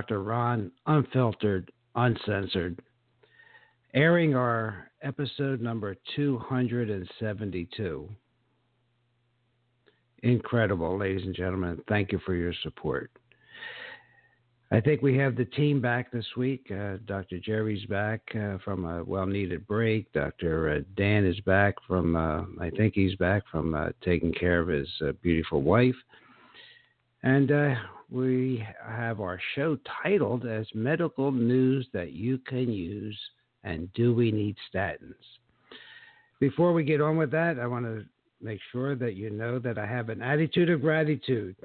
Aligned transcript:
Dr. 0.00 0.22
Ron, 0.22 0.72
unfiltered, 0.86 1.70
uncensored, 1.94 2.80
airing 3.92 4.34
our 4.34 4.90
episode 5.02 5.60
number 5.60 5.94
272. 6.16 8.08
Incredible, 10.22 10.96
ladies 10.96 11.26
and 11.26 11.36
gentlemen. 11.36 11.82
Thank 11.86 12.12
you 12.12 12.20
for 12.24 12.34
your 12.34 12.54
support. 12.62 13.10
I 14.72 14.80
think 14.80 15.02
we 15.02 15.18
have 15.18 15.36
the 15.36 15.44
team 15.44 15.82
back 15.82 16.10
this 16.10 16.24
week. 16.34 16.72
Uh, 16.74 16.96
Dr. 17.04 17.38
Jerry's 17.38 17.84
back 17.84 18.22
uh, 18.34 18.56
from 18.64 18.86
a 18.86 19.04
well 19.04 19.26
needed 19.26 19.66
break. 19.66 20.10
Dr. 20.14 20.76
Uh, 20.76 20.78
Dan 20.96 21.26
is 21.26 21.38
back 21.40 21.74
from, 21.86 22.16
uh, 22.16 22.44
I 22.58 22.70
think 22.70 22.94
he's 22.94 23.16
back 23.16 23.42
from 23.52 23.74
uh, 23.74 23.90
taking 24.02 24.32
care 24.32 24.60
of 24.60 24.68
his 24.68 24.88
uh, 25.04 25.12
beautiful 25.20 25.60
wife. 25.60 25.96
And 27.22 27.52
we 28.10 28.66
have 28.84 29.20
our 29.20 29.40
show 29.54 29.78
titled 30.02 30.44
as 30.44 30.66
Medical 30.74 31.30
News 31.30 31.86
That 31.92 32.12
You 32.12 32.38
Can 32.38 32.72
Use 32.72 33.18
and 33.62 33.92
Do 33.94 34.12
We 34.12 34.32
Need 34.32 34.56
Statins? 34.72 35.14
Before 36.40 36.72
we 36.72 36.82
get 36.82 37.00
on 37.00 37.16
with 37.16 37.30
that, 37.30 37.58
I 37.58 37.66
want 37.66 37.84
to 37.84 38.04
make 38.42 38.60
sure 38.72 38.96
that 38.96 39.14
you 39.14 39.30
know 39.30 39.58
that 39.58 39.78
I 39.78 39.86
have 39.86 40.08
an 40.08 40.22
attitude 40.22 40.70
of 40.70 40.80
gratitude 40.80 41.56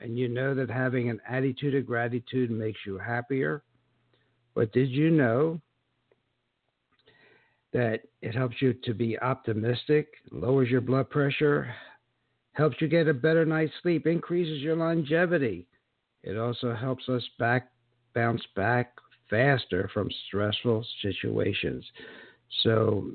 and 0.00 0.18
you 0.18 0.28
know 0.28 0.54
that 0.54 0.70
having 0.70 1.10
an 1.10 1.20
attitude 1.28 1.74
of 1.74 1.86
gratitude 1.86 2.50
makes 2.50 2.80
you 2.86 2.98
happier. 2.98 3.62
But 4.54 4.72
did 4.72 4.90
you 4.90 5.10
know 5.10 5.60
that 7.72 8.02
it 8.20 8.34
helps 8.34 8.60
you 8.60 8.74
to 8.84 8.94
be 8.94 9.18
optimistic, 9.18 10.08
lowers 10.30 10.68
your 10.68 10.82
blood 10.82 11.08
pressure, 11.10 11.74
helps 12.52 12.76
you 12.80 12.88
get 12.88 13.08
a 13.08 13.14
better 13.14 13.46
night's 13.46 13.72
sleep, 13.82 14.06
increases 14.06 14.60
your 14.60 14.76
longevity. 14.76 15.66
It 16.22 16.36
also 16.36 16.74
helps 16.74 17.08
us 17.08 17.22
back 17.38 17.70
bounce 18.14 18.42
back 18.54 18.94
faster 19.30 19.90
from 19.92 20.08
stressful 20.26 20.86
situations. 21.00 21.84
So, 22.62 23.10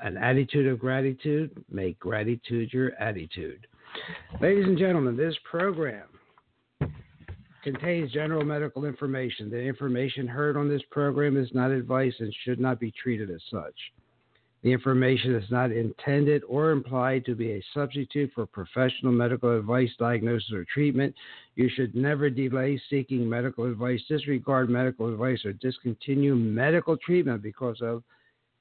an 0.00 0.16
attitude 0.16 0.66
of 0.66 0.78
gratitude, 0.78 1.64
make 1.70 1.98
gratitude 1.98 2.72
your 2.72 2.92
attitude. 3.00 3.66
Ladies 4.40 4.66
and 4.66 4.76
gentlemen, 4.76 5.16
this 5.16 5.36
program 5.48 6.08
contains 7.62 8.12
general 8.12 8.44
medical 8.44 8.84
information. 8.84 9.50
The 9.50 9.60
information 9.60 10.26
heard 10.26 10.56
on 10.56 10.68
this 10.68 10.82
program 10.90 11.36
is 11.36 11.48
not 11.54 11.70
advice 11.70 12.14
and 12.18 12.34
should 12.44 12.58
not 12.60 12.80
be 12.80 12.90
treated 12.90 13.30
as 13.30 13.40
such. 13.50 13.74
The 14.62 14.70
information 14.70 15.34
is 15.34 15.50
not 15.50 15.72
intended 15.72 16.42
or 16.48 16.70
implied 16.70 17.24
to 17.24 17.34
be 17.34 17.52
a 17.52 17.64
substitute 17.74 18.30
for 18.32 18.46
professional 18.46 19.10
medical 19.10 19.58
advice, 19.58 19.90
diagnosis, 19.98 20.52
or 20.52 20.64
treatment. 20.72 21.14
You 21.56 21.68
should 21.68 21.96
never 21.96 22.30
delay 22.30 22.80
seeking 22.88 23.28
medical 23.28 23.64
advice, 23.64 24.00
disregard 24.08 24.70
medical 24.70 25.12
advice, 25.12 25.44
or 25.44 25.52
discontinue 25.54 26.36
medical 26.36 26.96
treatment 26.96 27.42
because 27.42 27.78
of 27.82 28.04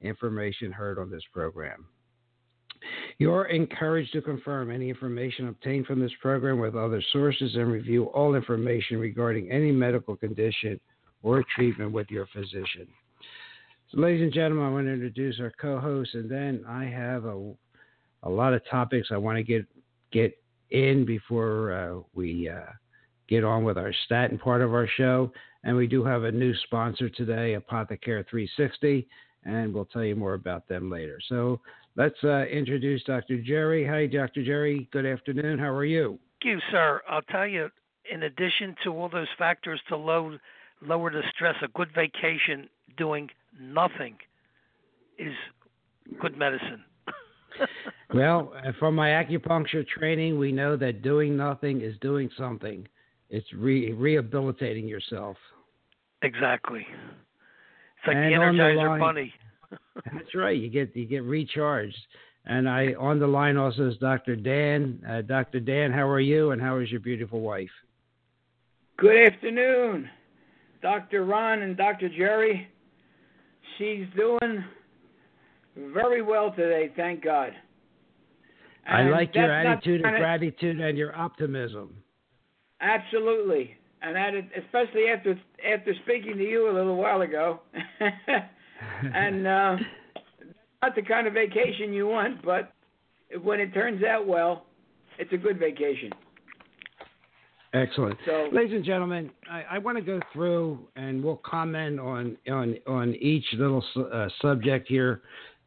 information 0.02 0.72
heard 0.72 0.98
on 0.98 1.12
this 1.12 1.24
program. 1.32 1.86
You're 3.20 3.46
encouraged 3.46 4.12
to 4.14 4.24
confirm 4.24 4.72
any 4.72 4.90
information 4.90 5.50
obtained 5.50 5.86
from 5.86 6.00
this 6.00 6.12
program 6.20 6.58
with 6.58 6.76
other 6.76 7.04
sources 7.14 7.54
and 7.54 7.72
review 7.72 8.06
all 8.06 8.34
information 8.34 8.98
regarding 8.98 9.52
any 9.52 9.72
medical 9.72 10.16
condition 10.16 10.80
or 11.22 11.44
treatment 11.56 11.92
with 11.92 12.10
your 12.10 12.26
physician. 12.34 12.88
So, 13.94 14.00
ladies 14.00 14.22
and 14.22 14.32
gentlemen, 14.32 14.66
I 14.66 14.70
want 14.70 14.88
to 14.88 14.94
introduce 14.94 15.40
our 15.40 15.52
co-host, 15.60 16.14
and 16.14 16.30
then 16.30 16.64
I 16.68 16.86
have 16.86 17.26
a, 17.26 17.54
a 18.24 18.30
lot 18.30 18.54
of 18.54 18.62
topics 18.70 19.10
I 19.12 19.18
want 19.18 19.38
to 19.38 19.44
get 19.44 19.66
get 20.12 20.38
in 20.70 21.06
before 21.06 21.74
uh, 21.74 22.02
we 22.14 22.48
uh, 22.48 22.72
get 23.28 23.44
on 23.44 23.66
with 23.66 23.78
our 23.78 23.94
statin 24.06 24.38
part 24.38 24.62
of 24.62 24.74
our 24.74 24.88
show. 24.96 25.32
And 25.64 25.76
we 25.76 25.88
do 25.88 26.04
have 26.06 26.24
a 26.24 26.32
new 26.32 26.54
sponsor 26.66 27.10
today, 27.10 27.58
Apothecare 27.58 28.28
360, 28.30 29.08
and 29.44 29.74
we'll 29.74 29.86
tell 29.86 30.04
you 30.04 30.16
more 30.16 30.34
about 30.36 30.68
them 30.68 30.90
later. 30.90 31.20
So 31.28 31.60
let's 31.96 32.16
uh, 32.24 32.46
introduce 32.46 33.04
Dr. 33.04 33.42
Jerry. 33.42 33.86
Hi, 33.86 34.08
Dr. 34.08 34.44
Jerry. 34.44 34.88
Good 34.92 35.06
afternoon. 35.06 35.60
How 35.60 35.70
are 35.70 35.86
you? 35.86 36.18
Thank 36.42 36.56
you, 36.56 36.60
sir. 36.72 37.02
I'll 37.10 37.22
tell 37.24 37.48
you, 37.48 37.70
in 38.12 38.24
addition 38.24 38.76
to 38.86 38.94
all 38.94 39.10
those 39.10 39.28
factors 39.38 39.82
to 39.90 39.98
low, 39.98 40.38
lower 40.82 41.12
the 41.12 41.24
stress, 41.36 41.56
a 41.62 41.68
good 41.70 41.90
vacation 41.94 42.70
doing 42.98 43.30
nothing 43.62 44.16
is 45.18 45.34
good 46.20 46.38
medicine. 46.38 46.84
well, 48.14 48.54
from 48.80 48.96
my 48.96 49.10
acupuncture 49.10 49.88
training, 49.88 50.40
we 50.40 50.52
know 50.52 50.76
that 50.78 51.02
doing 51.02 51.38
nothing 51.38 51.82
is 51.82 51.96
doing 52.02 52.30
something. 52.38 52.88
It's 53.30 53.48
re- 53.54 53.92
rehabilitating 53.94 54.88
yourself. 54.88 55.38
Exactly. 56.22 56.86
It's 57.98 58.08
like 58.08 58.16
and 58.18 58.34
the 58.34 58.38
Energizer 58.38 58.84
the 58.84 58.90
line, 58.90 59.00
Bunny. 59.00 59.34
that's 60.06 60.36
right. 60.36 60.58
You 60.58 60.70
get 60.70 60.96
you 60.96 61.06
get 61.06 61.24
recharged. 61.24 61.98
And 62.46 62.68
I 62.68 62.94
on 63.00 63.20
the 63.20 63.28
line 63.28 63.58
also 63.58 63.88
is 63.90 63.98
Dr. 63.98 64.36
Dan. 64.36 65.00
Uh, 65.08 65.22
Dr. 65.22 65.60
Dan, 65.60 65.92
how 65.92 66.08
are 66.08 66.20
you? 66.20 66.52
And 66.52 66.62
how 66.62 66.80
is 66.80 66.90
your 66.90 67.00
beautiful 67.00 67.42
wife? 67.42 67.70
Good 68.98 69.32
afternoon, 69.32 70.10
Dr. 70.82 71.26
Ron 71.26 71.62
and 71.62 71.78
Dr. 71.78 72.10
Jerry. 72.10 72.68
She's 73.82 74.06
doing 74.16 74.64
very 75.76 76.22
well 76.22 76.54
today, 76.56 76.92
thank 76.96 77.24
God. 77.24 77.52
And 78.86 79.10
I 79.10 79.12
like 79.12 79.34
your 79.34 79.52
attitude 79.52 80.06
of 80.06 80.12
gratitude 80.12 80.80
and 80.80 80.98
your 80.98 81.16
optimism. 81.16 81.96
Absolutely 82.80 83.78
and 84.02 84.16
that 84.16 84.34
especially 84.58 85.06
after 85.16 85.40
after 85.66 85.94
speaking 86.04 86.38
to 86.38 86.44
you 86.44 86.70
a 86.70 86.74
little 86.74 86.96
while 86.96 87.22
ago, 87.22 87.62
and 89.14 89.48
uh, 89.48 89.78
not 90.82 90.96
the 90.96 91.02
kind 91.02 91.28
of 91.28 91.34
vacation 91.34 91.94
you 91.94 92.08
want, 92.08 92.44
but 92.44 92.74
when 93.44 93.60
it 93.60 93.74
turns 93.74 94.04
out 94.04 94.28
well, 94.28 94.66
it's 95.20 95.32
a 95.34 95.38
good 95.38 95.60
vacation. 95.60 96.12
Excellent. 97.74 98.18
So, 98.26 98.50
ladies 98.52 98.74
and 98.74 98.84
gentlemen, 98.84 99.32
I, 99.50 99.64
I 99.72 99.78
want 99.78 99.98
to 99.98 100.04
go 100.04 100.20
through 100.34 100.88
and 100.98 101.24
we'll 101.24 101.38
comment 101.38 102.00
on 102.00 102.38
on 102.52 102.76
on 102.86 103.16
each 103.16 103.46
little 103.54 103.84
uh, 104.12 104.28
subject 104.42 104.90
here 104.90 105.22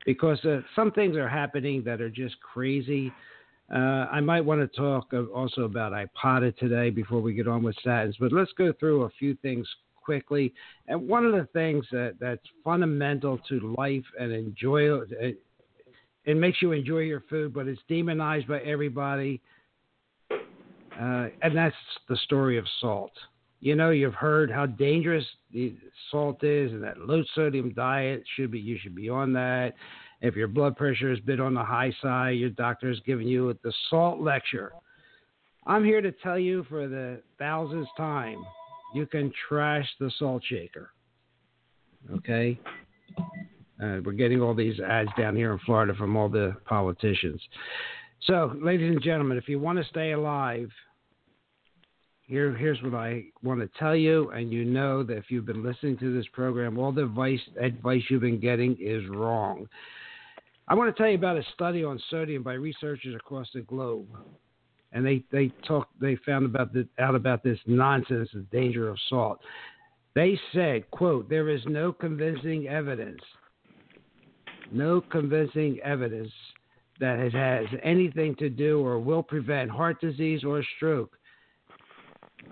because 0.04 0.42
uh, 0.44 0.60
some 0.76 0.90
things 0.92 1.16
are 1.16 1.28
happening 1.28 1.82
that 1.84 2.02
are 2.02 2.10
just 2.10 2.36
crazy. 2.40 3.10
Uh, 3.74 4.06
I 4.12 4.20
might 4.20 4.42
want 4.42 4.60
to 4.60 4.76
talk 4.76 5.12
also 5.34 5.62
about 5.62 5.92
iPoda 5.92 6.54
today 6.58 6.90
before 6.90 7.22
we 7.22 7.32
get 7.32 7.48
on 7.48 7.62
with 7.62 7.74
statins, 7.84 8.14
but 8.20 8.32
let's 8.32 8.52
go 8.58 8.74
through 8.78 9.04
a 9.04 9.10
few 9.18 9.34
things 9.36 9.66
quickly. 10.04 10.52
And 10.86 11.08
one 11.08 11.24
of 11.24 11.32
the 11.32 11.48
things 11.54 11.86
that, 11.90 12.16
that's 12.20 12.42
fundamental 12.62 13.38
to 13.48 13.74
life 13.78 14.04
and 14.20 14.32
enjoy 14.32 14.94
it, 15.00 15.40
it 16.26 16.36
makes 16.36 16.60
you 16.60 16.72
enjoy 16.72 17.00
your 17.00 17.22
food, 17.30 17.54
but 17.54 17.66
it's 17.66 17.80
demonized 17.88 18.48
by 18.48 18.60
everybody. 18.60 19.40
Uh, 21.00 21.28
and 21.42 21.56
that's 21.56 21.74
the 22.08 22.16
story 22.18 22.56
of 22.58 22.66
salt. 22.80 23.12
You 23.60 23.74
know, 23.74 23.90
you've 23.90 24.14
heard 24.14 24.50
how 24.50 24.66
dangerous 24.66 25.24
the 25.52 25.74
salt 26.10 26.44
is, 26.44 26.70
and 26.72 26.82
that 26.82 26.98
low 26.98 27.22
sodium 27.34 27.72
diet 27.72 28.22
should 28.36 28.50
be. 28.50 28.60
You 28.60 28.78
should 28.80 28.94
be 28.94 29.08
on 29.08 29.32
that. 29.32 29.74
If 30.20 30.36
your 30.36 30.48
blood 30.48 30.76
pressure 30.76 31.10
has 31.10 31.20
been 31.20 31.40
on 31.40 31.54
the 31.54 31.64
high 31.64 31.92
side, 32.00 32.32
your 32.32 32.50
doctor 32.50 32.90
is 32.90 33.00
giving 33.06 33.26
you 33.26 33.58
the 33.62 33.72
salt 33.90 34.20
lecture. 34.20 34.72
I'm 35.66 35.84
here 35.84 36.00
to 36.00 36.12
tell 36.12 36.38
you 36.38 36.64
for 36.68 36.88
the 36.88 37.22
thousandth 37.38 37.88
time, 37.96 38.44
you 38.94 39.06
can 39.06 39.32
trash 39.48 39.88
the 39.98 40.10
salt 40.18 40.42
shaker. 40.46 40.90
Okay? 42.16 42.58
Uh, 43.82 43.98
we're 44.04 44.12
getting 44.12 44.40
all 44.40 44.54
these 44.54 44.78
ads 44.80 45.10
down 45.18 45.34
here 45.34 45.52
in 45.52 45.58
Florida 45.60 45.94
from 45.94 46.16
all 46.16 46.28
the 46.28 46.54
politicians. 46.64 47.40
So, 48.26 48.56
ladies 48.58 48.90
and 48.90 49.02
gentlemen, 49.02 49.36
if 49.36 49.50
you 49.50 49.58
want 49.58 49.78
to 49.78 49.84
stay 49.84 50.12
alive, 50.12 50.70
here, 52.22 52.56
here's 52.56 52.82
what 52.82 52.94
I 52.94 53.24
want 53.42 53.60
to 53.60 53.68
tell 53.78 53.94
you, 53.94 54.30
and 54.30 54.50
you 54.50 54.64
know 54.64 55.02
that 55.02 55.18
if 55.18 55.24
you've 55.28 55.44
been 55.44 55.62
listening 55.62 55.98
to 55.98 56.14
this 56.14 56.26
program, 56.32 56.78
all 56.78 56.90
the 56.90 57.04
advice, 57.04 57.40
advice 57.60 58.02
you've 58.08 58.22
been 58.22 58.40
getting 58.40 58.78
is 58.80 59.06
wrong. 59.10 59.68
I 60.68 60.74
want 60.74 60.94
to 60.94 60.98
tell 60.98 61.10
you 61.10 61.16
about 61.16 61.36
a 61.36 61.42
study 61.52 61.84
on 61.84 62.00
sodium 62.08 62.42
by 62.42 62.54
researchers 62.54 63.14
across 63.14 63.48
the 63.52 63.60
globe, 63.60 64.08
and 64.92 65.04
they 65.04 65.22
they 65.30 65.48
talk 65.68 65.88
they 66.00 66.16
found 66.24 66.46
about 66.46 66.72
the, 66.72 66.88
out 66.98 67.14
about 67.14 67.44
this 67.44 67.58
nonsense, 67.66 68.30
the 68.32 68.46
danger 68.50 68.88
of 68.88 68.96
salt. 69.10 69.40
They 70.14 70.40
said, 70.54 70.90
"quote 70.90 71.28
There 71.28 71.50
is 71.50 71.60
no 71.66 71.92
convincing 71.92 72.68
evidence, 72.68 73.20
no 74.72 75.02
convincing 75.02 75.78
evidence 75.84 76.32
that 77.00 77.18
it 77.18 77.32
has 77.32 77.66
anything 77.82 78.34
to 78.36 78.48
do 78.48 78.84
or 78.84 78.98
will 78.98 79.22
prevent 79.22 79.70
heart 79.70 80.00
disease 80.00 80.44
or 80.44 80.62
stroke." 80.76 81.16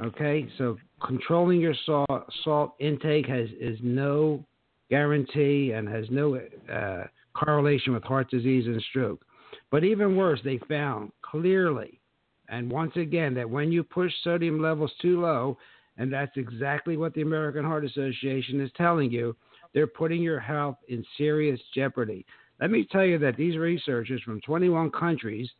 Okay, 0.00 0.48
so 0.58 0.78
controlling 1.04 1.60
your 1.60 1.74
salt, 1.86 2.32
salt 2.44 2.74
intake 2.80 3.26
has 3.26 3.48
is 3.60 3.78
no 3.82 4.44
guarantee 4.90 5.72
and 5.72 5.88
has 5.88 6.06
no 6.10 6.40
uh, 6.72 7.04
correlation 7.34 7.92
with 7.92 8.02
heart 8.04 8.30
disease 8.30 8.66
and 8.66 8.82
stroke. 8.90 9.24
But 9.70 9.84
even 9.84 10.16
worse, 10.16 10.40
they 10.44 10.58
found 10.68 11.12
clearly, 11.22 12.00
and 12.48 12.70
once 12.70 12.92
again, 12.96 13.34
that 13.34 13.48
when 13.48 13.72
you 13.72 13.82
push 13.82 14.12
sodium 14.22 14.60
levels 14.60 14.92
too 15.00 15.20
low, 15.20 15.56
and 15.96 16.12
that's 16.12 16.36
exactly 16.36 16.96
what 16.96 17.14
the 17.14 17.22
American 17.22 17.64
Heart 17.64 17.84
Association 17.84 18.60
is 18.60 18.70
telling 18.76 19.10
you, 19.10 19.36
they're 19.72 19.86
putting 19.86 20.22
your 20.22 20.40
health 20.40 20.76
in 20.88 21.04
serious 21.16 21.60
jeopardy. 21.74 22.26
Let 22.62 22.70
me 22.70 22.86
tell 22.92 23.04
you 23.04 23.18
that 23.18 23.36
these 23.36 23.56
researchers 23.56 24.22
from 24.22 24.40
21 24.42 24.92
countries 24.92 25.50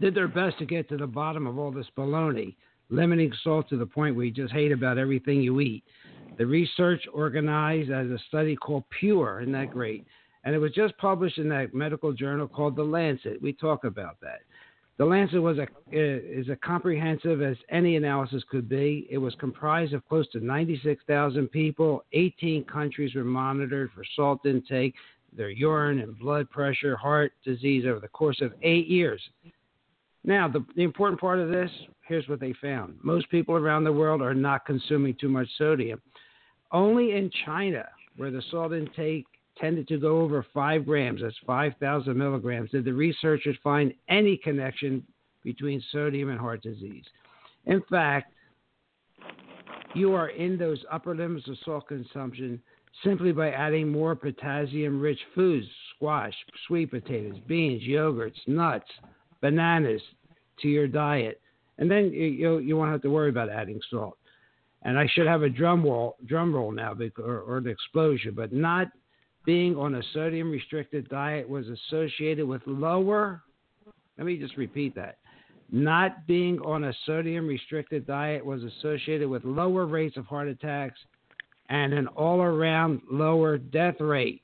did 0.00 0.14
their 0.14 0.28
best 0.28 0.56
to 0.60 0.64
get 0.64 0.88
to 0.88 0.96
the 0.96 1.06
bottom 1.06 1.48
of 1.48 1.58
all 1.58 1.72
this 1.72 1.88
baloney, 1.98 2.54
limiting 2.90 3.32
salt 3.42 3.68
to 3.70 3.76
the 3.76 3.86
point 3.86 4.14
where 4.14 4.24
you 4.24 4.30
just 4.30 4.52
hate 4.52 4.70
about 4.70 4.98
everything 4.98 5.42
you 5.42 5.58
eat. 5.58 5.82
The 6.38 6.46
research 6.46 7.02
organized 7.12 7.90
as 7.90 8.06
a 8.06 8.20
study 8.28 8.54
called 8.54 8.84
Pure, 9.00 9.40
isn't 9.40 9.52
that 9.54 9.72
great? 9.72 10.06
And 10.44 10.54
it 10.54 10.58
was 10.58 10.70
just 10.70 10.96
published 10.98 11.38
in 11.38 11.48
that 11.48 11.74
medical 11.74 12.12
journal 12.12 12.46
called 12.46 12.76
The 12.76 12.84
Lancet. 12.84 13.42
We 13.42 13.52
talk 13.52 13.82
about 13.82 14.20
that. 14.20 14.42
The 14.98 15.04
Lancet 15.04 15.42
was 15.42 15.58
a 15.58 15.64
uh, 15.64 15.66
is 15.92 16.48
as 16.48 16.56
comprehensive 16.64 17.42
as 17.42 17.56
any 17.68 17.96
analysis 17.96 18.42
could 18.48 18.66
be. 18.66 19.06
It 19.10 19.18
was 19.18 19.34
comprised 19.34 19.92
of 19.92 20.06
close 20.08 20.26
to 20.30 20.40
96,000 20.40 21.48
people. 21.48 22.04
18 22.12 22.64
countries 22.64 23.14
were 23.14 23.24
monitored 23.24 23.90
for 23.94 24.04
salt 24.14 24.46
intake, 24.46 24.94
their 25.36 25.50
urine 25.50 26.00
and 26.00 26.18
blood 26.18 26.50
pressure, 26.50 26.96
heart 26.96 27.32
disease 27.44 27.84
over 27.86 28.00
the 28.00 28.08
course 28.08 28.40
of 28.40 28.52
eight 28.62 28.86
years. 28.86 29.20
Now, 30.24 30.48
the, 30.48 30.64
the 30.74 30.82
important 30.82 31.20
part 31.20 31.38
of 31.38 31.48
this 31.48 31.70
here's 32.06 32.28
what 32.28 32.40
they 32.40 32.54
found 32.60 32.96
most 33.02 33.28
people 33.30 33.54
around 33.54 33.84
the 33.84 33.92
world 33.92 34.22
are 34.22 34.34
not 34.34 34.64
consuming 34.64 35.14
too 35.20 35.28
much 35.28 35.48
sodium. 35.58 36.00
Only 36.72 37.12
in 37.12 37.30
China, 37.44 37.84
where 38.16 38.30
the 38.30 38.42
salt 38.50 38.72
intake 38.72 39.26
tended 39.58 39.88
to 39.88 39.98
go 39.98 40.20
over 40.20 40.44
5 40.52 40.84
grams, 40.84 41.22
that's 41.22 41.36
5,000 41.46 42.16
milligrams, 42.16 42.70
did 42.70 42.84
the 42.84 42.92
researchers 42.92 43.56
find 43.62 43.92
any 44.08 44.36
connection 44.36 45.04
between 45.42 45.82
sodium 45.92 46.28
and 46.30 46.38
heart 46.38 46.62
disease. 46.62 47.04
In 47.66 47.82
fact, 47.88 48.32
you 49.94 50.12
are 50.12 50.28
in 50.28 50.58
those 50.58 50.84
upper 50.90 51.14
limits 51.14 51.48
of 51.48 51.56
salt 51.64 51.88
consumption 51.88 52.60
simply 53.04 53.32
by 53.32 53.50
adding 53.50 53.88
more 53.88 54.14
potassium 54.14 55.00
rich 55.00 55.18
foods, 55.34 55.66
squash, 55.94 56.34
sweet 56.66 56.90
potatoes, 56.90 57.36
beans, 57.46 57.82
yogurts, 57.82 58.36
nuts, 58.46 58.88
bananas 59.40 60.02
to 60.60 60.68
your 60.68 60.88
diet. 60.88 61.40
And 61.78 61.90
then 61.90 62.10
you, 62.12 62.58
you 62.58 62.76
won't 62.76 62.90
have 62.90 63.02
to 63.02 63.10
worry 63.10 63.28
about 63.28 63.50
adding 63.50 63.80
salt. 63.90 64.16
And 64.82 64.98
I 64.98 65.06
should 65.12 65.26
have 65.26 65.42
a 65.42 65.48
drum 65.48 65.84
roll, 65.84 66.16
drum 66.26 66.54
roll 66.54 66.70
now, 66.70 66.96
or, 67.18 67.40
or 67.40 67.58
an 67.58 67.68
explosion, 67.68 68.34
but 68.34 68.52
not 68.52 68.88
being 69.44 69.76
on 69.76 69.94
a 69.94 70.02
sodium 70.12 70.50
restricted 70.50 71.08
diet 71.08 71.48
was 71.48 71.66
associated 71.68 72.46
with 72.46 72.62
lower, 72.66 73.42
let 74.18 74.26
me 74.26 74.36
just 74.36 74.56
repeat 74.56 74.94
that. 74.96 75.18
Not 75.70 76.26
being 76.26 76.58
on 76.60 76.84
a 76.84 76.94
sodium 77.04 77.46
restricted 77.46 78.06
diet 78.06 78.44
was 78.44 78.62
associated 78.62 79.28
with 79.28 79.44
lower 79.44 79.86
rates 79.86 80.16
of 80.16 80.26
heart 80.26 80.48
attacks 80.48 80.98
and 81.68 81.92
an 81.92 82.06
all 82.08 82.42
around 82.42 83.00
lower 83.10 83.58
death 83.58 84.00
rate. 84.00 84.42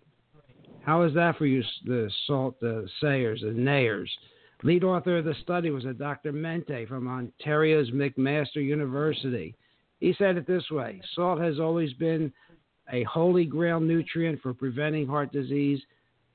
How 0.84 1.02
is 1.02 1.14
that 1.14 1.38
for 1.38 1.46
you, 1.46 1.62
the 1.84 2.10
salt 2.26 2.58
the 2.60 2.88
sayers, 3.00 3.40
the 3.42 3.48
nayers? 3.48 4.08
Lead 4.64 4.84
author 4.84 5.18
of 5.18 5.24
the 5.24 5.34
study 5.42 5.70
was 5.70 5.84
a 5.84 5.92
Dr. 5.92 6.32
Mente 6.32 6.86
from 6.86 7.08
Ontario's 7.08 7.90
McMaster 7.90 8.56
University. 8.56 9.54
He 9.98 10.14
said 10.18 10.36
it 10.36 10.46
this 10.46 10.68
way 10.70 11.00
Salt 11.14 11.40
has 11.40 11.58
always 11.60 11.92
been 11.94 12.32
a 12.92 13.04
holy 13.04 13.44
grail 13.44 13.80
nutrient 13.80 14.40
for 14.40 14.54
preventing 14.54 15.06
heart 15.06 15.32
disease. 15.32 15.80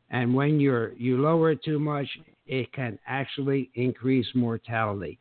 And 0.10 0.34
when 0.34 0.60
you're, 0.60 0.94
you 0.94 1.22
lower 1.22 1.52
it 1.52 1.64
too 1.64 1.80
much, 1.80 2.08
it 2.48 2.72
can 2.72 2.98
actually 3.08 3.70
increase 3.76 4.28
mortality. 4.34 5.20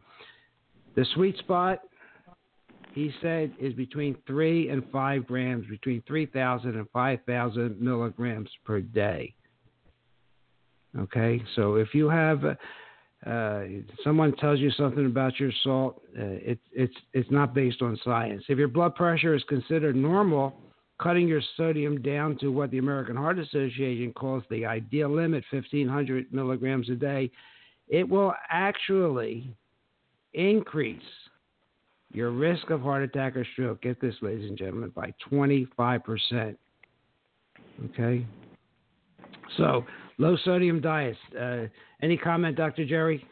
The 0.94 1.04
sweet 1.14 1.36
spot, 1.38 1.80
he 2.96 3.12
said, 3.20 3.52
is 3.60 3.74
between 3.74 4.16
3 4.26 4.70
and 4.70 4.82
5 4.90 5.26
grams, 5.26 5.66
between 5.68 6.02
3,000 6.08 6.76
and 6.76 6.88
5,000 6.94 7.78
milligrams 7.78 8.48
per 8.64 8.80
day. 8.80 9.34
Okay, 10.98 11.42
so 11.54 11.74
if 11.74 11.88
you 11.92 12.08
have, 12.08 12.42
uh, 13.26 13.60
someone 14.02 14.34
tells 14.36 14.60
you 14.60 14.70
something 14.70 15.04
about 15.04 15.38
your 15.38 15.52
salt, 15.62 16.00
uh, 16.18 16.22
it, 16.22 16.58
it's, 16.72 16.96
it's 17.12 17.30
not 17.30 17.52
based 17.52 17.82
on 17.82 18.00
science. 18.02 18.42
If 18.48 18.56
your 18.56 18.68
blood 18.68 18.94
pressure 18.94 19.34
is 19.34 19.44
considered 19.46 19.94
normal, 19.94 20.54
cutting 20.98 21.28
your 21.28 21.42
sodium 21.58 22.00
down 22.00 22.38
to 22.38 22.48
what 22.48 22.70
the 22.70 22.78
American 22.78 23.14
Heart 23.14 23.40
Association 23.40 24.14
calls 24.14 24.42
the 24.48 24.64
ideal 24.64 25.14
limit, 25.14 25.44
1500 25.50 26.32
milligrams 26.32 26.88
a 26.88 26.94
day, 26.94 27.30
it 27.88 28.08
will 28.08 28.32
actually 28.48 29.54
increase 30.32 31.02
your 32.12 32.30
risk 32.30 32.70
of 32.70 32.80
heart 32.82 33.02
attack 33.02 33.36
or 33.36 33.46
stroke. 33.52 33.82
Get 33.82 34.00
this, 34.00 34.14
ladies 34.22 34.48
and 34.48 34.56
gentlemen, 34.56 34.90
by 34.90 35.12
25%. 35.30 36.56
Okay? 37.90 38.26
So, 39.56 39.84
low 40.18 40.36
sodium 40.44 40.80
diets. 40.80 41.18
Uh, 41.38 41.66
any 42.02 42.16
comment, 42.16 42.56
Dr. 42.56 42.84
Jerry? 42.84 43.24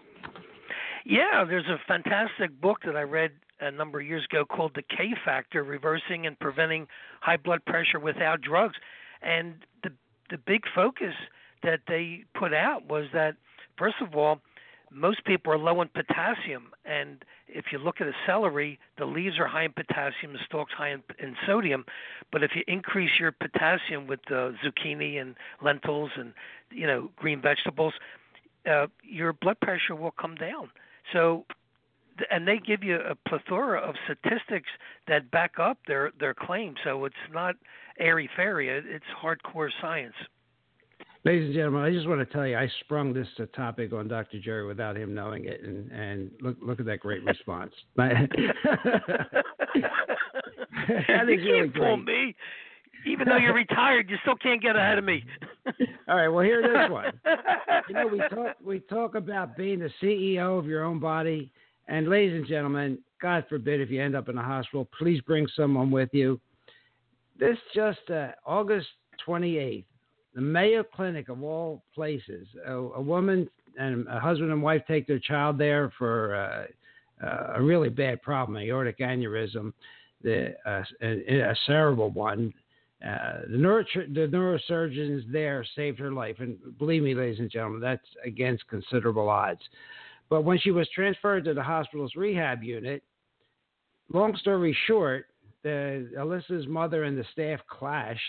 Yeah, 1.05 1.44
there's 1.47 1.67
a 1.67 1.79
fantastic 1.87 2.59
book 2.61 2.79
that 2.87 2.97
I 2.97 3.03
read 3.03 3.32
a 3.61 3.71
number 3.71 4.00
of 4.00 4.06
years 4.06 4.25
ago 4.31 4.44
called 4.44 4.73
the 4.75 4.82
K 4.82 5.15
Factor: 5.25 5.62
Reversing 5.62 6.27
and 6.27 6.38
Preventing 6.38 6.87
High 7.20 7.37
Blood 7.37 7.65
Pressure 7.67 8.00
Without 8.00 8.41
Drugs. 8.41 8.77
And 9.23 9.55
the 9.82 9.91
the 10.31 10.38
big 10.38 10.63
focus 10.75 11.15
that 11.63 11.81
they 11.87 12.25
put 12.34 12.55
out 12.55 12.87
was 12.89 13.06
that 13.13 13.37
first 13.79 13.96
of 14.01 14.15
all, 14.15 14.41
most 14.94 15.24
people 15.24 15.53
are 15.53 15.58
low 15.58 15.82
in 15.82 15.89
potassium, 15.89 16.69
and 16.84 17.24
if 17.48 17.67
you 17.72 17.79
look 17.79 18.01
at 18.01 18.06
a 18.06 18.15
celery, 18.27 18.79
the 18.96 19.05
leaves 19.05 19.39
are 19.39 19.46
high 19.46 19.65
in 19.65 19.72
potassium, 19.72 20.32
the 20.32 20.39
stalks 20.44 20.72
high 20.72 20.91
in, 20.91 21.03
in 21.19 21.36
sodium. 21.46 21.84
But 22.31 22.43
if 22.43 22.53
you 22.55 22.63
increase 22.69 23.19
your 23.19 23.32
potassium 23.32 24.06
with 24.06 24.20
uh, 24.31 24.53
zucchini 24.65 25.20
and 25.20 25.34
lentils 25.63 26.10
and 26.17 26.32
you 26.70 26.86
know 26.86 27.10
green 27.17 27.41
vegetables, 27.41 27.94
uh, 28.70 28.86
your 29.03 29.32
blood 29.32 29.58
pressure 29.60 29.94
will 29.94 30.13
come 30.13 30.36
down. 30.36 30.70
So 31.13 31.44
and 32.31 32.46
they 32.46 32.58
give 32.58 32.84
you 32.84 33.01
a 33.01 33.15
plethora 33.29 33.81
of 33.81 33.96
statistics 34.05 34.69
that 35.08 35.31
back 35.31 35.58
up 35.58 35.79
their 35.86 36.13
their 36.19 36.34
claim. 36.34 36.74
So 36.84 37.05
it's 37.05 37.15
not 37.32 37.56
airy 37.98 38.31
fairy; 38.36 38.69
it's 38.69 39.05
hardcore 39.20 39.70
science. 39.81 40.15
Ladies 41.24 41.46
and 41.46 41.54
gentlemen, 41.54 41.82
I 41.82 41.90
just 41.90 42.06
want 42.06 42.20
to 42.20 42.26
tell 42.26 42.46
you, 42.46 42.56
I 42.56 42.70
sprung 42.81 43.14
this 43.14 43.26
topic 43.56 43.93
on 43.94 44.08
Dr. 44.08 44.38
Jerry 44.40 44.66
without 44.66 44.96
him 44.96 45.14
knowing 45.14 45.46
it, 45.46 45.62
and, 45.62 45.90
and 45.90 46.31
look 46.40 46.56
look 46.60 46.81
at 46.81 46.86
that 46.86 47.00
great 47.00 47.24
response. 47.26 47.72
you 47.96 48.52
can't 51.16 51.74
fool 51.74 51.96
me. 51.96 52.34
Even 53.06 53.28
though 53.28 53.36
you're 53.36 53.54
retired, 53.54 54.08
you 54.08 54.16
still 54.22 54.36
can't 54.36 54.62
get 54.62 54.76
ahead 54.76 54.98
of 54.98 55.04
me. 55.04 55.24
All 56.08 56.16
right, 56.16 56.28
well 56.28 56.44
here 56.44 56.60
it 56.60 56.84
is 56.84 56.90
one. 56.90 57.12
You 57.88 57.94
know, 57.94 58.06
we 58.06 58.19
talk 58.19 58.56
we 58.64 58.81
talk 58.81 59.14
about 59.14 59.56
being 59.56 59.78
the 59.78 59.90
CEO 60.02 60.58
of 60.58 60.66
your 60.66 60.84
own 60.84 61.00
body 61.00 61.50
and 61.88 62.08
ladies 62.08 62.34
and 62.34 62.46
gentlemen, 62.46 62.98
God 63.20 63.44
forbid 63.48 63.81
if 63.81 63.90
you 63.90 64.02
end 64.02 64.16
up 64.16 64.28
in 64.28 64.38
a 64.38 64.43
hospital, 64.43 64.88
please 64.98 65.20
bring 65.22 65.46
someone 65.54 65.90
with 65.90 66.08
you. 66.12 66.40
This 67.38 67.58
just 67.74 68.10
uh, 68.10 68.28
August 68.46 68.86
28th, 69.26 69.84
the 70.34 70.41
Mayo 70.41 70.82
Clinic 70.82 71.29
of 71.29 71.43
all 71.43 71.82
places, 71.94 72.46
a, 72.67 72.72
a, 72.72 73.00
woman 73.00 73.48
and 73.79 74.06
a 74.08 74.19
husband 74.19 74.50
and 74.50 74.62
wife 74.62 74.82
take 74.88 75.06
their 75.06 75.19
child 75.19 75.58
there 75.58 75.93
for 75.96 76.34
uh, 76.34 77.24
uh, 77.24 77.53
a 77.55 77.62
really 77.62 77.88
bad 77.88 78.20
problem, 78.22 78.58
aortic 78.58 78.98
aneurysm, 78.98 79.72
the, 80.22 80.55
uh, 80.67 80.82
a, 81.03 81.50
a, 81.50 81.55
cerebral 81.67 82.10
one. 82.10 82.53
Uh, 83.05 83.43
the, 83.50 83.56
neuro- 83.56 83.84
the 83.94 84.29
neurosurgeons 84.29 85.31
there 85.31 85.64
saved 85.76 85.98
her 85.98 86.10
life, 86.10 86.36
and 86.41 86.56
believe 86.79 87.03
me, 87.03 87.14
ladies 87.14 87.38
and 87.38 87.50
gentlemen, 87.50 87.81
that's 87.81 88.06
against 88.24 88.67
considerable 88.69 89.29
odds. 89.29 89.60
But 90.31 90.43
when 90.43 90.58
she 90.58 90.70
was 90.70 90.88
transferred 90.94 91.44
to 91.44 91.55
the 91.55 91.62
hospital's 91.62 92.17
rehab 92.17 92.62
unit, 92.62 93.03
long 94.12 94.36
story 94.36 94.76
short, 94.86 95.26
the, 95.62 96.10
Alyssa's 96.19 96.67
mother 96.67 97.05
and 97.05 97.17
the 97.17 97.24
staff 97.32 97.60
clashed, 97.69 98.20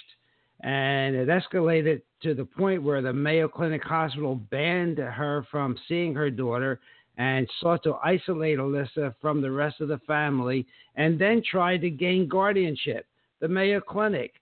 and 0.65 1.15
it 1.15 1.27
escalated 1.27 2.01
to 2.23 2.33
the 2.33 2.43
point 2.43 2.81
where 2.81 3.03
the 3.03 3.13
Mayo 3.13 3.47
Clinic 3.47 3.83
Hospital 3.83 4.33
banned 4.33 4.97
her 4.97 5.45
from 5.51 5.77
seeing 5.87 6.15
her 6.15 6.31
daughter 6.31 6.79
and 7.19 7.47
sought 7.61 7.83
to 7.83 7.93
isolate 8.03 8.57
Alyssa 8.57 9.13
from 9.21 9.41
the 9.41 9.51
rest 9.51 9.79
of 9.79 9.89
the 9.89 9.99
family, 9.99 10.65
and 10.95 11.19
then 11.19 11.43
tried 11.49 11.81
to 11.81 11.89
gain 11.91 12.27
guardianship. 12.27 13.05
The 13.41 13.47
Mayo 13.47 13.79
Clinic. 13.79 14.33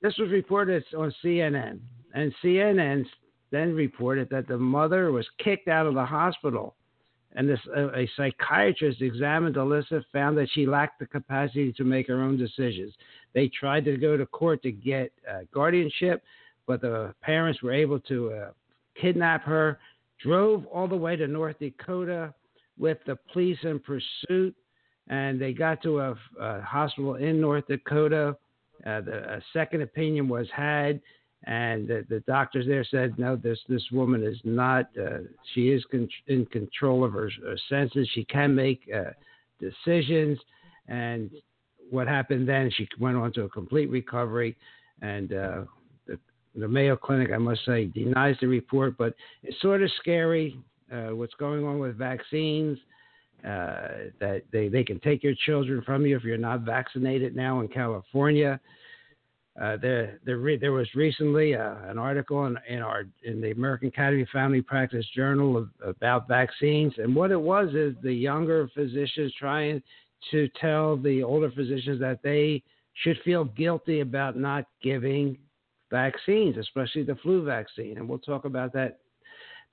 This 0.00 0.16
was 0.16 0.30
reported 0.30 0.84
on 0.96 1.14
CNN, 1.22 1.80
and 2.14 2.34
CNN 2.42 3.04
then 3.50 3.74
reported 3.74 4.30
that 4.30 4.48
the 4.48 4.58
mother 4.58 5.12
was 5.12 5.26
kicked 5.38 5.68
out 5.68 5.86
of 5.86 5.94
the 5.94 6.04
hospital 6.04 6.76
and 7.34 7.48
this 7.48 7.60
uh, 7.76 7.92
a 7.92 8.08
psychiatrist 8.16 9.02
examined 9.02 9.56
Alyssa, 9.56 10.02
found 10.12 10.36
that 10.38 10.48
she 10.52 10.66
lacked 10.66 10.98
the 10.98 11.06
capacity 11.06 11.72
to 11.72 11.84
make 11.84 12.08
her 12.08 12.22
own 12.22 12.36
decisions. 12.36 12.94
They 13.34 13.48
tried 13.48 13.84
to 13.84 13.96
go 13.96 14.16
to 14.16 14.26
court 14.26 14.62
to 14.62 14.72
get 14.72 15.12
uh, 15.30 15.40
guardianship, 15.52 16.22
but 16.66 16.80
the 16.80 17.14
parents 17.22 17.62
were 17.62 17.72
able 17.72 18.00
to 18.00 18.32
uh, 18.32 18.50
kidnap 19.00 19.44
her. 19.44 19.78
Drove 20.22 20.66
all 20.66 20.88
the 20.88 20.96
way 20.96 21.16
to 21.16 21.26
North 21.28 21.58
Dakota 21.58 22.34
with 22.78 22.98
the 23.06 23.16
police 23.32 23.58
in 23.62 23.78
pursuit, 23.78 24.54
and 25.08 25.40
they 25.40 25.52
got 25.52 25.82
to 25.82 26.00
a, 26.00 26.16
a 26.40 26.60
hospital 26.62 27.16
in 27.16 27.40
North 27.40 27.66
Dakota. 27.68 28.36
Uh, 28.86 29.00
the, 29.00 29.34
a 29.34 29.42
second 29.52 29.82
opinion 29.82 30.28
was 30.28 30.46
had 30.52 31.00
and 31.44 31.86
the, 31.86 32.04
the, 32.08 32.20
doctors 32.20 32.66
there 32.66 32.84
said 32.84 33.16
no 33.16 33.36
this 33.36 33.58
this 33.68 33.84
woman 33.92 34.24
is 34.24 34.38
not 34.42 34.86
uh, 35.00 35.18
she 35.54 35.68
is 35.68 35.84
con- 35.90 36.08
in 36.26 36.44
control 36.46 37.04
of 37.04 37.12
her, 37.12 37.30
her, 37.44 37.56
senses. 37.68 38.08
She 38.12 38.24
can 38.24 38.54
make 38.54 38.82
uh, 38.94 39.10
decisions. 39.60 40.38
And 40.88 41.30
what 41.90 42.08
happened 42.08 42.48
then 42.48 42.70
she 42.76 42.88
went 42.98 43.16
on 43.16 43.32
to 43.34 43.42
a 43.42 43.48
complete 43.48 43.88
recovery. 43.88 44.56
And 45.00 45.32
uh, 45.32 45.60
the, 46.56 46.66
Mayo 46.66 46.96
Clinic 46.96 47.30
I 47.32 47.38
must 47.38 47.64
say 47.64 47.84
denies 47.84 48.36
the 48.40 48.48
report 48.48 48.98
but 48.98 49.14
it's 49.44 49.60
sort 49.62 49.82
of 49.82 49.90
scary 50.00 50.58
uh, 50.92 51.14
what's 51.14 51.34
going 51.34 51.64
on 51.64 51.78
with 51.78 51.96
vaccines 51.96 52.78
uh, 53.44 54.10
that 54.18 54.42
they, 54.50 54.68
they 54.68 54.82
can 54.82 54.98
take 54.98 55.22
your 55.22 55.34
children 55.46 55.82
from 55.82 56.04
you 56.04 56.16
if 56.16 56.24
you're 56.24 56.36
not 56.36 56.62
vaccinated 56.62 57.36
now 57.36 57.60
in 57.60 57.68
California 57.68 58.58
uh, 59.60 59.76
there, 59.76 60.20
there, 60.24 60.58
there 60.58 60.72
was 60.72 60.86
recently 60.94 61.54
uh, 61.54 61.74
an 61.86 61.98
article 61.98 62.46
in, 62.46 62.56
in, 62.68 62.80
our 62.80 63.04
in 63.24 63.40
the 63.40 63.50
American 63.50 63.88
Academy 63.88 64.22
of 64.22 64.28
Family 64.28 64.62
Practice 64.62 65.04
Journal 65.14 65.56
of, 65.56 65.68
about 65.82 66.28
vaccines, 66.28 66.92
and 66.98 67.14
what 67.14 67.32
it 67.32 67.40
was 67.40 67.74
is 67.74 67.94
the 68.02 68.12
younger 68.12 68.68
physicians 68.74 69.32
trying 69.38 69.82
to 70.30 70.48
tell 70.60 70.96
the 70.96 71.22
older 71.22 71.50
physicians 71.50 71.98
that 72.00 72.20
they 72.22 72.62
should 73.02 73.18
feel 73.24 73.44
guilty 73.44 74.00
about 74.00 74.36
not 74.36 74.64
giving 74.82 75.36
vaccines, 75.90 76.56
especially 76.56 77.02
the 77.02 77.16
flu 77.16 77.44
vaccine, 77.44 77.96
and 77.98 78.08
we'll 78.08 78.18
talk 78.18 78.44
about 78.44 78.72
that. 78.72 78.98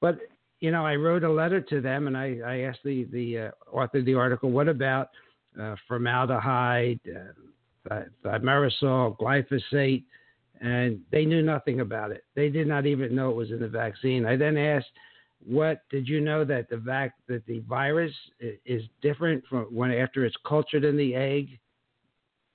But 0.02 0.18
you 0.62 0.72
know, 0.72 0.86
I 0.86 0.96
wrote 0.96 1.24
a 1.24 1.32
letter 1.32 1.62
to 1.62 1.82
them, 1.82 2.08
and 2.08 2.18
I, 2.18 2.40
I 2.46 2.60
asked 2.62 2.80
the 2.84 3.04
the 3.12 3.40
uh, 3.40 3.52
author 3.72 4.00
of 4.00 4.06
the 4.06 4.16
article, 4.16 4.50
what 4.50 4.68
about 4.68 5.10
uh, 5.62 5.76
formaldehyde? 5.88 7.00
Thimerosal, 7.90 9.18
glyphosate, 9.18 10.04
and 10.62 11.00
they 11.12 11.26
knew 11.26 11.42
nothing 11.42 11.82
about 11.82 12.12
it. 12.12 12.24
They 12.36 12.50
did 12.50 12.68
not 12.68 12.86
even 12.86 13.16
know 13.16 13.30
it 13.30 13.36
was 13.36 13.52
in 13.52 13.60
the 13.60 13.68
vaccine. 13.68 14.26
I 14.26 14.36
then 14.36 14.58
asked, 14.58 14.92
"What 15.46 15.82
did 15.90 16.08
you 16.08 16.22
know 16.22 16.44
that 16.46 16.70
the 16.70 16.78
vac 16.78 17.14
that 17.28 17.46
the 17.46 17.60
virus 17.60 18.14
is 18.40 18.84
different 19.02 19.46
from 19.48 19.66
when 19.66 19.92
after 19.92 20.26
it's 20.26 20.38
cultured 20.46 20.84
in 20.84 20.98
the 20.98 21.14
egg? 21.14 21.60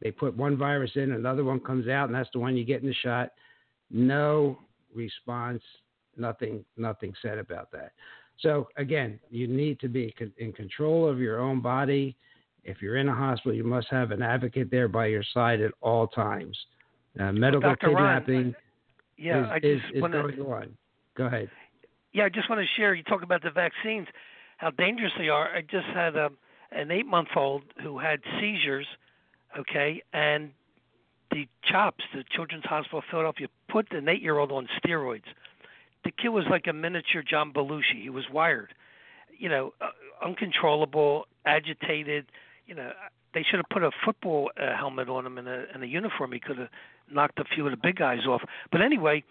They 0.01 0.11
put 0.11 0.35
one 0.37 0.57
virus 0.57 0.97
in, 0.97 1.13
another 1.13 1.45
one 1.45 1.61
comes 1.61 1.89
out, 1.89 2.09
and 2.09 2.15
that's 2.15 2.31
the 2.33 2.39
one 2.39 2.57
you 2.57 2.65
get 2.65 2.81
in 2.81 2.89
the 2.89 2.95
shot." 2.95 3.33
No 3.91 4.59
response. 4.95 5.63
Nothing. 6.17 6.65
Nothing 6.77 7.15
said 7.21 7.39
about 7.39 7.71
that. 7.73 7.93
So 8.39 8.69
again, 8.77 9.21
you 9.31 9.47
need 9.47 9.79
to 9.81 9.89
be 9.89 10.15
in 10.39 10.53
control 10.53 11.07
of 11.07 11.21
your 11.21 11.39
own 11.39 11.61
body 11.61 12.17
if 12.65 12.83
you're 12.83 12.97
in 12.97 13.09
a 13.09 13.15
hospital, 13.15 13.55
you 13.55 13.65
must 13.65 13.89
have 13.91 14.11
an 14.11 14.23
advocate 14.23 14.71
there 14.71 14.89
by 14.89 15.07
your 15.07 15.25
side 15.35 15.61
at 15.61 15.73
all 15.81 16.07
times. 16.07 16.57
Uh, 17.19 17.33
medical 17.33 17.69
well, 17.69 17.77
kidnapping 17.77 18.55
yeah, 19.19 19.45
is, 19.45 19.51
I 19.51 19.57
is, 19.57 19.81
just 19.81 19.95
is 19.97 20.03
wanna, 20.03 20.23
going 20.23 20.41
on. 20.41 20.77
Go 21.17 21.27
ahead. 21.27 21.51
Yeah, 22.13 22.25
I 22.25 22.29
just 22.29 22.49
want 22.49 22.61
to 22.61 22.67
share. 22.77 22.95
You 22.95 23.03
talk 23.03 23.23
about 23.23 23.43
the 23.43 23.51
vaccines, 23.51 24.07
how 24.59 24.71
dangerous 24.71 25.13
they 25.19 25.29
are. 25.29 25.49
I 25.55 25.63
just 25.63 25.87
had 25.95 26.17
a, 26.17 26.27
um, 26.27 26.37
an 26.73 26.91
eight-month-old 26.91 27.63
who 27.83 27.99
had 27.99 28.21
seizures. 28.39 28.87
Okay, 29.59 30.01
and 30.13 30.51
the 31.33 31.49
CHOPS, 31.65 32.05
the 32.15 32.23
Children's 32.31 32.65
Hospital 32.65 33.01
of 33.01 33.05
Philadelphia, 33.11 33.49
put 33.69 33.91
an 33.93 34.09
eight-year-old 34.09 34.53
on 34.53 34.69
steroids. 34.79 35.25
The 36.05 36.13
kid 36.13 36.29
was 36.29 36.45
like 36.49 36.67
a 36.69 36.73
miniature 36.73 37.23
John 37.29 37.53
Belushi. 37.53 38.03
He 38.03 38.11
was 38.11 38.25
wired, 38.33 38.73
you 39.37 39.49
know, 39.49 39.75
uh, 39.81 39.89
uncontrollable, 40.25 41.27
agitated 41.45 42.27
you 42.71 42.77
know, 42.77 42.93
they 43.35 43.43
should 43.43 43.59
have 43.59 43.69
put 43.71 43.83
a 43.83 43.91
football 44.05 44.51
uh, 44.57 44.77
helmet 44.77 45.09
on 45.09 45.27
him 45.27 45.39
and 45.39 45.49
a, 45.49 45.65
and 45.75 45.83
a 45.83 45.87
uniform. 45.87 46.31
He 46.33 46.39
could 46.39 46.57
have 46.57 46.69
knocked 47.11 47.41
a 47.41 47.45
few 47.45 47.67
of 47.67 47.73
the 47.73 47.77
big 47.77 47.97
guys 47.97 48.21
off. 48.29 48.43
But 48.71 48.81
anyway, 48.81 49.25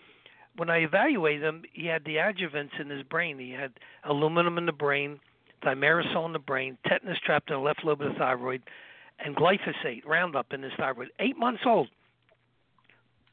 when 0.57 0.69
I 0.69 0.79
evaluated 0.79 1.43
him, 1.43 1.63
he 1.71 1.87
had 1.87 2.03
the 2.03 2.17
adjuvants 2.17 2.79
in 2.79 2.89
his 2.89 3.03
brain. 3.03 3.39
He 3.39 3.51
had 3.51 3.71
aluminum 4.03 4.57
in 4.57 4.65
the 4.65 4.73
brain, 4.73 5.21
thimerosal 5.63 6.25
in 6.25 6.33
the 6.33 6.39
brain, 6.39 6.77
tetanus 6.85 7.17
trapped 7.25 7.49
in 7.49 7.55
the 7.55 7.61
left 7.61 7.85
lobe 7.85 8.01
of 8.01 8.11
the 8.11 8.19
thyroid, 8.19 8.61
and 9.23 9.37
glyphosate, 9.37 10.05
Roundup, 10.05 10.51
in 10.51 10.61
his 10.61 10.73
thyroid. 10.77 11.09
Eight 11.19 11.37
months 11.37 11.61
old. 11.65 11.87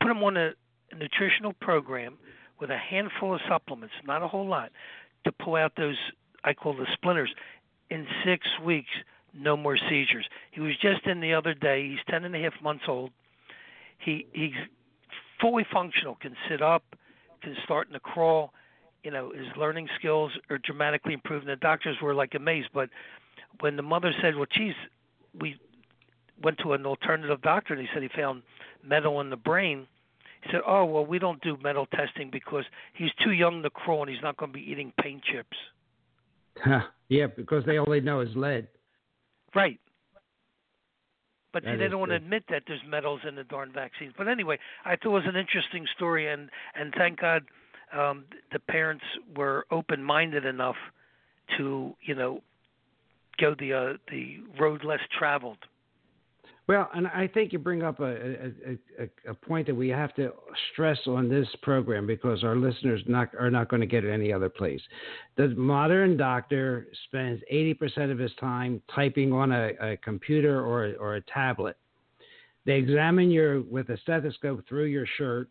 Put 0.00 0.12
him 0.12 0.22
on 0.22 0.36
a, 0.36 0.50
a 0.92 0.96
nutritional 0.96 1.52
program 1.60 2.16
with 2.60 2.70
a 2.70 2.78
handful 2.78 3.34
of 3.34 3.40
supplements, 3.48 3.94
not 4.06 4.22
a 4.22 4.28
whole 4.28 4.48
lot, 4.48 4.70
to 5.24 5.32
pull 5.32 5.56
out 5.56 5.72
those 5.76 5.96
I 6.44 6.54
call 6.54 6.74
the 6.76 6.86
splinters. 6.92 7.34
In 7.90 8.06
six 8.24 8.46
weeks, 8.64 8.90
no 9.38 9.56
more 9.56 9.76
seizures. 9.76 10.26
He 10.50 10.60
was 10.60 10.76
just 10.80 11.06
in 11.06 11.20
the 11.20 11.34
other 11.34 11.54
day. 11.54 11.88
He's 11.88 11.98
ten 12.08 12.24
and 12.24 12.34
a 12.34 12.38
half 12.38 12.54
months 12.62 12.84
old. 12.88 13.10
He 13.98 14.26
he's 14.32 14.52
fully 15.40 15.66
functional. 15.72 16.16
Can 16.16 16.36
sit 16.48 16.62
up. 16.62 16.84
Can 17.42 17.56
start 17.64 17.92
to 17.92 18.00
crawl. 18.00 18.52
You 19.02 19.10
know 19.10 19.30
his 19.30 19.46
learning 19.56 19.88
skills 19.98 20.32
are 20.50 20.58
dramatically 20.58 21.14
improved. 21.14 21.46
And 21.48 21.52
the 21.52 21.60
doctors 21.60 21.96
were 22.02 22.14
like 22.14 22.34
amazed. 22.34 22.68
But 22.72 22.90
when 23.60 23.76
the 23.76 23.82
mother 23.82 24.12
said, 24.20 24.36
"Well, 24.36 24.46
geez, 24.50 24.74
we 25.38 25.56
went 26.42 26.58
to 26.58 26.72
an 26.72 26.86
alternative 26.86 27.40
doctor 27.42 27.74
and 27.74 27.82
he 27.82 27.88
said 27.92 28.02
he 28.02 28.08
found 28.08 28.42
metal 28.82 29.20
in 29.20 29.30
the 29.30 29.36
brain." 29.36 29.86
He 30.42 30.50
said, 30.50 30.62
"Oh 30.66 30.84
well, 30.84 31.06
we 31.06 31.18
don't 31.18 31.40
do 31.42 31.56
metal 31.62 31.86
testing 31.86 32.30
because 32.30 32.64
he's 32.94 33.12
too 33.22 33.32
young 33.32 33.62
to 33.62 33.70
crawl 33.70 34.02
and 34.02 34.10
he's 34.10 34.22
not 34.22 34.36
going 34.36 34.52
to 34.52 34.58
be 34.58 34.70
eating 34.70 34.92
paint 35.00 35.22
chips." 35.22 35.56
yeah, 37.08 37.26
because 37.26 37.64
they 37.64 37.78
only 37.78 38.00
know 38.00 38.20
is 38.20 38.34
lead. 38.34 38.68
Right. 39.56 39.80
But 41.52 41.64
that 41.64 41.72
see, 41.72 41.76
they 41.78 41.88
don't 41.88 42.00
want 42.00 42.10
to 42.10 42.16
admit 42.16 42.44
that 42.50 42.64
there's 42.66 42.82
metals 42.86 43.20
in 43.26 43.34
the 43.34 43.44
darn 43.44 43.72
vaccines. 43.72 44.12
But 44.16 44.28
anyway, 44.28 44.58
I 44.84 44.90
thought 44.90 45.06
it 45.06 45.08
was 45.08 45.22
an 45.26 45.36
interesting 45.36 45.86
story, 45.96 46.30
and 46.30 46.50
and 46.74 46.92
thank 46.96 47.20
God 47.20 47.44
um, 47.96 48.24
the 48.52 48.58
parents 48.58 49.04
were 49.34 49.64
open-minded 49.70 50.44
enough 50.44 50.76
to 51.56 51.94
you 52.02 52.14
know 52.14 52.42
go 53.38 53.54
the 53.58 53.72
uh, 53.72 53.92
the 54.10 54.38
road 54.60 54.84
less 54.84 55.00
traveled. 55.18 55.58
Well, 56.68 56.90
and 56.94 57.06
I 57.06 57.28
think 57.28 57.52
you 57.52 57.60
bring 57.60 57.84
up 57.84 58.00
a, 58.00 58.04
a, 58.04 58.78
a, 58.98 59.30
a, 59.30 59.34
point 59.34 59.68
that 59.68 59.74
we 59.74 59.88
have 59.88 60.12
to 60.16 60.32
stress 60.72 60.98
on 61.06 61.28
this 61.28 61.46
program 61.62 62.08
because 62.08 62.42
our 62.42 62.56
listeners 62.56 63.00
not, 63.06 63.28
are 63.38 63.52
not 63.52 63.68
going 63.68 63.82
to 63.82 63.86
get 63.86 64.04
it 64.04 64.12
any 64.12 64.32
other 64.32 64.48
place. 64.48 64.80
The 65.36 65.48
modern 65.50 66.16
doctor 66.16 66.88
spends 67.06 67.40
80% 67.52 68.10
of 68.10 68.18
his 68.18 68.32
time 68.40 68.82
typing 68.92 69.32
on 69.32 69.52
a, 69.52 69.70
a 69.80 69.96
computer 69.98 70.60
or, 70.60 70.92
or 70.98 71.16
a 71.16 71.20
tablet. 71.22 71.76
They 72.64 72.74
examine 72.74 73.30
you 73.30 73.64
with 73.70 73.88
a 73.90 73.96
stethoscope 73.98 74.64
through 74.68 74.86
your 74.86 75.06
shirt. 75.18 75.48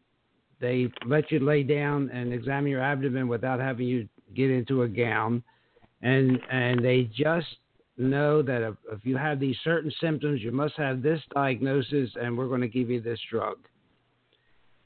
They 0.59 0.91
let 1.05 1.31
you 1.31 1.39
lay 1.39 1.63
down 1.63 2.09
and 2.09 2.33
examine 2.33 2.69
your 2.69 2.81
abdomen 2.81 3.29
without 3.29 3.61
having 3.61 3.87
you 3.87 4.09
get 4.35 4.51
into 4.51 4.81
a 4.81 4.87
gown, 4.87 5.43
and 6.01 6.39
and 6.49 6.83
they 6.83 7.03
just 7.03 7.47
know 7.97 8.41
that 8.41 8.61
if, 8.61 8.75
if 8.91 9.05
you 9.05 9.17
have 9.17 9.39
these 9.39 9.55
certain 9.63 9.91
symptoms, 10.01 10.41
you 10.41 10.51
must 10.51 10.75
have 10.75 11.01
this 11.01 11.21
diagnosis, 11.33 12.09
and 12.21 12.37
we're 12.37 12.47
going 12.47 12.61
to 12.61 12.67
give 12.67 12.89
you 12.89 13.01
this 13.01 13.19
drug. 13.29 13.57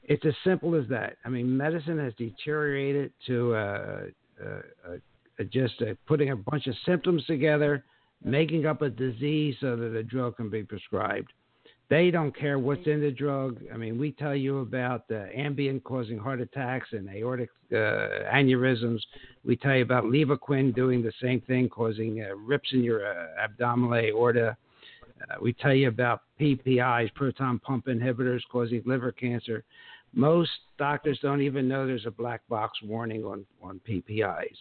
It's 0.04 0.24
as 0.24 0.34
simple 0.44 0.74
as 0.74 0.88
that. 0.88 1.16
I 1.24 1.28
mean, 1.28 1.56
medicine 1.56 1.98
has 1.98 2.12
deteriorated 2.14 3.12
to 3.26 3.54
uh, 3.54 4.02
uh, 4.44 4.48
uh, 4.88 5.44
just 5.52 5.82
putting 6.06 6.30
a 6.30 6.36
bunch 6.36 6.66
of 6.66 6.74
symptoms 6.86 7.24
together, 7.26 7.84
making 8.24 8.66
up 8.66 8.82
a 8.82 8.90
disease 8.90 9.56
so 9.60 9.76
that 9.76 9.94
a 9.94 10.02
drug 10.02 10.36
can 10.36 10.50
be 10.50 10.62
prescribed. 10.62 11.32
They 11.88 12.12
don't 12.12 12.36
care 12.36 12.58
what's 12.58 12.86
in 12.86 13.00
the 13.00 13.10
drug. 13.10 13.60
I 13.74 13.76
mean, 13.76 13.98
we 13.98 14.12
tell 14.12 14.36
you 14.36 14.60
about 14.60 15.08
the 15.08 15.28
Ambien 15.36 15.82
causing 15.82 16.18
heart 16.18 16.40
attacks 16.40 16.88
and 16.92 17.08
aortic 17.08 17.50
uh, 17.72 18.30
aneurysms. 18.32 19.00
We 19.44 19.56
tell 19.56 19.74
you 19.74 19.82
about 19.82 20.04
Levaquin 20.04 20.74
doing 20.74 21.02
the 21.02 21.12
same 21.22 21.40
thing, 21.42 21.68
causing 21.68 22.22
uh, 22.22 22.34
rips 22.36 22.72
in 22.72 22.82
your 22.82 23.06
uh, 23.06 23.42
abdominal 23.42 23.94
aorta. 23.94 24.56
Uh, 25.22 25.34
we 25.40 25.52
tell 25.52 25.74
you 25.74 25.88
about 25.88 26.22
PPIs, 26.40 27.12
proton 27.14 27.58
pump 27.58 27.86
inhibitors, 27.86 28.40
causing 28.50 28.82
liver 28.84 29.12
cancer. 29.12 29.64
Most 30.12 30.50
doctors 30.78 31.18
don't 31.22 31.40
even 31.40 31.68
know 31.68 31.86
there's 31.86 32.06
a 32.06 32.10
black 32.10 32.42
box 32.48 32.78
warning 32.82 33.24
on, 33.24 33.46
on 33.62 33.80
PPIs. 33.88 34.56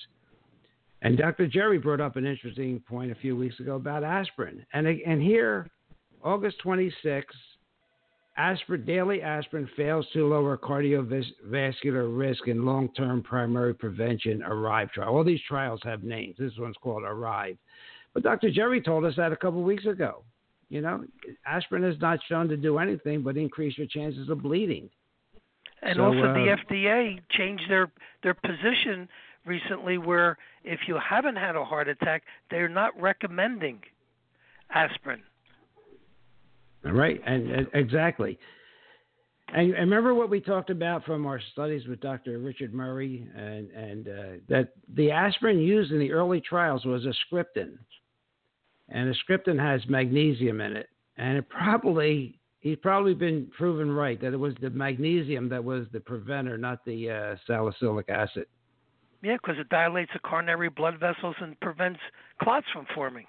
And 1.02 1.18
Dr. 1.18 1.48
Jerry 1.48 1.78
brought 1.78 2.02
up 2.02 2.18
an 2.18 2.26
interesting 2.26 2.82
point 2.88 3.12
a 3.12 3.16
few 3.16 3.36
weeks 3.36 3.60
ago 3.60 3.76
about 3.76 4.04
aspirin. 4.04 4.66
And, 4.74 4.88
and 4.88 5.22
here, 5.22 5.68
August 6.24 6.58
26th, 6.64 7.24
aspirin, 8.40 8.86
daily 8.86 9.22
aspirin 9.22 9.70
fails 9.76 10.06
to 10.14 10.28
lower 10.28 10.58
cardiovascular 10.58 12.18
risk 12.18 12.48
in 12.48 12.66
long-term 12.66 13.22
primary 13.22 13.74
prevention. 13.74 14.42
Arrive 14.44 14.92
trial. 14.92 15.16
All 15.16 15.24
these 15.24 15.42
trials 15.48 15.82
have 15.84 16.04
names. 16.04 16.36
This 16.40 16.54
one's 16.58 16.78
called 16.82 17.04
Arrive. 17.04 17.58
But 18.14 18.24
Dr. 18.24 18.50
Jerry 18.50 18.82
told 18.82 19.06
us 19.06 19.16
that 19.18 19.32
a 19.32 19.36
couple 19.36 19.60
of 19.60 19.66
weeks 19.66 19.86
ago. 19.86 20.24
You 20.70 20.82
know, 20.82 21.04
aspirin 21.46 21.84
is 21.84 22.00
not 22.00 22.20
shown 22.28 22.48
to 22.48 22.58
do 22.58 22.78
anything 22.78 23.24
but 23.24 23.38
increase 23.38 23.78
your 23.78 23.88
chances 23.88 24.30
of 24.30 24.44
bleeding. 24.44 24.90
And 25.82 25.98
so, 25.98 26.06
also, 26.06 26.20
uh, 26.20 26.34
the 26.34 26.56
FDA 26.68 27.20
changed 27.32 27.64
their 27.70 27.92
their 28.22 28.36
position 28.36 29.10
recently, 29.46 29.98
where 29.98 30.38
if 30.64 30.82
you 30.88 30.98
haven't 30.98 31.38
had 31.38 31.56
a 31.56 31.66
heart 31.66 31.88
attack, 31.88 32.24
they're 32.52 32.70
not 32.70 33.00
recommending 33.02 33.80
aspirin. 34.70 35.22
Right, 36.84 37.22
and, 37.26 37.52
and 37.52 37.68
exactly. 37.74 38.40
And, 39.54 39.74
and 39.74 39.90
remember 39.90 40.14
what 40.14 40.30
we 40.30 40.40
talked 40.40 40.70
about 40.70 41.04
from 41.06 41.26
our 41.26 41.42
studies 41.52 41.88
with 41.88 42.00
Dr. 42.02 42.38
Richard 42.40 42.74
Murray, 42.74 43.28
and 43.36 43.70
and 43.72 44.08
uh, 44.08 44.40
that 44.48 44.74
the 44.96 45.12
aspirin 45.12 45.60
used 45.60 45.92
in 45.92 46.00
the 46.00 46.12
early 46.12 46.40
trials 46.42 46.86
was 46.86 47.04
ascriptin, 47.06 47.78
and 48.90 49.14
ascriptin 49.14 49.60
has 49.60 49.82
magnesium 49.90 50.62
in 50.62 50.78
it, 50.78 50.90
and 51.18 51.38
it 51.38 51.50
probably 51.50 52.40
he's 52.60 52.78
probably 52.78 53.14
been 53.14 53.50
proven 53.58 53.92
right 53.92 54.22
that 54.22 54.34
it 54.34 54.40
was 54.40 54.54
the 54.62 54.70
magnesium 54.70 55.50
that 55.50 55.64
was 55.64 55.86
the 55.92 56.00
preventer, 56.00 56.58
not 56.58 56.86
the 56.86 57.10
uh, 57.10 57.36
salicylic 57.48 58.08
acid. 58.10 58.46
Yeah, 59.22 59.36
because 59.36 59.60
it 59.60 59.68
dilates 59.70 60.12
the 60.14 60.20
coronary 60.20 60.70
blood 60.70 61.00
vessels 61.00 61.36
and 61.42 61.60
prevents 61.60 62.00
clots 62.42 62.68
from 62.72 62.86
forming. 62.96 63.26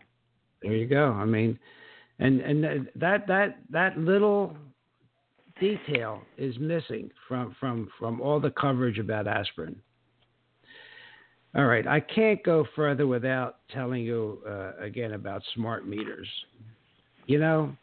There 0.62 0.73
you 0.73 0.87
go. 0.87 1.12
I 1.12 1.25
mean, 1.25 1.59
and 2.21 2.41
and 2.41 2.89
that 2.95 3.27
that 3.27 3.59
that 3.71 3.99
little 3.99 4.57
detail 5.59 6.23
is 6.39 6.57
missing 6.59 7.11
from 7.27 7.57
from 7.59 7.89
from 7.99 8.21
all 8.21 8.39
the 8.39 8.50
coverage 8.50 8.99
about 8.99 9.27
aspirin. 9.27 9.81
All 11.57 11.65
right, 11.65 11.87
I 11.87 11.99
can't 11.99 12.41
go 12.45 12.65
further 12.77 13.07
without 13.09 13.57
telling 13.73 14.05
you 14.05 14.41
uh, 14.49 14.73
again 14.81 15.15
about 15.15 15.43
smart 15.55 15.89
meters. 15.89 16.29
You 17.27 17.41
know, 17.41 17.77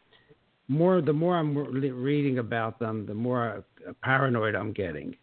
more 0.68 1.02
the 1.02 1.12
more 1.12 1.36
I'm 1.36 1.56
reading 1.56 2.38
about 2.38 2.78
them, 2.78 3.06
the 3.06 3.14
more 3.14 3.64
paranoid 4.02 4.54
I'm 4.54 4.72
getting. 4.72 5.16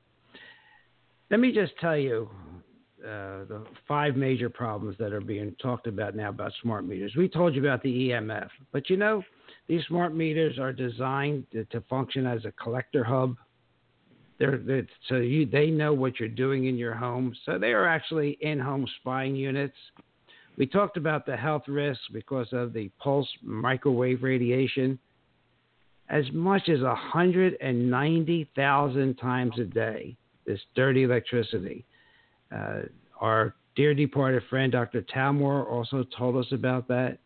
Let 1.32 1.40
me 1.40 1.52
just 1.52 1.72
tell 1.80 1.98
you 1.98 2.30
uh, 3.06 3.46
the 3.46 3.64
five 3.88 4.16
major 4.16 4.50
problems 4.50 4.98
that 4.98 5.14
are 5.14 5.22
being 5.22 5.56
talked 5.62 5.86
about 5.86 6.16
now 6.16 6.30
about 6.30 6.52
smart 6.62 6.86
meters. 6.86 7.14
We 7.16 7.30
told 7.30 7.54
you 7.54 7.62
about 7.62 7.84
the 7.84 8.10
EMF, 8.10 8.50
but 8.72 8.90
you 8.90 8.98
know, 8.98 9.22
these 9.68 9.86
smart 9.88 10.16
meters 10.16 10.58
are 10.58 10.74
designed 10.74 11.46
to, 11.52 11.66
to 11.66 11.82
function 11.82 12.26
as 12.26 12.46
a 12.46 12.52
collector 12.52 13.04
hub. 13.04 13.36
They're, 14.40 14.58
they're, 14.58 14.88
so 15.08 15.18
you 15.18 15.46
they 15.46 15.68
know 15.68 15.94
what 15.94 16.20
you're 16.20 16.30
doing 16.30 16.66
in 16.66 16.78
your 16.78 16.96
home. 16.96 17.36
So 17.46 17.60
they 17.60 17.74
are 17.74 17.88
actually 17.88 18.40
in-home 18.42 18.88
spying 19.00 19.36
units. 19.36 19.78
We 20.58 20.66
talked 20.66 20.98
about 20.98 21.28
the 21.28 21.38
health 21.38 21.68
risks 21.68 22.06
because 22.12 22.48
of 22.54 22.74
the 22.74 22.90
pulse 23.00 23.30
microwave 23.44 24.24
radiation. 24.24 24.98
As 26.10 26.26
much 26.32 26.70
as 26.70 26.82
190,000 26.82 29.16
times 29.16 29.60
a 29.60 29.64
day, 29.64 30.18
this 30.46 30.60
dirty 30.76 31.04
electricity. 31.04 31.86
Uh, 32.56 32.82
our 33.20 33.56
dear 33.76 33.94
departed 33.94 34.44
friend, 34.50 34.72
Dr. 34.72 35.02
Talmore, 35.04 35.70
also 35.70 36.06
told 36.18 36.38
us 36.38 36.52
about 36.52 36.88
that. 36.88 37.20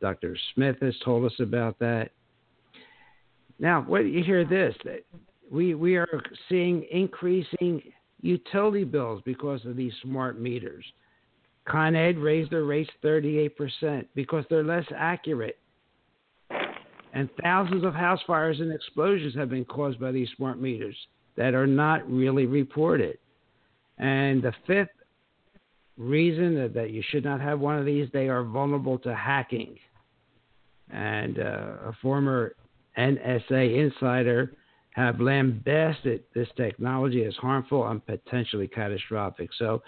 Dr. 0.00 0.36
Smith 0.54 0.76
has 0.82 0.94
told 1.04 1.24
us 1.24 1.38
about 1.40 1.78
that. 1.78 2.10
Now, 3.58 3.82
what 3.82 4.00
you 4.00 4.22
hear 4.22 4.44
this? 4.44 4.74
That 4.84 5.04
we 5.50 5.74
we 5.74 5.96
are 5.96 6.22
seeing 6.48 6.84
increasing 6.90 7.82
utility 8.20 8.84
bills 8.84 9.22
because 9.24 9.64
of 9.64 9.76
these 9.76 9.92
smart 10.02 10.40
meters. 10.40 10.84
Con 11.66 11.94
Ed 11.94 12.18
raised 12.18 12.50
their 12.50 12.64
rates 12.64 12.90
38% 13.02 14.06
because 14.14 14.44
they're 14.50 14.64
less 14.64 14.84
accurate. 14.94 15.58
And 17.14 17.30
thousands 17.42 17.84
of 17.84 17.94
house 17.94 18.20
fires 18.26 18.60
and 18.60 18.72
explosions 18.72 19.34
have 19.36 19.48
been 19.48 19.64
caused 19.64 20.00
by 20.00 20.10
these 20.10 20.28
smart 20.36 20.60
meters 20.60 20.96
that 21.36 21.54
are 21.54 21.66
not 21.66 22.08
really 22.10 22.44
reported. 22.44 23.18
And 23.98 24.42
the 24.42 24.52
fifth 24.66 24.88
reason 25.96 26.54
that, 26.56 26.74
that 26.74 26.90
you 26.90 27.02
should 27.10 27.24
not 27.24 27.40
have 27.40 27.60
one 27.60 27.78
of 27.78 27.84
these, 27.84 28.08
they 28.12 28.28
are 28.28 28.44
vulnerable 28.44 28.98
to 29.00 29.14
hacking. 29.14 29.76
And 30.90 31.38
uh, 31.38 31.76
a 31.86 31.92
former 32.02 32.54
NSA 32.98 33.78
insider 33.78 34.52
have 34.90 35.20
lambasted 35.20 36.22
this 36.34 36.48
technology 36.56 37.24
as 37.24 37.34
harmful 37.36 37.86
and 37.88 38.04
potentially 38.06 38.68
catastrophic. 38.68 39.50
So, 39.58 39.82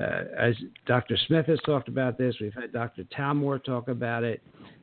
uh, 0.00 0.24
as 0.38 0.54
Dr. 0.86 1.16
Smith 1.26 1.46
has 1.46 1.58
talked 1.64 1.88
about 1.88 2.18
this, 2.18 2.34
we've 2.40 2.54
had 2.54 2.72
Dr. 2.72 3.04
Talmore 3.16 3.62
talk 3.62 3.88
about 3.88 4.24
it. 4.24 4.42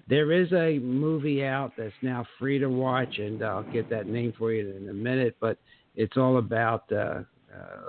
There 0.09 0.31
is 0.31 0.51
a 0.53 0.79
movie 0.79 1.45
out 1.45 1.73
that's 1.77 1.93
now 2.01 2.25
free 2.39 2.59
to 2.59 2.67
watch, 2.67 3.19
and 3.19 3.43
I'll 3.43 3.63
get 3.63 3.89
that 3.89 4.07
name 4.07 4.33
for 4.37 4.51
you 4.51 4.75
in 4.75 4.89
a 4.89 4.93
minute. 4.93 5.35
But 5.39 5.57
it's 5.95 6.17
all 6.17 6.37
about 6.37 6.91
uh, 6.91 6.95
uh, 6.95 7.23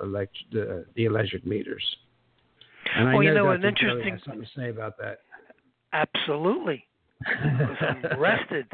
elect- 0.02 0.36
the, 0.52 0.84
the 0.96 1.06
electric 1.06 1.46
meters. 1.46 1.84
And 2.96 3.08
I 3.08 3.14
well, 3.14 3.22
know 3.22 3.28
you 3.28 3.34
know, 3.34 3.44
Dr. 3.44 3.54
an 3.54 3.64
interesting 3.64 4.12
has 4.12 4.20
something 4.24 4.42
to 4.42 4.48
say 4.56 4.70
about 4.70 4.96
that. 4.98 5.20
Absolutely, 5.92 6.84
because 7.18 7.76
I'm 7.80 8.18
rested 8.20 8.66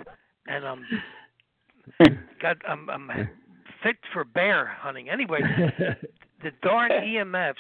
and 0.47 0.65
I'm 0.67 0.85
got 2.41 2.57
I'm, 2.69 2.89
I'm 2.91 3.11
fit 3.83 3.97
for 4.13 4.25
bear 4.25 4.67
hunting. 4.67 5.09
Anyway, 5.09 5.41
the 6.43 6.51
darn 6.63 6.91
EMFs 6.91 7.55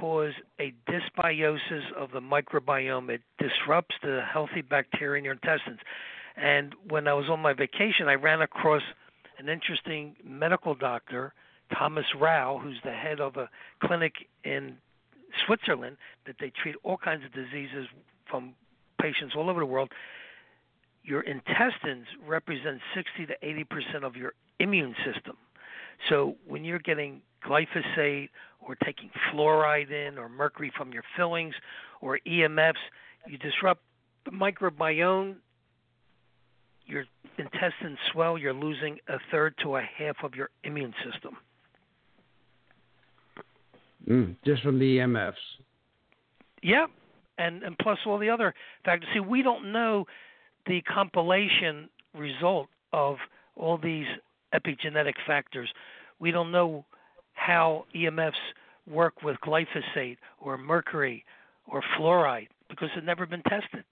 cause 0.00 0.32
a 0.60 0.72
dysbiosis 0.88 1.92
of 1.96 2.10
the 2.12 2.20
microbiome. 2.20 3.10
It 3.10 3.22
disrupts 3.38 3.94
the 4.02 4.20
healthy 4.30 4.62
bacteria 4.62 5.18
in 5.18 5.24
your 5.24 5.34
intestines. 5.34 5.80
And 6.36 6.74
when 6.88 7.06
I 7.08 7.12
was 7.12 7.26
on 7.30 7.40
my 7.40 7.52
vacation, 7.52 8.08
I 8.08 8.14
ran 8.14 8.40
across 8.40 8.82
an 9.38 9.48
interesting 9.48 10.16
medical 10.24 10.74
doctor, 10.74 11.34
Thomas 11.76 12.06
Rau, 12.18 12.58
who's 12.58 12.78
the 12.84 12.92
head 12.92 13.20
of 13.20 13.36
a 13.36 13.50
clinic 13.84 14.12
in 14.44 14.76
Switzerland 15.46 15.96
that 16.26 16.36
they 16.40 16.50
treat 16.62 16.76
all 16.82 16.96
kinds 16.96 17.24
of 17.24 17.32
diseases 17.32 17.86
from 18.30 18.54
patients 19.00 19.34
all 19.36 19.50
over 19.50 19.60
the 19.60 19.66
world. 19.66 19.90
Your 21.02 21.22
intestines 21.22 22.06
represent 22.26 22.80
60 22.94 23.26
to 23.26 23.34
80 23.42 23.64
percent 23.64 24.04
of 24.04 24.16
your 24.16 24.34
immune 24.60 24.94
system. 25.04 25.36
So 26.08 26.36
when 26.46 26.64
you're 26.64 26.78
getting 26.78 27.22
glyphosate 27.44 28.30
or 28.60 28.76
taking 28.84 29.10
fluoride 29.30 29.90
in 29.90 30.18
or 30.18 30.28
mercury 30.28 30.72
from 30.76 30.92
your 30.92 31.02
fillings 31.16 31.54
or 32.00 32.18
EMFs, 32.26 32.74
you 33.26 33.38
disrupt 33.38 33.82
the 34.24 34.30
microbiome. 34.30 35.36
Your 36.86 37.04
intestines 37.38 37.98
swell. 38.12 38.36
You're 38.36 38.52
losing 38.52 38.98
a 39.08 39.18
third 39.30 39.54
to 39.62 39.76
a 39.76 39.82
half 39.82 40.16
of 40.22 40.34
your 40.34 40.50
immune 40.64 40.94
system. 41.04 41.36
Mm, 44.08 44.36
just 44.44 44.62
from 44.62 44.78
the 44.78 44.98
EMFs. 44.98 45.34
Yep, 46.62 46.90
and 47.38 47.62
and 47.62 47.76
plus 47.78 47.98
all 48.06 48.18
the 48.18 48.30
other 48.30 48.54
factors. 48.84 49.08
See, 49.14 49.20
we 49.20 49.42
don't 49.42 49.72
know 49.72 50.06
the 50.66 50.80
compilation 50.82 51.88
result 52.14 52.68
of 52.92 53.16
all 53.56 53.78
these 53.78 54.06
epigenetic 54.54 55.14
factors. 55.26 55.68
We 56.18 56.30
don't 56.30 56.52
know 56.52 56.84
how 57.34 57.86
EMFs 57.94 58.32
work 58.88 59.22
with 59.22 59.36
glyphosate 59.44 60.18
or 60.40 60.58
mercury 60.58 61.24
or 61.66 61.82
fluoride 61.98 62.48
because 62.68 62.88
it's 62.96 63.06
never 63.06 63.26
been 63.26 63.42
tested. 63.42 63.84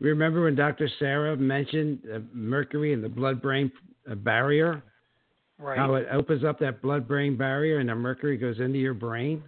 Remember 0.00 0.44
when 0.44 0.54
Dr. 0.54 0.88
Sarah 0.98 1.36
mentioned 1.36 2.00
mercury 2.32 2.92
in 2.92 3.00
the 3.00 3.08
blood-brain 3.08 3.70
uh, 4.10 4.14
barrier? 4.16 4.82
Right. 5.58 5.78
How 5.78 5.94
it 5.94 6.06
opens 6.10 6.44
up 6.44 6.58
that 6.60 6.82
blood-brain 6.82 7.36
barrier 7.36 7.78
and 7.78 7.88
the 7.88 7.94
mercury 7.94 8.36
goes 8.36 8.58
into 8.60 8.78
your 8.78 8.94
brain? 8.94 9.42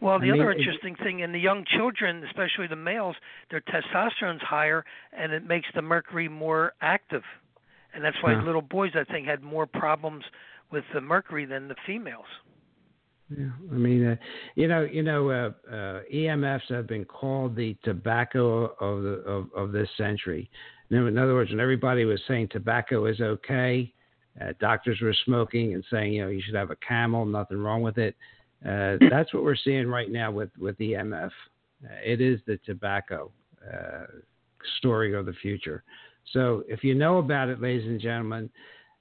Well, 0.00 0.18
the 0.18 0.26
I 0.28 0.32
mean, 0.32 0.40
other 0.40 0.50
it- 0.52 0.58
interesting 0.58 0.96
thing 0.96 1.20
in 1.20 1.32
the 1.32 1.38
young 1.38 1.64
children, 1.66 2.24
especially 2.24 2.66
the 2.66 2.76
males, 2.76 3.16
their 3.50 3.60
testosterone's 3.60 4.40
higher, 4.40 4.84
and 5.12 5.30
it 5.32 5.44
makes 5.46 5.68
the 5.74 5.82
mercury 5.82 6.26
more 6.26 6.72
active, 6.80 7.22
and 7.92 8.02
that's 8.02 8.16
why 8.22 8.34
Huh. 8.34 8.42
little 8.42 8.62
boys, 8.62 8.92
I 8.96 9.04
think, 9.04 9.26
had 9.26 9.42
more 9.42 9.66
problems 9.66 10.24
with 10.70 10.84
the 10.94 11.02
mercury 11.02 11.44
than 11.44 11.68
the 11.68 11.74
females. 11.86 12.26
Yeah, 13.28 13.50
I 13.70 13.74
mean, 13.74 14.06
uh, 14.06 14.16
you 14.56 14.66
know, 14.66 14.82
you 14.82 15.02
know, 15.02 15.30
uh, 15.30 15.50
uh, 15.70 16.02
EMFs 16.12 16.68
have 16.70 16.86
been 16.88 17.04
called 17.04 17.54
the 17.54 17.76
tobacco 17.84 18.74
of 18.80 19.02
the 19.02 19.10
of, 19.30 19.52
of 19.54 19.72
this 19.72 19.88
century. 19.96 20.50
In 20.90 21.16
other 21.16 21.34
words, 21.34 21.50
when 21.50 21.60
everybody 21.60 22.04
was 22.04 22.20
saying 22.26 22.48
tobacco 22.48 23.06
is 23.06 23.20
okay, 23.20 23.92
uh, 24.40 24.52
doctors 24.60 25.00
were 25.00 25.14
smoking 25.24 25.74
and 25.74 25.84
saying, 25.90 26.12
you 26.12 26.22
know, 26.22 26.28
you 26.28 26.42
should 26.44 26.54
have 26.54 26.70
a 26.70 26.76
Camel, 26.76 27.24
nothing 27.24 27.58
wrong 27.58 27.82
with 27.82 27.98
it. 27.98 28.16
Uh, 28.66 28.96
that's 29.10 29.32
what 29.32 29.42
we're 29.42 29.56
seeing 29.56 29.88
right 29.88 30.10
now 30.10 30.30
with 30.30 30.50
with 30.58 30.76
EMF. 30.78 31.30
Uh, 31.84 31.94
it 32.04 32.20
is 32.20 32.40
the 32.46 32.58
tobacco 32.66 33.30
uh, 33.66 34.06
story 34.78 35.14
of 35.14 35.26
the 35.26 35.32
future. 35.34 35.82
So 36.32 36.62
if 36.68 36.84
you 36.84 36.94
know 36.94 37.18
about 37.18 37.48
it, 37.48 37.60
ladies 37.60 37.86
and 37.86 38.00
gentlemen, 38.00 38.50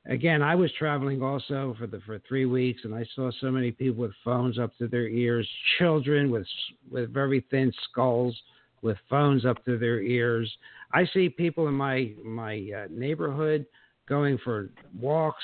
again, 0.06 0.41
I 0.41 0.56
was 0.56 0.71
traveling 0.80 1.21
also 1.21 1.75
for 1.78 1.88
the 1.88 1.99
for 2.06 2.19
three 2.28 2.45
weeks, 2.45 2.82
and 2.86 2.95
I 2.95 3.06
saw 3.15 3.32
so 3.41 3.52
many 3.52 3.71
people 3.71 4.02
with 4.02 4.13
phones 4.23 4.58
up 4.58 4.78
to 4.78 4.88
their 4.88 5.08
ears, 5.08 5.47
children 5.78 6.32
with 6.32 6.47
with 6.89 7.13
very 7.13 7.45
thin 7.52 7.71
skulls 7.89 8.36
with 8.82 8.97
phones 9.10 9.45
up 9.45 9.63
to 9.65 9.78
their 9.78 10.02
ears. 10.02 10.52
I 10.93 11.06
see 11.13 11.30
people 11.30 11.67
in 11.67 11.73
my 11.73 12.12
my 12.23 12.69
uh, 12.75 12.88
neighborhood 12.89 13.65
going 14.10 14.38
for 14.43 14.69
walks 15.00 15.43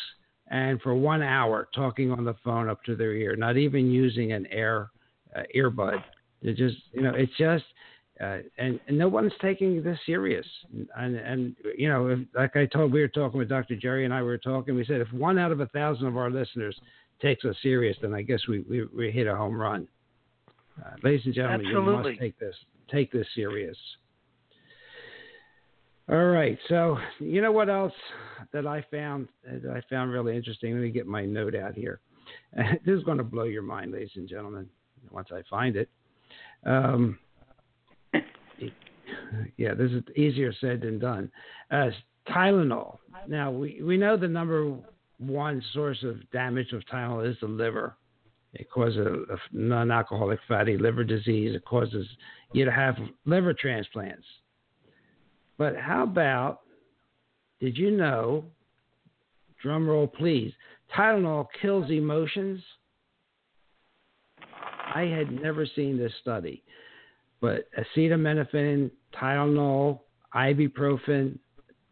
and 0.50 0.82
for 0.82 0.94
one 0.94 1.22
hour 1.22 1.70
talking 1.74 2.12
on 2.12 2.26
the 2.26 2.36
phone 2.44 2.70
up 2.70 2.84
to 2.84 2.96
their 2.96 3.14
ear, 3.14 3.36
not 3.36 3.58
even 3.58 3.90
using 3.90 4.32
an 4.32 4.46
air 4.48 4.92
uh, 5.36 5.44
earbud. 5.56 6.04
They're 6.42 6.54
just, 6.54 6.78
you 6.92 7.02
know, 7.02 7.14
it's 7.16 7.32
just, 7.38 7.64
uh, 8.22 8.40
and, 8.58 8.80
and 8.88 8.98
no 8.98 9.08
one's 9.08 9.34
taking 9.42 9.82
this 9.82 9.98
serious. 10.06 10.46
And, 10.96 11.16
and 11.16 11.56
you 11.78 11.90
know, 11.90 12.08
if, 12.08 12.20
like 12.36 12.56
I 12.56 12.66
told, 12.66 12.94
we 12.94 13.02
were 13.02 13.08
talking 13.08 13.40
with 13.40 13.50
Dr. 13.50 13.76
Jerry 13.76 14.06
and 14.06 14.14
I 14.14 14.22
were 14.22 14.38
talking. 14.38 14.76
We 14.76 14.86
said 14.86 15.02
if 15.02 15.12
one 15.12 15.38
out 15.38 15.52
of 15.52 15.60
a 15.60 15.68
thousand 15.68 16.08
of 16.08 16.18
our 16.18 16.30
listeners 16.30 16.80
takes 17.22 17.44
us 17.46 17.56
serious, 17.62 17.98
then 18.02 18.14
I 18.14 18.22
guess 18.22 18.42
we 18.48 18.60
we, 18.70 18.86
we 18.86 19.12
hit 19.12 19.28
a 19.28 19.36
home 19.36 19.56
run. 19.56 19.88
Uh, 20.84 20.92
ladies 21.04 21.26
and 21.26 21.34
gentlemen, 21.34 21.66
Absolutely. 21.66 21.94
you 21.94 22.04
must 22.12 22.20
take 22.20 22.40
this 22.40 22.56
take 22.92 23.12
this 23.12 23.28
serious. 23.36 23.78
All 26.08 26.26
right. 26.26 26.58
So 26.70 26.98
you 27.20 27.42
know 27.42 27.52
what 27.52 27.70
else 27.70 27.94
that 28.54 28.68
I 28.68 28.86
found 28.92 29.28
that 29.44 29.72
I 29.72 29.82
found 29.90 30.12
really 30.12 30.36
interesting? 30.36 30.74
Let 30.74 30.82
me 30.82 30.92
get 30.92 31.08
my 31.08 31.26
note 31.26 31.56
out 31.56 31.74
here. 31.74 32.00
this 32.54 32.98
is 32.98 33.04
going 33.04 33.18
to 33.18 33.24
blow 33.24 33.44
your 33.44 33.64
mind, 33.64 33.92
ladies 33.92 34.12
and 34.16 34.28
gentlemen, 34.28 34.70
once 35.12 35.30
I 35.32 35.42
find 35.50 35.76
it. 35.76 35.90
Um, 36.66 37.18
yeah, 39.58 39.74
this 39.74 39.92
is 39.92 40.04
easier 40.16 40.54
said 40.62 40.82
than 40.82 41.00
done. 41.00 41.32
Uh, 41.72 41.90
Tylenol. 42.30 42.98
Now 43.28 43.52
we 43.52 43.82
we 43.82 43.98
know 43.98 44.18
the 44.18 44.28
number 44.28 44.76
one 45.18 45.64
source 45.74 46.04
of 46.04 46.30
damage 46.32 46.72
of 46.72 46.84
Tylenol 46.92 47.30
is 47.30 47.38
the 47.42 47.48
liver. 47.48 47.98
It 48.54 48.70
causes 48.70 48.98
a, 48.98 49.34
a 49.34 49.38
non-alcoholic 49.52 50.40
fatty 50.48 50.78
liver 50.78 51.04
disease. 51.04 51.56
It 51.56 51.66
causes 51.66 52.08
you 52.54 52.64
to 52.64 52.72
have 52.72 52.96
liver 53.26 53.54
transplants. 53.54 54.26
But 55.58 55.76
how 55.78 56.04
about, 56.04 56.62
did 57.60 57.78
you 57.78 57.92
know, 57.92 58.46
drum 59.62 59.88
roll 59.88 60.08
please, 60.08 60.52
Tylenol 60.96 61.48
kills 61.62 61.90
emotions? 61.90 62.62
I 64.94 65.02
had 65.02 65.32
never 65.32 65.66
seen 65.76 65.98
this 65.98 66.14
study, 66.22 66.64
but 67.42 67.68
acetaminophen, 67.78 68.92
Tylenol, 69.14 70.00
ibuprofen, 70.34 71.38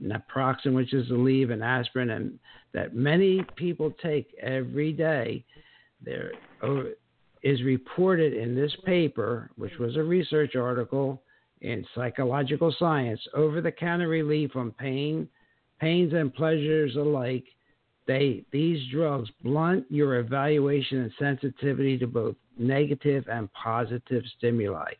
naproxen, 0.01 0.73
which 0.73 0.93
is 0.93 1.09
Aleve, 1.09 1.51
and 1.51 1.63
aspirin, 1.63 2.11
and 2.11 2.39
that 2.73 2.95
many 2.95 3.45
people 3.55 3.93
take 4.01 4.33
every 4.41 4.91
day, 4.91 5.43
there 6.03 6.31
oh, 6.61 6.91
is 7.43 7.61
reported 7.63 8.33
in 8.33 8.55
this 8.55 8.73
paper, 8.85 9.49
which 9.55 9.77
was 9.79 9.95
a 9.95 10.03
research 10.03 10.55
article 10.55 11.21
in 11.63 11.85
psychological 11.95 12.75
science, 12.77 13.19
over 13.33 13.61
the 13.61 13.71
counter 13.71 14.07
relief 14.07 14.51
from 14.51 14.71
pain, 14.71 15.27
pains 15.79 16.13
and 16.13 16.33
pleasures 16.33 16.95
alike. 16.95 17.45
They 18.05 18.43
these 18.51 18.79
drugs 18.91 19.29
blunt 19.43 19.85
your 19.89 20.19
evaluation 20.19 20.99
and 20.99 21.11
sensitivity 21.17 21.97
to 21.99 22.07
both 22.07 22.35
negative 22.57 23.25
and 23.29 23.51
positive 23.53 24.23
stimuli. 24.37 24.91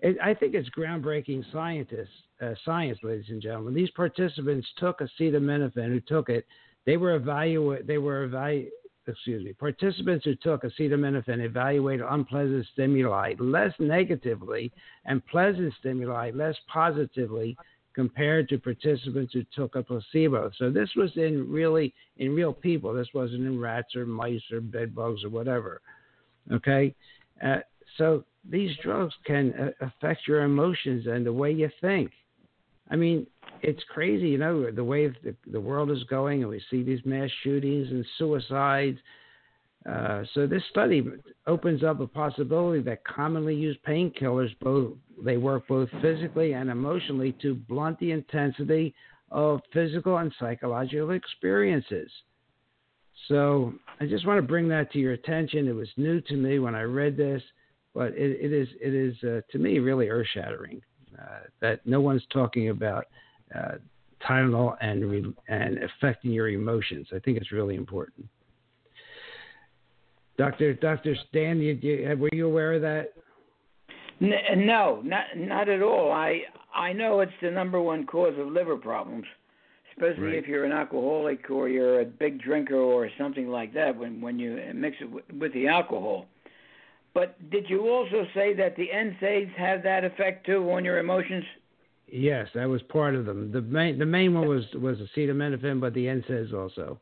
It, 0.00 0.16
I 0.20 0.34
think 0.34 0.54
it's 0.54 0.68
groundbreaking 0.70 1.44
scientists, 1.52 2.08
uh, 2.40 2.54
science, 2.64 2.98
ladies 3.04 3.26
and 3.28 3.40
gentlemen. 3.40 3.74
These 3.74 3.90
participants 3.90 4.66
took 4.76 4.98
acetaminophen. 4.98 5.86
Who 5.86 6.00
took 6.00 6.28
it? 6.28 6.44
They 6.84 6.96
were 6.96 7.14
evaluate. 7.14 7.86
They 7.86 7.98
were 7.98 8.28
evalu- 8.28 8.68
excuse 9.06 9.44
me, 9.44 9.52
participants 9.52 10.24
who 10.24 10.34
took 10.36 10.62
acetaminophen 10.62 11.40
evaluated 11.44 12.06
unpleasant 12.08 12.66
stimuli 12.72 13.34
less 13.38 13.72
negatively 13.78 14.72
and 15.06 15.24
pleasant 15.26 15.72
stimuli 15.80 16.30
less 16.34 16.56
positively 16.72 17.56
compared 17.94 18.48
to 18.48 18.58
participants 18.58 19.32
who 19.34 19.44
took 19.54 19.74
a 19.74 19.82
placebo. 19.82 20.50
So 20.56 20.70
this 20.70 20.88
was 20.96 21.10
in 21.16 21.50
really 21.50 21.94
in 22.16 22.34
real 22.34 22.52
people. 22.52 22.94
This 22.94 23.08
wasn't 23.14 23.46
in 23.46 23.60
rats 23.60 23.94
or 23.94 24.06
mice 24.06 24.42
or 24.52 24.60
bed 24.60 24.94
bugs 24.94 25.24
or 25.24 25.30
whatever. 25.30 25.80
Okay, 26.50 26.94
uh, 27.44 27.58
so 27.98 28.24
these 28.48 28.70
drugs 28.82 29.14
can 29.24 29.52
uh, 29.54 29.86
affect 29.86 30.26
your 30.26 30.42
emotions 30.42 31.06
and 31.06 31.24
the 31.24 31.32
way 31.32 31.52
you 31.52 31.70
think. 31.80 32.10
I 32.92 32.96
mean, 32.96 33.26
it's 33.62 33.82
crazy, 33.88 34.28
you 34.28 34.38
know, 34.38 34.70
the 34.70 34.84
way 34.84 35.08
the, 35.08 35.34
the 35.50 35.60
world 35.60 35.90
is 35.90 36.04
going, 36.04 36.42
and 36.42 36.50
we 36.50 36.62
see 36.70 36.82
these 36.82 37.00
mass 37.06 37.30
shootings 37.42 37.88
and 37.90 38.04
suicides. 38.18 38.98
Uh, 39.88 40.22
so 40.34 40.46
this 40.46 40.62
study 40.70 41.02
opens 41.46 41.82
up 41.82 42.00
a 42.00 42.06
possibility 42.06 42.82
that 42.82 43.02
commonly 43.04 43.54
used 43.54 43.82
painkillers 43.82 44.50
both 44.60 44.92
they 45.24 45.38
work 45.38 45.66
both 45.66 45.88
physically 46.00 46.52
and 46.52 46.70
emotionally 46.70 47.34
to 47.42 47.54
blunt 47.54 47.98
the 47.98 48.10
intensity 48.12 48.94
of 49.30 49.60
physical 49.72 50.18
and 50.18 50.32
psychological 50.38 51.10
experiences. 51.10 52.10
So 53.28 53.72
I 54.00 54.06
just 54.06 54.26
want 54.26 54.38
to 54.38 54.46
bring 54.46 54.68
that 54.68 54.92
to 54.92 54.98
your 54.98 55.12
attention. 55.12 55.66
It 55.66 55.74
was 55.74 55.88
new 55.96 56.20
to 56.20 56.34
me 56.34 56.58
when 56.58 56.74
I 56.74 56.82
read 56.82 57.16
this, 57.16 57.42
but 57.94 58.12
it, 58.12 58.38
it 58.40 58.52
is 58.52 58.68
it 58.80 58.94
is 58.94 59.16
uh, 59.24 59.40
to 59.50 59.58
me 59.58 59.78
really 59.78 60.10
earth 60.10 60.28
shattering 60.34 60.80
that 61.60 61.80
no 61.86 62.00
one's 62.00 62.22
talking 62.32 62.70
about 62.70 63.06
uh, 63.54 63.72
Tylenol 64.28 64.76
and 64.80 65.10
re- 65.10 65.34
and 65.48 65.78
affecting 65.78 66.30
your 66.30 66.48
emotions. 66.48 67.08
I 67.14 67.18
think 67.18 67.36
it's 67.36 67.52
really 67.52 67.74
important. 67.74 68.26
Doctor 70.38 70.74
Doctor 70.74 71.16
Stan, 71.28 71.58
you, 71.60 71.78
you, 71.80 72.16
were 72.16 72.30
you 72.32 72.46
aware 72.46 72.74
of 72.74 72.82
that? 72.82 73.12
No, 74.20 75.00
not 75.04 75.24
not 75.36 75.68
at 75.68 75.82
all. 75.82 76.12
I 76.12 76.42
I 76.74 76.92
know 76.92 77.20
it's 77.20 77.32
the 77.42 77.50
number 77.50 77.80
one 77.80 78.06
cause 78.06 78.34
of 78.38 78.48
liver 78.48 78.76
problems, 78.76 79.24
especially 79.92 80.24
right. 80.24 80.34
if 80.34 80.46
you're 80.46 80.64
an 80.64 80.72
alcoholic 80.72 81.50
or 81.50 81.68
you're 81.68 82.00
a 82.00 82.04
big 82.04 82.40
drinker 82.40 82.76
or 82.76 83.10
something 83.18 83.48
like 83.48 83.74
that. 83.74 83.96
When 83.96 84.20
when 84.20 84.38
you 84.38 84.60
mix 84.74 84.96
it 85.00 85.10
with, 85.10 85.24
with 85.38 85.52
the 85.54 85.68
alcohol. 85.68 86.26
But 87.14 87.50
did 87.50 87.68
you 87.68 87.88
also 87.88 88.26
say 88.34 88.54
that 88.54 88.76
the 88.76 88.88
NSAIDs 88.94 89.54
have 89.54 89.82
that 89.82 90.04
effect 90.04 90.46
too 90.46 90.70
on 90.70 90.84
your 90.84 90.98
emotions? 90.98 91.44
Yes, 92.06 92.48
that 92.54 92.68
was 92.68 92.82
part 92.82 93.14
of 93.14 93.26
them. 93.26 93.52
The 93.52 93.62
main 93.62 93.98
the 93.98 94.06
main 94.06 94.34
one 94.34 94.48
was 94.48 94.64
was 94.74 94.98
acetaminophen, 94.98 95.80
but 95.80 95.94
the 95.94 96.06
NSAIDs 96.06 96.52
also. 96.52 97.00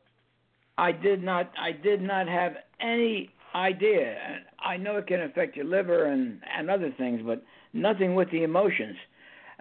I 0.77 0.91
did 0.91 1.23
not 1.23 1.51
I 1.59 1.71
did 1.71 2.01
not 2.01 2.27
have 2.27 2.55
any 2.79 3.29
idea. 3.53 4.39
I 4.59 4.77
know 4.77 4.97
it 4.97 5.07
can 5.07 5.21
affect 5.21 5.55
your 5.55 5.65
liver 5.65 6.05
and 6.05 6.41
and 6.57 6.69
other 6.69 6.93
things, 6.97 7.21
but 7.25 7.43
nothing 7.73 8.15
with 8.15 8.31
the 8.31 8.43
emotions. 8.43 8.95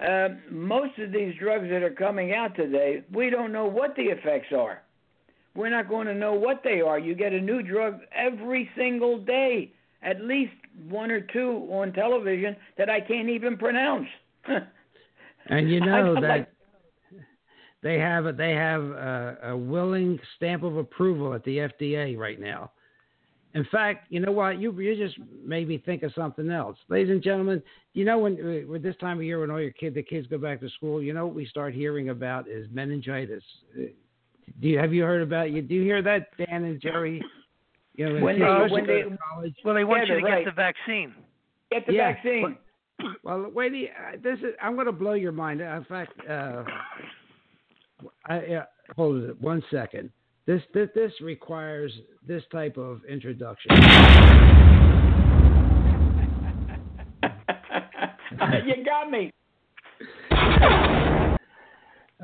Uh, 0.00 0.28
most 0.50 0.98
of 0.98 1.12
these 1.12 1.34
drugs 1.38 1.68
that 1.68 1.82
are 1.82 1.90
coming 1.90 2.32
out 2.32 2.54
today, 2.56 3.02
we 3.12 3.28
don't 3.28 3.52
know 3.52 3.66
what 3.66 3.94
the 3.96 4.04
effects 4.04 4.52
are. 4.56 4.82
We're 5.54 5.68
not 5.68 5.88
going 5.88 6.06
to 6.06 6.14
know 6.14 6.32
what 6.32 6.62
they 6.62 6.80
are. 6.80 6.98
You 6.98 7.14
get 7.14 7.32
a 7.32 7.40
new 7.40 7.62
drug 7.62 8.00
every 8.12 8.70
single 8.76 9.18
day, 9.18 9.72
at 10.02 10.22
least 10.22 10.52
one 10.88 11.10
or 11.10 11.20
two 11.20 11.68
on 11.70 11.92
television 11.92 12.56
that 12.78 12.88
I 12.88 13.00
can't 13.00 13.28
even 13.28 13.56
pronounce. 13.56 14.08
And 15.46 15.70
you 15.70 15.80
know 15.80 16.14
that 16.14 16.22
like, 16.22 16.48
they 17.82 17.98
have 17.98 18.26
a, 18.26 18.32
they 18.32 18.52
have 18.52 18.82
a, 18.82 19.38
a, 19.44 19.56
willing 19.56 20.18
stamp 20.36 20.62
of 20.62 20.76
approval 20.76 21.34
at 21.34 21.42
the 21.44 21.58
FDA 21.58 22.16
right 22.16 22.38
now. 22.38 22.70
In 23.54 23.66
fact, 23.72 24.06
you 24.10 24.20
know 24.20 24.30
what? 24.30 24.60
You 24.60 24.78
you 24.78 24.94
just 24.96 25.18
made 25.44 25.66
me 25.66 25.78
think 25.78 26.04
of 26.04 26.12
something 26.14 26.50
else, 26.50 26.76
ladies 26.88 27.10
and 27.10 27.22
gentlemen. 27.22 27.60
You 27.94 28.04
know 28.04 28.18
when 28.18 28.68
with 28.68 28.82
this 28.82 28.94
time 29.00 29.16
of 29.18 29.24
year 29.24 29.40
when 29.40 29.50
all 29.50 29.60
your 29.60 29.72
kids 29.72 29.96
the 29.96 30.02
kids 30.02 30.28
go 30.28 30.38
back 30.38 30.60
to 30.60 30.68
school, 30.70 31.02
you 31.02 31.12
know 31.12 31.26
what 31.26 31.34
we 31.34 31.46
start 31.46 31.74
hearing 31.74 32.10
about 32.10 32.46
is 32.46 32.68
meningitis. 32.70 33.42
Do 33.74 33.88
you 34.60 34.78
have 34.78 34.92
you 34.92 35.02
heard 35.02 35.22
about 35.22 35.50
you? 35.50 35.62
Do 35.62 35.74
you 35.74 35.82
hear 35.82 36.00
that, 36.02 36.28
Dan 36.36 36.62
and 36.64 36.80
Jerry? 36.80 37.20
You 37.96 38.08
know, 38.08 38.24
when 38.24 38.38
they, 38.38 38.46
when 38.72 38.86
they, 38.86 39.02
college. 39.32 39.54
Well, 39.64 39.74
they 39.74 39.84
want 39.84 40.06
yeah, 40.06 40.14
you 40.14 40.20
to 40.20 40.26
right. 40.26 40.44
get 40.44 40.50
the 40.50 40.54
vaccine. 40.54 41.14
Get 41.70 41.86
the 41.86 41.92
yeah, 41.92 42.12
vaccine. 42.12 42.56
But, 42.98 43.06
well, 43.22 43.50
wait. 43.54 43.90
This 44.22 44.38
is. 44.38 44.54
I'm 44.62 44.74
going 44.74 44.86
to 44.86 44.92
blow 44.92 45.14
your 45.14 45.32
mind. 45.32 45.60
In 45.60 45.84
fact, 45.88 46.12
uh, 46.28 46.64
I, 48.26 48.36
uh, 48.38 48.64
hold 48.96 49.22
it 49.24 49.40
one 49.40 49.62
second. 49.70 50.10
This, 50.46 50.62
this 50.72 50.88
this 50.94 51.12
requires 51.20 51.92
this 52.26 52.42
type 52.50 52.76
of 52.76 53.04
introduction. 53.08 53.70
you 58.66 58.84
got 58.84 59.10
me. 59.10 59.32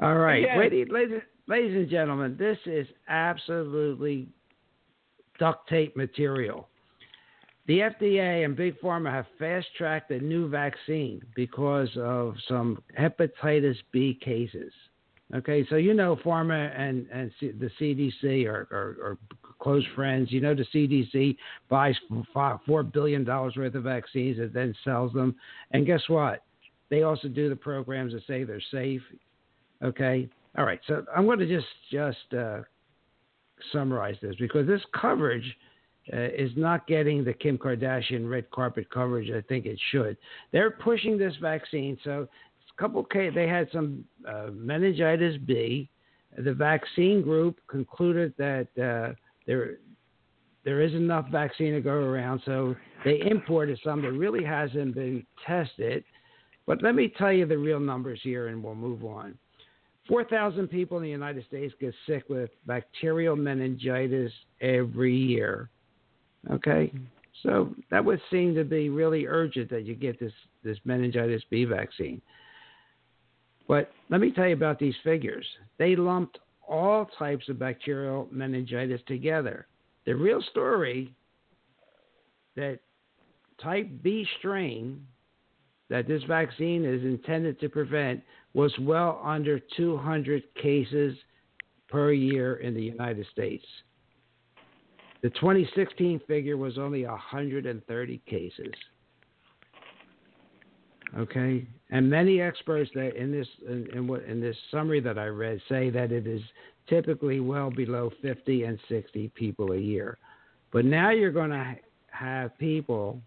All 0.02 0.14
right, 0.14 0.42
Yeah. 0.42 0.58
ladies, 0.58 0.88
ladies, 0.90 1.22
ladies 1.46 1.76
and 1.76 1.88
gentlemen, 1.88 2.36
this 2.38 2.58
is 2.66 2.86
absolutely 3.08 4.28
duct 5.38 5.68
tape 5.68 5.96
material. 5.96 6.68
The 7.66 7.80
FDA 7.80 8.44
and 8.44 8.56
Big 8.56 8.80
Pharma 8.80 9.10
have 9.10 9.26
fast 9.38 9.66
tracked 9.76 10.10
a 10.12 10.20
new 10.20 10.48
vaccine 10.48 11.20
because 11.34 11.88
of 11.96 12.36
some 12.48 12.82
hepatitis 12.98 13.76
B 13.90 14.18
cases. 14.22 14.72
Okay, 15.34 15.66
so 15.68 15.74
you 15.74 15.92
know 15.92 16.14
pharma 16.24 16.72
and 16.78 17.08
and 17.12 17.32
C, 17.40 17.50
the 17.50 17.68
CDC 17.80 18.46
are, 18.46 18.68
are, 18.70 18.96
are 19.02 19.18
close 19.58 19.84
friends. 19.96 20.30
You 20.30 20.40
know 20.40 20.54
the 20.54 20.66
CDC 20.72 21.36
buys 21.68 21.96
four 22.64 22.84
billion 22.84 23.24
dollars 23.24 23.54
worth 23.56 23.74
of 23.74 23.82
vaccines 23.82 24.38
and 24.38 24.52
then 24.52 24.72
sells 24.84 25.12
them. 25.12 25.34
And 25.72 25.84
guess 25.84 26.02
what? 26.06 26.44
They 26.90 27.02
also 27.02 27.26
do 27.26 27.48
the 27.48 27.56
programs 27.56 28.12
that 28.12 28.22
say 28.28 28.44
they're 28.44 28.62
safe. 28.70 29.02
Okay, 29.82 30.28
all 30.56 30.64
right. 30.64 30.80
So 30.86 31.04
I'm 31.14 31.26
going 31.26 31.40
to 31.40 31.48
just 31.48 31.66
just 31.90 32.32
uh, 32.32 32.60
summarize 33.72 34.16
this 34.22 34.34
because 34.38 34.66
this 34.66 34.82
coverage 34.98 35.56
uh, 36.12 36.28
is 36.36 36.50
not 36.56 36.86
getting 36.86 37.24
the 37.24 37.32
Kim 37.32 37.58
Kardashian 37.58 38.28
red 38.28 38.50
carpet 38.50 38.88
coverage 38.90 39.30
I 39.30 39.40
think 39.48 39.66
it 39.66 39.78
should. 39.90 40.16
They're 40.52 40.70
pushing 40.70 41.18
this 41.18 41.34
vaccine, 41.40 41.98
so 42.04 42.28
a 42.76 42.80
couple 42.80 43.02
case 43.04 43.32
they 43.34 43.48
had 43.48 43.68
some 43.72 44.04
uh, 44.28 44.48
meningitis 44.52 45.36
B. 45.46 45.88
The 46.38 46.52
vaccine 46.52 47.22
group 47.22 47.58
concluded 47.68 48.34
that 48.38 48.68
uh, 48.76 49.14
there 49.46 49.78
there 50.64 50.80
is 50.80 50.92
enough 50.94 51.28
vaccine 51.30 51.72
to 51.74 51.80
go 51.80 51.92
around, 51.92 52.42
so 52.44 52.74
they 53.04 53.20
imported 53.30 53.78
some 53.84 54.02
that 54.02 54.12
really 54.12 54.44
hasn't 54.44 54.96
been 54.96 55.24
tested. 55.46 56.04
But 56.66 56.82
let 56.82 56.96
me 56.96 57.12
tell 57.16 57.32
you 57.32 57.46
the 57.46 57.56
real 57.56 57.78
numbers 57.78 58.18
here, 58.22 58.48
and 58.48 58.62
we'll 58.62 58.74
move 58.74 59.04
on. 59.04 59.38
4,000 60.08 60.68
people 60.68 60.96
in 60.98 61.02
the 61.02 61.10
United 61.10 61.44
States 61.46 61.74
get 61.80 61.94
sick 62.06 62.24
with 62.28 62.50
bacterial 62.66 63.36
meningitis 63.36 64.32
every 64.60 65.14
year. 65.14 65.70
Okay? 66.50 66.92
So 67.42 67.74
that 67.90 68.04
would 68.04 68.20
seem 68.30 68.54
to 68.54 68.64
be 68.64 68.88
really 68.88 69.26
urgent 69.26 69.70
that 69.70 69.84
you 69.84 69.94
get 69.94 70.18
this, 70.18 70.32
this 70.64 70.78
meningitis 70.84 71.42
B 71.50 71.64
vaccine. 71.64 72.22
But 73.68 73.90
let 74.10 74.20
me 74.20 74.30
tell 74.30 74.46
you 74.46 74.54
about 74.54 74.78
these 74.78 74.94
figures. 75.02 75.46
They 75.78 75.96
lumped 75.96 76.38
all 76.68 77.08
types 77.18 77.48
of 77.48 77.58
bacterial 77.58 78.28
meningitis 78.30 79.00
together. 79.06 79.66
The 80.04 80.14
real 80.14 80.42
story 80.50 81.14
that 82.54 82.78
type 83.62 83.88
B 84.02 84.26
strain 84.38 85.06
that 85.88 86.08
this 86.08 86.22
vaccine 86.24 86.84
is 86.84 87.02
intended 87.02 87.60
to 87.60 87.68
prevent 87.68 88.22
was 88.56 88.72
well 88.80 89.20
under 89.22 89.60
200 89.76 90.42
cases 90.54 91.14
per 91.90 92.10
year 92.10 92.56
in 92.56 92.72
the 92.72 92.82
United 92.82 93.26
States. 93.30 93.66
The 95.22 95.28
2016 95.28 96.22
figure 96.26 96.56
was 96.56 96.78
only 96.78 97.04
130 97.04 98.22
cases. 98.26 98.72
Okay, 101.18 101.66
and 101.90 102.08
many 102.08 102.40
experts 102.40 102.90
that 102.94 103.14
in 103.14 103.30
this 103.30 103.46
in, 103.68 103.88
in, 103.92 104.08
what 104.08 104.24
in 104.24 104.40
this 104.40 104.56
summary 104.70 105.00
that 105.00 105.18
I 105.18 105.26
read 105.26 105.60
say 105.68 105.90
that 105.90 106.10
it 106.10 106.26
is 106.26 106.40
typically 106.88 107.40
well 107.40 107.70
below 107.70 108.10
50 108.22 108.64
and 108.64 108.78
60 108.88 109.28
people 109.34 109.72
a 109.72 109.78
year. 109.78 110.16
But 110.72 110.86
now 110.86 111.10
you're 111.10 111.30
going 111.30 111.50
to 111.50 111.76
have 112.10 112.56
people, 112.58 113.20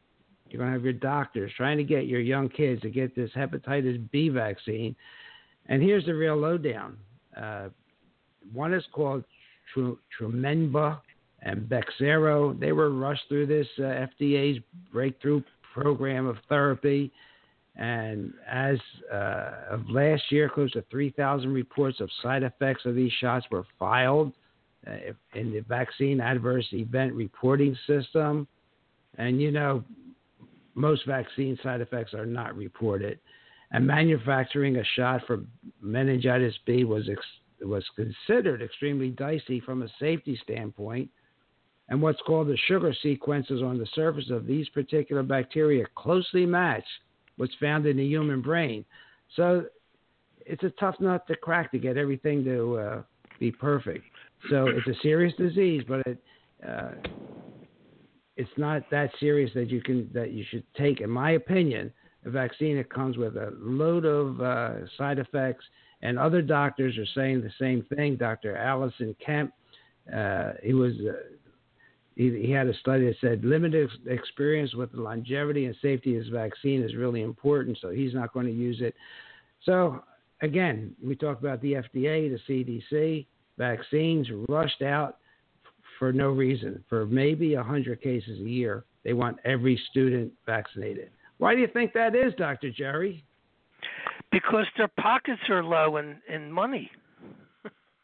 you're 0.51 0.59
going 0.59 0.71
to 0.71 0.77
have 0.77 0.83
your 0.83 0.93
doctors 0.93 1.51
trying 1.55 1.77
to 1.77 1.83
get 1.83 2.07
your 2.07 2.19
young 2.19 2.49
kids 2.49 2.81
to 2.81 2.89
get 2.89 3.15
this 3.15 3.31
hepatitis 3.35 4.09
B 4.11 4.29
vaccine. 4.29 4.95
And 5.67 5.81
here's 5.81 6.05
the 6.05 6.13
real 6.13 6.35
lowdown. 6.35 6.97
Uh, 7.35 7.69
one 8.53 8.73
is 8.73 8.83
called 8.91 9.23
Trumenba 9.75 10.99
and 11.41 11.69
Bexsero. 11.69 12.59
They 12.59 12.71
were 12.71 12.91
rushed 12.91 13.23
through 13.27 13.45
this 13.47 13.67
uh, 13.77 14.07
FDA's 14.21 14.61
breakthrough 14.91 15.41
program 15.73 16.27
of 16.27 16.37
therapy. 16.47 17.11
And 17.75 18.33
as 18.49 18.77
uh, 19.11 19.51
of 19.69 19.89
last 19.89 20.23
year, 20.31 20.49
close 20.49 20.71
to 20.71 20.83
3,000 20.91 21.53
reports 21.53 22.01
of 22.01 22.09
side 22.21 22.43
effects 22.43 22.85
of 22.85 22.95
these 22.95 23.11
shots 23.21 23.45
were 23.51 23.65
filed 23.77 24.33
uh, 24.85 25.13
in 25.33 25.51
the 25.53 25.61
vaccine 25.61 26.19
adverse 26.19 26.67
event 26.73 27.13
reporting 27.13 27.77
system. 27.87 28.47
And 29.17 29.41
you 29.41 29.51
know, 29.51 29.83
most 30.79 31.05
vaccine 31.05 31.57
side 31.61 31.81
effects 31.81 32.13
are 32.13 32.25
not 32.25 32.55
reported. 32.55 33.19
And 33.71 33.85
manufacturing 33.85 34.77
a 34.77 34.83
shot 34.95 35.21
for 35.27 35.43
meningitis 35.81 36.55
B 36.65 36.85
was 36.85 37.07
ex- 37.09 37.65
was 37.65 37.83
considered 37.95 38.61
extremely 38.61 39.09
dicey 39.09 39.59
from 39.59 39.83
a 39.83 39.89
safety 39.99 40.39
standpoint. 40.43 41.09
And 41.89 42.01
what's 42.01 42.21
called 42.25 42.47
the 42.47 42.57
sugar 42.67 42.93
sequences 43.03 43.61
on 43.61 43.77
the 43.77 43.87
surface 43.93 44.29
of 44.31 44.47
these 44.47 44.67
particular 44.69 45.23
bacteria 45.23 45.85
closely 45.95 46.45
match 46.45 46.85
what's 47.37 47.53
found 47.59 47.85
in 47.85 47.97
the 47.97 48.05
human 48.05 48.41
brain. 48.41 48.85
So 49.35 49.65
it's 50.45 50.63
a 50.63 50.71
tough 50.71 50.95
nut 50.99 51.27
to 51.27 51.35
crack 51.35 51.71
to 51.71 51.79
get 51.79 51.97
everything 51.97 52.43
to 52.45 52.77
uh, 52.77 53.01
be 53.39 53.51
perfect. 53.51 54.05
So 54.49 54.67
it's 54.67 54.87
a 54.87 54.99
serious 55.01 55.33
disease, 55.37 55.83
but 55.87 56.05
it, 56.07 56.17
uh, 56.67 56.91
it's 58.39 58.49
not 58.55 58.89
that 58.89 59.11
serious 59.19 59.51
that 59.53 59.69
you 59.69 59.81
can 59.81 60.09
that 60.13 60.31
you 60.31 60.45
should 60.49 60.63
take, 60.73 61.01
in 61.01 61.09
my 61.09 61.31
opinion, 61.31 61.91
a 62.25 62.29
vaccine 62.29 62.77
that 62.77 62.89
comes 62.89 63.17
with 63.17 63.35
a 63.35 63.53
load 63.59 64.05
of 64.05 64.39
uh, 64.39 64.87
side 64.97 65.19
effects. 65.19 65.65
And 66.01 66.17
other 66.17 66.41
doctors 66.41 66.97
are 66.97 67.05
saying 67.13 67.41
the 67.41 67.51
same 67.59 67.85
thing. 67.93 68.15
Dr. 68.15 68.55
Allison 68.55 69.13
Kemp, 69.23 69.51
uh, 70.15 70.53
he 70.63 70.73
was 70.73 70.93
uh, 71.01 71.35
he, 72.15 72.45
he 72.45 72.49
had 72.49 72.67
a 72.67 72.73
study 72.75 73.07
that 73.07 73.17
said 73.19 73.43
limited 73.43 73.89
experience 74.07 74.73
with 74.73 74.93
the 74.93 75.01
longevity 75.01 75.65
and 75.65 75.75
safety 75.81 76.15
of 76.15 76.23
his 76.23 76.31
vaccine 76.31 76.81
is 76.81 76.95
really 76.95 77.21
important, 77.21 77.77
so 77.81 77.89
he's 77.89 78.13
not 78.13 78.31
going 78.31 78.45
to 78.45 78.53
use 78.53 78.79
it. 78.79 78.95
So 79.65 80.01
again, 80.41 80.95
we 81.03 81.17
talk 81.17 81.39
about 81.39 81.61
the 81.61 81.73
FDA, 81.73 82.33
the 82.33 82.39
CDC, 82.47 83.25
vaccines 83.57 84.27
rushed 84.47 84.81
out 84.81 85.17
for 85.99 86.11
no 86.13 86.29
reason. 86.29 86.83
For 86.89 87.05
maybe 87.05 87.55
100 87.55 88.01
cases 88.01 88.39
a 88.39 88.49
year, 88.49 88.85
they 89.03 89.13
want 89.13 89.37
every 89.45 89.79
student 89.91 90.31
vaccinated. 90.45 91.11
Why 91.37 91.53
do 91.53 91.61
you 91.61 91.67
think 91.67 91.93
that 91.93 92.15
is, 92.15 92.33
Dr. 92.37 92.71
Jerry? 92.71 93.23
Because 94.31 94.65
their 94.77 94.89
pockets 94.99 95.41
are 95.49 95.63
low 95.63 95.97
in, 95.97 96.17
in 96.33 96.51
money. 96.51 96.89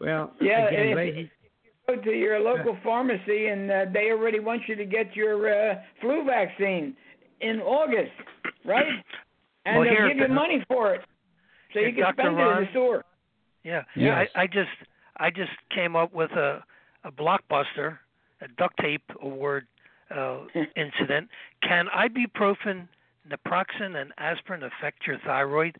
well, 0.00 0.32
yeah, 0.40 0.68
again, 0.68 1.30
go 1.86 1.96
to 1.96 2.10
your 2.10 2.40
local 2.40 2.76
pharmacy 2.82 3.46
and 3.48 3.70
uh, 3.70 3.84
they 3.92 4.10
already 4.10 4.40
want 4.40 4.62
you 4.66 4.74
to 4.74 4.84
get 4.84 5.14
your 5.14 5.70
uh, 5.72 5.74
flu 6.00 6.24
vaccine 6.24 6.96
in 7.40 7.60
August, 7.60 8.12
right? 8.64 8.86
And 9.66 9.78
well, 9.78 9.84
they'll 9.84 9.94
here, 9.94 10.08
give 10.08 10.28
you 10.28 10.34
money 10.34 10.64
for 10.66 10.94
it, 10.94 11.02
so 11.72 11.80
you 11.80 11.92
can 11.92 12.02
Dr. 12.02 12.14
spend 12.14 12.36
Ron, 12.36 12.46
it 12.46 12.58
in 12.58 12.64
the 12.64 12.70
store. 12.70 13.04
Yeah, 13.64 13.82
yes. 13.96 14.28
I, 14.34 14.42
I 14.42 14.46
just 14.46 14.68
I 15.16 15.30
just 15.30 15.52
came 15.74 15.96
up 15.96 16.12
with 16.12 16.32
a 16.32 16.62
a 17.04 17.12
blockbuster, 17.12 17.98
a 18.40 18.48
duct 18.56 18.78
tape 18.78 19.04
award 19.22 19.66
uh, 20.14 20.38
incident. 20.76 21.28
Can 21.62 21.86
ibuprofen, 21.94 22.88
naproxen, 23.28 23.96
and 23.96 24.12
aspirin 24.18 24.62
affect 24.62 25.06
your 25.06 25.18
thyroid? 25.24 25.76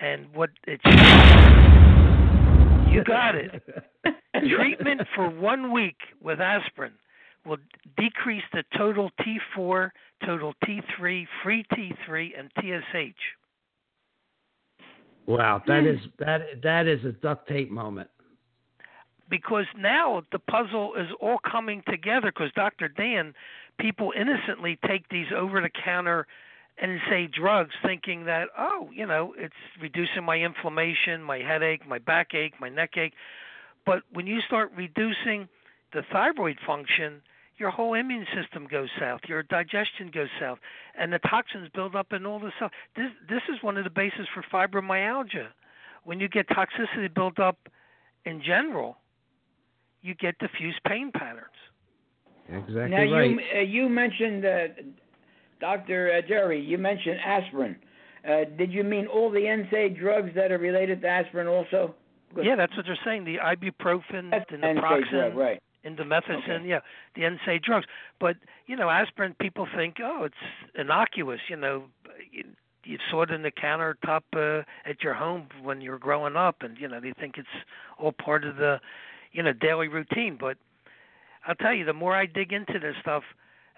And 0.00 0.26
what 0.32 0.50
it's 0.66 0.84
you 2.92 3.02
got 3.04 3.34
it. 3.34 3.62
Treatment 4.56 5.02
for 5.14 5.28
one 5.28 5.72
week 5.72 5.96
with 6.22 6.40
aspirin 6.40 6.92
will 7.44 7.58
decrease 7.96 8.44
the 8.52 8.62
total 8.76 9.10
T4, 9.20 9.90
total 10.24 10.54
T3, 10.64 11.26
free 11.42 11.64
T3, 11.72 12.30
and 12.38 12.50
TSH. 12.60 13.18
Wow, 15.26 15.62
that 15.66 15.84
is 15.84 15.98
that 16.18 16.62
that 16.62 16.86
is 16.86 17.04
a 17.04 17.12
duct 17.12 17.48
tape 17.48 17.70
moment. 17.70 18.08
Because 19.28 19.66
now 19.76 20.22
the 20.32 20.38
puzzle 20.38 20.94
is 20.94 21.08
all 21.20 21.38
coming 21.38 21.82
together. 21.88 22.32
Because 22.32 22.52
Dr. 22.54 22.88
Dan, 22.88 23.34
people 23.78 24.12
innocently 24.16 24.78
take 24.86 25.08
these 25.08 25.26
over-the-counter 25.36 26.26
and 26.80 27.00
say 27.10 27.26
drugs, 27.26 27.74
thinking 27.82 28.24
that 28.26 28.48
oh, 28.56 28.88
you 28.92 29.06
know, 29.06 29.34
it's 29.36 29.54
reducing 29.80 30.24
my 30.24 30.36
inflammation, 30.36 31.22
my 31.22 31.38
headache, 31.38 31.86
my 31.86 31.98
backache, 31.98 32.54
my 32.60 32.68
neck 32.68 32.96
ache. 32.96 33.14
But 33.84 34.02
when 34.12 34.26
you 34.26 34.40
start 34.46 34.70
reducing 34.76 35.48
the 35.92 36.02
thyroid 36.12 36.58
function, 36.66 37.22
your 37.56 37.70
whole 37.70 37.94
immune 37.94 38.26
system 38.34 38.68
goes 38.70 38.88
south, 38.98 39.22
your 39.26 39.42
digestion 39.42 40.10
goes 40.12 40.28
south, 40.38 40.58
and 40.96 41.12
the 41.12 41.18
toxins 41.18 41.68
build 41.74 41.96
up 41.96 42.12
in 42.12 42.24
all 42.24 42.38
the 42.38 42.52
stuff. 42.56 42.70
This 42.94 43.10
this 43.28 43.42
is 43.52 43.62
one 43.62 43.76
of 43.76 43.84
the 43.84 43.90
bases 43.90 44.28
for 44.32 44.44
fibromyalgia. 44.52 45.48
When 46.04 46.20
you 46.20 46.28
get 46.28 46.48
toxicity 46.48 47.12
built 47.12 47.40
up 47.40 47.68
in 48.24 48.40
general, 48.40 48.98
you 50.02 50.14
get 50.14 50.38
diffuse 50.38 50.78
pain 50.86 51.10
patterns. 51.12 51.46
Exactly 52.48 52.90
now 52.90 53.12
right. 53.12 53.30
you 53.30 53.40
uh, 53.56 53.60
you 53.60 53.88
mentioned 53.88 54.44
uh, 54.44 54.68
Dr. 55.60 56.12
Uh, 56.16 56.26
Jerry, 56.26 56.60
you 56.60 56.78
mentioned 56.78 57.18
aspirin. 57.24 57.76
Uh, 58.26 58.44
did 58.56 58.72
you 58.72 58.84
mean 58.84 59.06
all 59.06 59.30
the 59.30 59.38
NSAID 59.38 59.98
drugs 59.98 60.30
that 60.34 60.50
are 60.50 60.58
related 60.58 61.00
to 61.02 61.08
aspirin 61.08 61.46
also? 61.46 61.94
Good. 62.34 62.44
Yeah, 62.44 62.56
that's 62.56 62.76
what 62.76 62.84
they're 62.84 62.98
saying. 63.04 63.24
The 63.24 63.36
ibuprofen, 63.36 64.30
That's 64.30 64.50
the 64.50 64.56
NSAID 64.56 64.80
naproxen, 64.80 65.10
drug, 65.10 65.36
right? 65.36 65.62
indomethacin, 65.84 66.42
Okay. 66.42 66.68
yeah, 66.68 66.80
the 67.14 67.22
NSAID 67.22 67.62
drugs. 67.62 67.86
But 68.20 68.36
you 68.66 68.76
know, 68.76 68.90
aspirin, 68.90 69.34
people 69.40 69.66
think, 69.74 69.96
oh, 70.02 70.24
it's 70.24 70.34
innocuous. 70.78 71.40
You 71.48 71.56
know, 71.56 71.84
you, 72.30 72.44
you 72.84 72.98
saw 73.10 73.22
it 73.22 73.30
in 73.30 73.42
the 73.42 73.50
countertop 73.50 74.22
uh, 74.34 74.64
at 74.84 75.02
your 75.02 75.14
home 75.14 75.48
when 75.62 75.80
you 75.80 75.90
were 75.90 75.98
growing 75.98 76.36
up, 76.36 76.56
and 76.62 76.76
you 76.78 76.88
know 76.88 77.00
they 77.00 77.12
think 77.18 77.38
it's 77.38 77.48
all 77.98 78.12
part 78.12 78.44
of 78.44 78.56
the 78.56 78.80
you 79.32 79.42
know 79.42 79.52
daily 79.52 79.88
routine. 79.88 80.36
But 80.38 80.56
I'll 81.46 81.54
tell 81.54 81.74
you, 81.74 81.84
the 81.84 81.92
more 81.92 82.14
I 82.14 82.26
dig 82.26 82.52
into 82.52 82.78
this 82.78 82.94
stuff, 83.00 83.22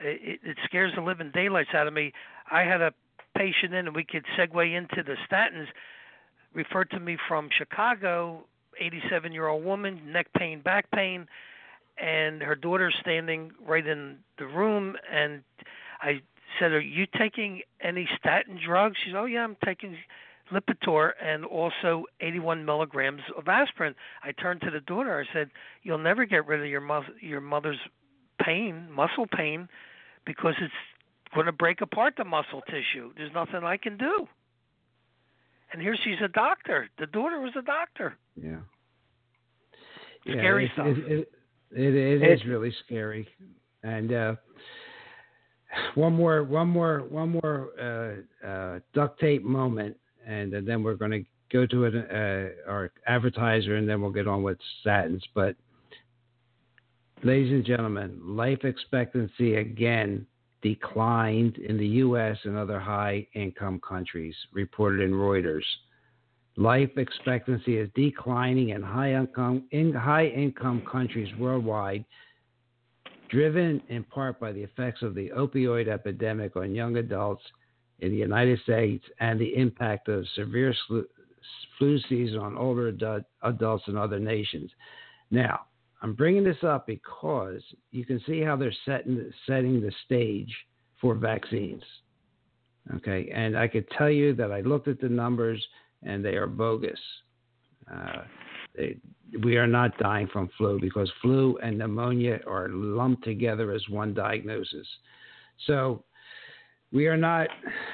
it, 0.01 0.41
it 0.43 0.57
scares 0.65 0.93
the 0.95 1.03
living 1.03 1.31
daylights 1.33 1.71
out 1.75 1.87
of 1.87 1.93
me. 1.93 2.13
I 2.51 2.63
had 2.63 2.81
a 2.81 2.93
patient 3.37 3.75
in, 3.75 3.87
and 3.87 3.95
we 3.95 4.05
could 4.05 4.25
segue 4.39 4.77
into 4.77 5.03
the 5.03 5.17
statins. 5.31 5.67
Referred 6.53 6.91
to 6.91 7.01
me 7.01 7.17
from 7.29 7.49
Chicago, 7.57 8.45
87 8.81 9.33
year 9.33 9.47
old 9.47 9.65
woman, 9.65 10.01
neck 10.13 10.27
pain, 10.37 10.61
back 10.61 10.91
pain, 10.91 11.27
and 11.97 12.43
her 12.43 12.57
daughter's 12.57 12.95
standing 13.01 13.53
right 13.65 13.87
in 13.87 14.17
the 14.39 14.47
room. 14.47 14.97
And 15.13 15.43
I 16.01 16.23
said, 16.59 16.73
"Are 16.73 16.81
you 16.81 17.07
taking 17.17 17.63
any 17.81 18.09
statin 18.19 18.59
drugs?" 18.65 18.97
She 19.05 19.11
said, 19.11 19.17
"Oh 19.17 19.27
yeah, 19.27 19.45
I'm 19.45 19.57
taking 19.65 19.97
Lipitor 20.53 21.13
and 21.23 21.45
also 21.45 22.05
81 22.21 22.65
milligrams 22.65 23.23
of 23.37 23.49
aspirin." 23.49 23.95
I 24.23 24.33
turned 24.33 24.61
to 24.63 24.71
the 24.71 24.81
daughter. 24.81 25.21
I 25.21 25.33
said, 25.33 25.51
"You'll 25.83 25.99
never 25.99 26.25
get 26.25 26.47
rid 26.47 26.61
of 26.61 26.67
your 26.67 26.81
mother, 26.81 27.13
your 27.21 27.41
mother's 27.41 27.81
pain, 28.41 28.91
muscle 28.91 29.27
pain, 29.27 29.69
because 30.25 30.55
it's 30.61 30.73
going 31.35 31.47
to 31.47 31.53
break 31.53 31.81
apart 31.81 32.15
the 32.17 32.25
muscle 32.25 32.63
tissue. 32.63 33.13
There's 33.17 33.33
nothing 33.33 33.65
I 33.65 33.77
can 33.77 33.97
do." 33.97 34.29
And 35.73 35.81
here 35.81 35.97
she's 36.03 36.21
a 36.23 36.29
doctor. 36.29 36.89
The 36.99 37.07
daughter 37.07 37.41
was 37.41 37.53
a 37.57 37.63
doctor. 37.63 38.17
Yeah. 38.35 38.59
Scary 40.23 40.67
yeah, 40.67 40.73
stuff. 40.73 40.87
It, 40.89 41.29
it, 41.73 41.95
it, 41.95 42.23
it 42.23 42.33
is 42.33 42.45
really 42.45 42.75
scary. 42.85 43.29
And 43.83 44.13
uh, 44.13 44.35
one 45.95 46.15
more, 46.15 46.43
one 46.43 46.69
more, 46.69 47.05
one 47.09 47.41
more 47.41 48.25
uh, 48.45 48.47
uh, 48.47 48.81
duct 48.93 49.21
tape 49.21 49.45
moment, 49.45 49.97
and, 50.27 50.53
and 50.55 50.67
then 50.67 50.83
we're 50.83 50.95
going 50.95 51.11
to 51.11 51.25
go 51.53 51.67
to 51.67 51.85
it, 51.85 51.95
uh, 51.95 52.71
our 52.71 52.93
advertiser, 53.07 53.77
and 53.77 53.89
then 53.89 54.01
we'll 54.01 54.11
get 54.11 54.29
on 54.29 54.43
with 54.43 54.59
statins. 54.85 55.23
But, 55.35 55.57
ladies 57.23 57.53
and 57.53 57.65
gentlemen, 57.65 58.21
life 58.25 58.65
expectancy 58.65 59.57
again 59.57 60.27
declined 60.63 61.57
in 61.57 61.79
the 61.79 61.87
U.S. 61.87 62.37
and 62.45 62.57
other 62.57 62.79
high-income 62.79 63.81
countries, 63.87 64.35
reported 64.53 65.01
in 65.01 65.13
Reuters. 65.13 65.65
Life 66.57 66.91
expectancy 66.97 67.79
is 67.79 67.89
declining 67.95 68.71
in 68.71 68.83
high 68.83 69.15
income 69.15 69.65
in 69.71 69.95
high 69.95 70.27
income 70.27 70.83
countries 70.91 71.29
worldwide, 71.39 72.05
driven 73.31 73.81
in 73.89 74.05
part 74.05 74.39
by 74.39 74.53
the 74.53 74.63
effects 74.63 75.03
of 75.03 75.15
the 75.15 75.31
opioid 75.31 75.89
epidemic 75.89 76.57
on 76.57 76.75
young 76.75 76.97
adults 76.97 77.45
in 78.01 78.11
the 78.11 78.17
United 78.17 78.61
States 78.61 79.05
and 79.21 79.39
the 79.39 79.55
impact 79.57 80.09
of 80.09 80.27
severe 80.35 80.75
flu 81.79 81.99
season 82.09 82.39
on 82.39 82.57
older 82.57 82.89
adults 83.43 83.85
in 83.87 83.97
other 83.97 84.19
nations. 84.19 84.71
Now, 85.31 85.61
I'm 86.03 86.15
bringing 86.15 86.45
this 86.45 86.63
up 86.63 86.87
because 86.87 87.63
you 87.91 88.05
can 88.05 88.21
see 88.27 88.41
how 88.41 88.57
they're 88.57 88.75
setting 88.85 89.31
setting 89.47 89.81
the 89.81 89.93
stage 90.07 90.55
for 91.01 91.15
vaccines. 91.15 91.83
Okay, 92.97 93.31
and 93.33 93.57
I 93.57 93.69
could 93.69 93.89
tell 93.91 94.11
you 94.11 94.35
that 94.35 94.51
I 94.51 94.61
looked 94.63 94.89
at 94.89 95.01
the 95.01 95.09
numbers 95.09 95.63
and 96.03 96.25
they 96.25 96.37
are 96.37 96.47
bogus. 96.47 96.99
Uh, 97.93 98.23
they, 98.77 98.97
we 99.43 99.57
are 99.57 99.67
not 99.67 99.97
dying 99.99 100.29
from 100.33 100.49
flu 100.57 100.81
because 100.81 101.11
flu 101.21 101.59
and 101.63 101.79
pneumonia 101.79 102.41
are 102.47 102.69
lumped 102.69 103.25
together 103.25 103.73
as 103.73 103.83
one 103.89 104.15
diagnosis. 104.15 104.87
So 105.67 106.05
we 106.93 107.07
are 107.07 107.17
not 107.17 107.49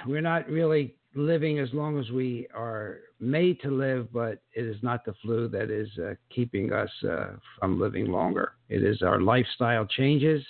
we're 0.06 0.20
not 0.20 0.48
really 0.48 0.94
living 1.14 1.58
as 1.58 1.68
long 1.72 1.98
as 1.98 2.10
we 2.10 2.46
are 2.54 2.98
made 3.20 3.60
to 3.62 3.70
live, 3.70 4.12
but 4.12 4.42
it 4.52 4.64
is 4.64 4.76
not 4.82 5.04
the 5.04 5.14
flu 5.22 5.48
that 5.48 5.70
is 5.70 5.88
uh, 5.98 6.14
keeping 6.34 6.72
us 6.72 6.90
uh, 7.08 7.28
from 7.58 7.80
living 7.80 8.06
longer. 8.06 8.52
It 8.68 8.84
is 8.84 9.02
our 9.02 9.20
lifestyle 9.20 9.86
changes 9.86 10.44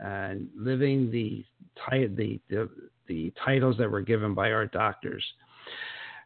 and 0.00 0.48
living 0.56 1.10
the, 1.10 1.44
the, 1.90 2.40
the, 2.48 2.70
the 3.06 3.32
titles 3.44 3.76
that 3.78 3.90
were 3.90 4.00
given 4.00 4.32
by 4.34 4.52
our 4.52 4.66
doctors. 4.66 5.24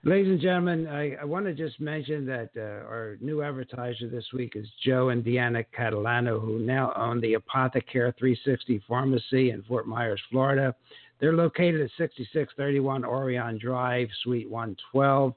Ladies 0.05 0.33
and 0.33 0.41
gentlemen, 0.41 0.89
I, 0.89 1.15
I 1.15 1.25
want 1.25 1.47
to 1.47 1.55
just 1.55 1.81
mention 1.81 2.27
that 2.27 2.51
uh, 2.57 2.61
our 2.61 3.19
new 3.21 3.43
advertiser 3.43 4.09
this 4.09 4.27
week 4.33 4.55
is 4.57 4.67
Joe 4.85 5.11
and 5.11 5.25
Deanna 5.25 5.65
Catalano, 5.77 6.41
who 6.41 6.59
now 6.59 6.93
own 6.97 7.21
the 7.21 7.35
Apothecare 7.35 8.13
360 8.19 8.83
Pharmacy 8.89 9.51
in 9.51 9.63
Fort 9.63 9.87
Myers, 9.87 10.21
Florida. 10.29 10.75
They're 11.23 11.33
located 11.33 11.81
at 11.81 11.91
6631 11.99 13.05
Orion 13.05 13.57
Drive, 13.57 14.09
Suite 14.25 14.51
112, 14.51 15.33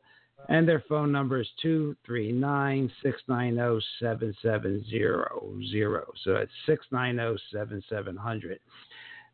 and 0.49 0.67
their 0.67 0.83
phone 0.89 1.11
number 1.11 1.39
is 1.39 1.47
239 1.61 2.91
690 3.03 3.85
7700. 3.99 6.03
So 6.23 6.37
it's 6.37 6.51
690 6.65 7.39
7700. 7.51 8.59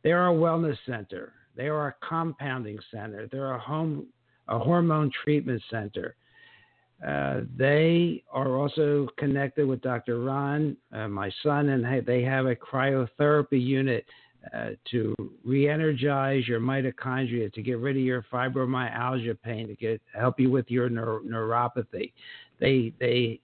They 0.03 0.11
are 0.11 0.29
a 0.29 0.35
wellness 0.35 0.77
center, 0.85 1.31
they 1.55 1.69
are 1.69 1.87
a 1.87 1.95
compounding 2.05 2.79
center, 2.91 3.29
they're 3.31 3.53
a 3.53 3.59
home 3.59 4.07
a 4.49 4.59
hormone 4.59 5.09
treatment 5.23 5.61
center. 5.69 6.17
Uh, 7.07 7.43
they 7.55 8.25
are 8.29 8.57
also 8.57 9.07
connected 9.17 9.65
with 9.65 9.81
Dr. 9.81 10.19
Ron, 10.19 10.75
uh, 10.91 11.07
my 11.07 11.31
son, 11.43 11.69
and 11.69 12.05
they 12.05 12.23
have 12.23 12.45
a 12.45 12.57
cryotherapy 12.57 13.63
unit 13.63 14.05
uh, 14.55 14.69
to 14.89 15.15
re-energize 15.45 16.47
your 16.47 16.59
mitochondria, 16.59 17.51
to 17.53 17.61
get 17.61 17.77
rid 17.79 17.95
of 17.95 18.01
your 18.01 18.25
fibromyalgia 18.31 19.37
pain, 19.41 19.67
to 19.67 19.75
get 19.75 20.01
help 20.17 20.39
you 20.39 20.49
with 20.49 20.69
your 20.69 20.89
neur- 20.89 21.23
neuropathy. 21.25 22.11
They 22.59 22.93
they 22.99 23.39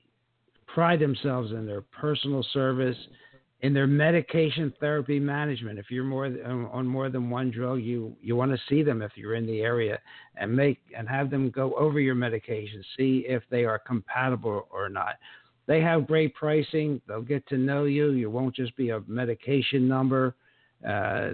pride 0.66 1.00
themselves 1.00 1.52
in 1.52 1.66
their 1.66 1.82
personal 1.82 2.46
service 2.54 2.98
in 3.62 3.74
their 3.74 3.88
medication 3.88 4.72
therapy 4.80 5.20
management. 5.20 5.80
If 5.80 5.90
you're 5.90 6.04
more 6.04 6.26
on 6.46 6.86
more 6.86 7.10
than 7.10 7.30
one 7.30 7.50
drug, 7.50 7.82
you 7.82 8.16
you 8.22 8.36
want 8.36 8.52
to 8.52 8.60
see 8.70 8.84
them 8.84 9.02
if 9.02 9.12
you're 9.16 9.36
in 9.36 9.48
the 9.48 9.62
area 9.62 10.00
and 10.36 10.56
make 10.56 10.80
and 10.96 11.10
have 11.10 11.30
them 11.30 11.50
go 11.50 11.74
over 11.76 12.00
your 12.00 12.16
medication, 12.16 12.84
see 12.96 13.26
if 13.28 13.44
they 13.50 13.66
are 13.66 13.80
compatible 13.80 14.68
or 14.70 14.90
not. 14.90 15.16
They 15.66 15.82
have 15.82 16.08
great 16.08 16.34
pricing. 16.36 17.02
They'll 17.08 17.22
get 17.22 17.48
to 17.50 17.58
know 17.58 17.86
you. 17.86 18.12
You 18.12 18.30
won't 18.30 18.56
just 18.56 18.76
be 18.78 18.90
a 18.92 19.02
medication 19.08 19.88
number. 19.88 20.36
Uh, 20.88 21.32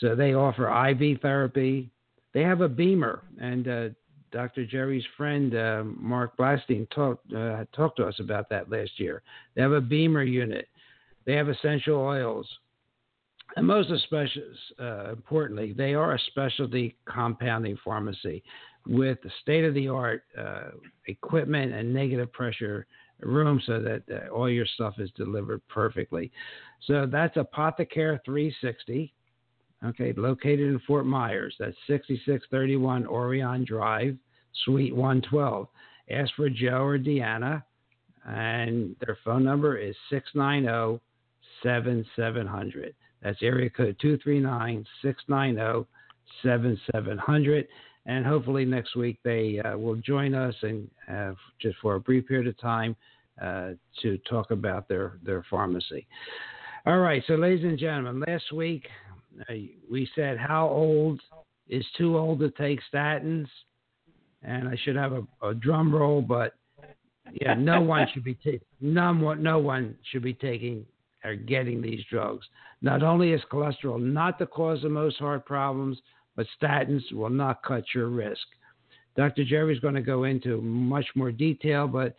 so 0.00 0.14
they 0.14 0.34
offer 0.34 0.68
IV 0.68 1.20
therapy. 1.20 1.90
They 2.34 2.42
have 2.42 2.60
a 2.60 2.68
BEMER, 2.68 3.22
and 3.40 3.68
uh, 3.68 3.88
Dr. 4.32 4.66
Jerry's 4.66 5.04
friend 5.16 5.54
uh, 5.54 5.84
Mark 5.84 6.36
Blasting 6.36 6.86
talked 6.94 7.32
uh, 7.32 7.64
talked 7.74 7.96
to 7.98 8.06
us 8.06 8.18
about 8.20 8.48
that 8.50 8.70
last 8.70 8.98
year. 8.98 9.22
They 9.54 9.62
have 9.62 9.72
a 9.72 9.80
BEMER 9.80 10.24
unit 10.24 10.68
they 11.26 11.34
have 11.34 11.48
essential 11.48 11.96
oils. 11.96 12.48
And 13.56 13.66
most 13.66 13.90
especially, 13.90 14.42
uh, 14.80 15.10
importantly, 15.10 15.72
they 15.72 15.94
are 15.94 16.14
a 16.14 16.18
specialty 16.30 16.96
compounding 17.04 17.76
pharmacy 17.84 18.42
with 18.86 19.18
state 19.42 19.64
of 19.64 19.74
the 19.74 19.88
art 19.88 20.24
equipment 21.06 21.72
and 21.72 21.92
negative 21.92 22.32
pressure 22.32 22.86
room 23.20 23.60
so 23.66 23.80
that 23.80 24.02
uh, 24.10 24.28
all 24.32 24.48
your 24.50 24.66
stuff 24.66 24.94
is 24.98 25.10
delivered 25.16 25.60
perfectly. 25.68 26.30
So 26.86 27.06
that's 27.10 27.36
Apothecare 27.36 28.18
360, 28.24 29.12
okay, 29.84 30.12
located 30.16 30.60
in 30.60 30.80
Fort 30.86 31.06
Myers. 31.06 31.54
That's 31.58 31.76
6631 31.86 33.06
Orion 33.06 33.64
Drive, 33.64 34.16
Suite 34.64 34.94
112. 34.94 35.68
Ask 36.10 36.32
for 36.36 36.48
Joe 36.48 36.84
or 36.84 36.98
Deanna, 36.98 37.62
and 38.26 38.94
their 39.00 39.18
phone 39.24 39.44
number 39.44 39.76
is 39.76 39.96
690 40.10 41.00
7700. 41.62 42.94
That's 43.22 43.38
area 43.42 43.70
code 43.70 43.96
239 44.00 44.84
690 45.02 45.88
7700. 46.42 47.68
And 48.06 48.24
hopefully 48.24 48.64
next 48.64 48.94
week 48.94 49.18
they 49.24 49.60
uh, 49.60 49.76
will 49.76 49.96
join 49.96 50.34
us 50.34 50.54
and 50.62 50.88
just 51.60 51.76
for 51.82 51.96
a 51.96 52.00
brief 52.00 52.26
period 52.26 52.46
of 52.46 52.58
time 52.58 52.94
uh, 53.42 53.70
to 54.02 54.18
talk 54.28 54.50
about 54.50 54.88
their, 54.88 55.18
their 55.24 55.44
pharmacy. 55.50 56.06
All 56.86 56.98
right, 56.98 57.22
so 57.26 57.34
ladies 57.34 57.64
and 57.64 57.78
gentlemen, 57.78 58.24
last 58.28 58.52
week 58.52 58.86
uh, 59.50 59.54
we 59.90 60.08
said 60.14 60.38
how 60.38 60.68
old 60.68 61.20
is 61.68 61.84
too 61.98 62.16
old 62.16 62.38
to 62.38 62.50
take 62.50 62.78
statins, 62.92 63.48
and 64.42 64.68
I 64.68 64.76
should 64.84 64.94
have 64.94 65.12
a, 65.12 65.48
a 65.48 65.54
drum 65.54 65.92
roll, 65.92 66.22
but 66.22 66.54
yeah, 67.40 67.54
no 67.54 67.80
one 67.80 68.06
should 68.14 68.22
be 68.22 68.34
taking 68.34 68.60
no 68.80 69.12
one, 69.12 69.42
no 69.42 69.58
one 69.58 69.96
should 70.12 70.22
be 70.22 70.34
taking 70.34 70.86
are 71.24 71.34
getting 71.34 71.82
these 71.82 72.00
drugs. 72.08 72.46
Not 72.82 73.02
only 73.02 73.32
is 73.32 73.40
cholesterol 73.50 74.00
not 74.00 74.38
the 74.38 74.46
cause 74.46 74.84
of 74.84 74.92
most 74.92 75.18
heart 75.18 75.44
problems, 75.44 75.98
but 76.36 76.46
statins 76.60 77.10
will 77.12 77.30
not 77.30 77.62
cut 77.62 77.84
your 77.94 78.08
risk. 78.08 78.46
Dr. 79.16 79.44
Jerry 79.44 79.74
is 79.74 79.80
going 79.80 79.94
to 79.94 80.02
go 80.02 80.24
into 80.24 80.60
much 80.60 81.06
more 81.14 81.32
detail, 81.32 81.88
but 81.88 82.14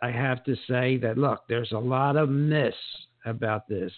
I 0.00 0.10
have 0.10 0.44
to 0.44 0.54
say 0.68 0.96
that 0.98 1.18
look, 1.18 1.42
there's 1.48 1.72
a 1.72 1.78
lot 1.78 2.16
of 2.16 2.28
myths 2.28 2.76
about 3.26 3.68
this 3.68 3.92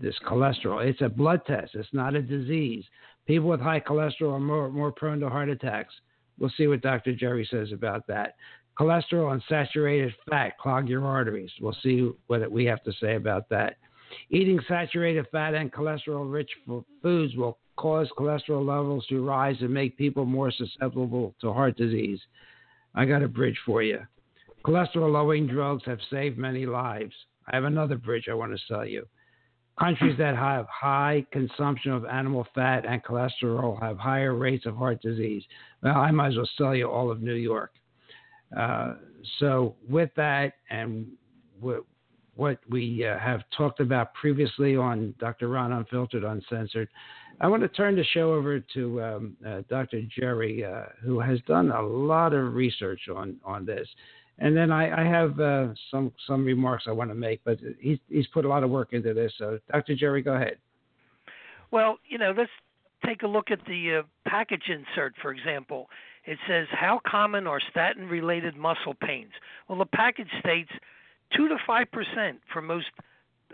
this 0.00 0.14
cholesterol. 0.26 0.84
It's 0.84 1.00
a 1.00 1.08
blood 1.08 1.40
test. 1.46 1.74
It's 1.74 1.88
not 1.92 2.14
a 2.14 2.20
disease. 2.20 2.84
People 3.26 3.48
with 3.48 3.60
high 3.60 3.80
cholesterol 3.80 4.34
are 4.34 4.40
more, 4.40 4.70
more 4.70 4.92
prone 4.92 5.20
to 5.20 5.28
heart 5.30 5.48
attacks. 5.48 5.94
We'll 6.38 6.52
see 6.56 6.66
what 6.66 6.82
Dr. 6.82 7.14
Jerry 7.14 7.48
says 7.50 7.72
about 7.72 8.06
that. 8.08 8.34
Cholesterol 8.78 9.32
and 9.32 9.42
saturated 9.48 10.12
fat 10.28 10.58
clog 10.58 10.86
your 10.86 11.06
arteries. 11.06 11.50
We'll 11.60 11.76
see 11.82 12.10
what 12.26 12.50
we 12.50 12.66
have 12.66 12.82
to 12.84 12.92
say 13.00 13.16
about 13.16 13.48
that. 13.48 13.78
Eating 14.30 14.60
saturated 14.68 15.26
fat 15.30 15.54
and 15.54 15.72
cholesterol 15.72 16.30
rich 16.30 16.50
foods 17.02 17.36
will 17.36 17.58
cause 17.76 18.08
cholesterol 18.18 18.66
levels 18.66 19.06
to 19.06 19.24
rise 19.24 19.56
and 19.60 19.72
make 19.72 19.96
people 19.98 20.24
more 20.24 20.50
susceptible 20.50 21.34
to 21.40 21.52
heart 21.52 21.76
disease. 21.76 22.20
I 22.94 23.04
got 23.04 23.22
a 23.22 23.28
bridge 23.28 23.58
for 23.64 23.82
you. 23.82 24.00
Cholesterol 24.64 25.12
lowering 25.12 25.46
drugs 25.46 25.82
have 25.86 26.00
saved 26.10 26.38
many 26.38 26.66
lives. 26.66 27.14
I 27.46 27.54
have 27.54 27.64
another 27.64 27.96
bridge 27.96 28.26
I 28.28 28.34
want 28.34 28.52
to 28.52 28.66
sell 28.66 28.84
you. 28.84 29.06
Countries 29.78 30.16
that 30.16 30.34
have 30.34 30.66
high 30.68 31.24
consumption 31.30 31.92
of 31.92 32.06
animal 32.06 32.46
fat 32.54 32.86
and 32.86 33.04
cholesterol 33.04 33.80
have 33.82 33.98
higher 33.98 34.34
rates 34.34 34.64
of 34.64 34.74
heart 34.74 35.02
disease. 35.02 35.44
Well, 35.82 35.96
I 35.96 36.10
might 36.10 36.28
as 36.28 36.36
well 36.36 36.48
sell 36.56 36.74
you 36.74 36.90
all 36.90 37.10
of 37.10 37.20
New 37.20 37.34
York. 37.34 37.72
Uh, 38.56 38.94
so, 39.38 39.74
with 39.88 40.10
that, 40.16 40.54
and 40.70 41.06
what 42.36 42.58
we 42.68 43.04
uh, 43.06 43.18
have 43.18 43.42
talked 43.56 43.80
about 43.80 44.14
previously 44.14 44.76
on 44.76 45.14
Dr. 45.18 45.48
Ron 45.48 45.72
Unfiltered, 45.72 46.22
Uncensored, 46.22 46.88
I 47.40 47.48
want 47.48 47.62
to 47.62 47.68
turn 47.68 47.96
the 47.96 48.04
show 48.04 48.32
over 48.32 48.60
to 48.60 49.02
um, 49.02 49.36
uh, 49.46 49.62
Dr. 49.68 50.02
Jerry, 50.18 50.64
uh, 50.64 50.84
who 51.02 51.20
has 51.20 51.38
done 51.46 51.70
a 51.70 51.82
lot 51.82 52.32
of 52.32 52.54
research 52.54 53.00
on, 53.14 53.36
on 53.44 53.66
this. 53.66 53.86
And 54.38 54.56
then 54.56 54.70
I, 54.70 55.02
I 55.02 55.04
have 55.04 55.40
uh, 55.40 55.68
some 55.90 56.12
some 56.26 56.44
remarks 56.44 56.84
I 56.86 56.92
want 56.92 57.10
to 57.10 57.14
make, 57.14 57.40
but 57.44 57.58
he's 57.80 57.98
he's 58.10 58.26
put 58.28 58.44
a 58.44 58.48
lot 58.48 58.62
of 58.62 58.70
work 58.70 58.92
into 58.92 59.14
this. 59.14 59.32
So, 59.38 59.58
Dr. 59.72 59.94
Jerry, 59.94 60.20
go 60.20 60.34
ahead. 60.34 60.58
Well, 61.70 61.96
you 62.06 62.18
know, 62.18 62.34
let's 62.36 62.50
take 63.06 63.22
a 63.22 63.26
look 63.26 63.50
at 63.50 63.60
the 63.66 64.00
uh, 64.00 64.28
package 64.28 64.64
insert, 64.68 65.14
for 65.22 65.32
example. 65.32 65.88
It 66.26 66.38
says, 66.48 66.66
How 66.70 67.00
common 67.06 67.46
are 67.46 67.60
statin 67.70 68.08
related 68.08 68.56
muscle 68.56 68.94
pains? 69.00 69.32
Well, 69.68 69.78
the 69.78 69.86
package 69.86 70.28
states 70.40 70.70
2 71.36 71.48
to 71.48 71.56
5% 71.68 71.86
for 72.52 72.62
most 72.62 72.86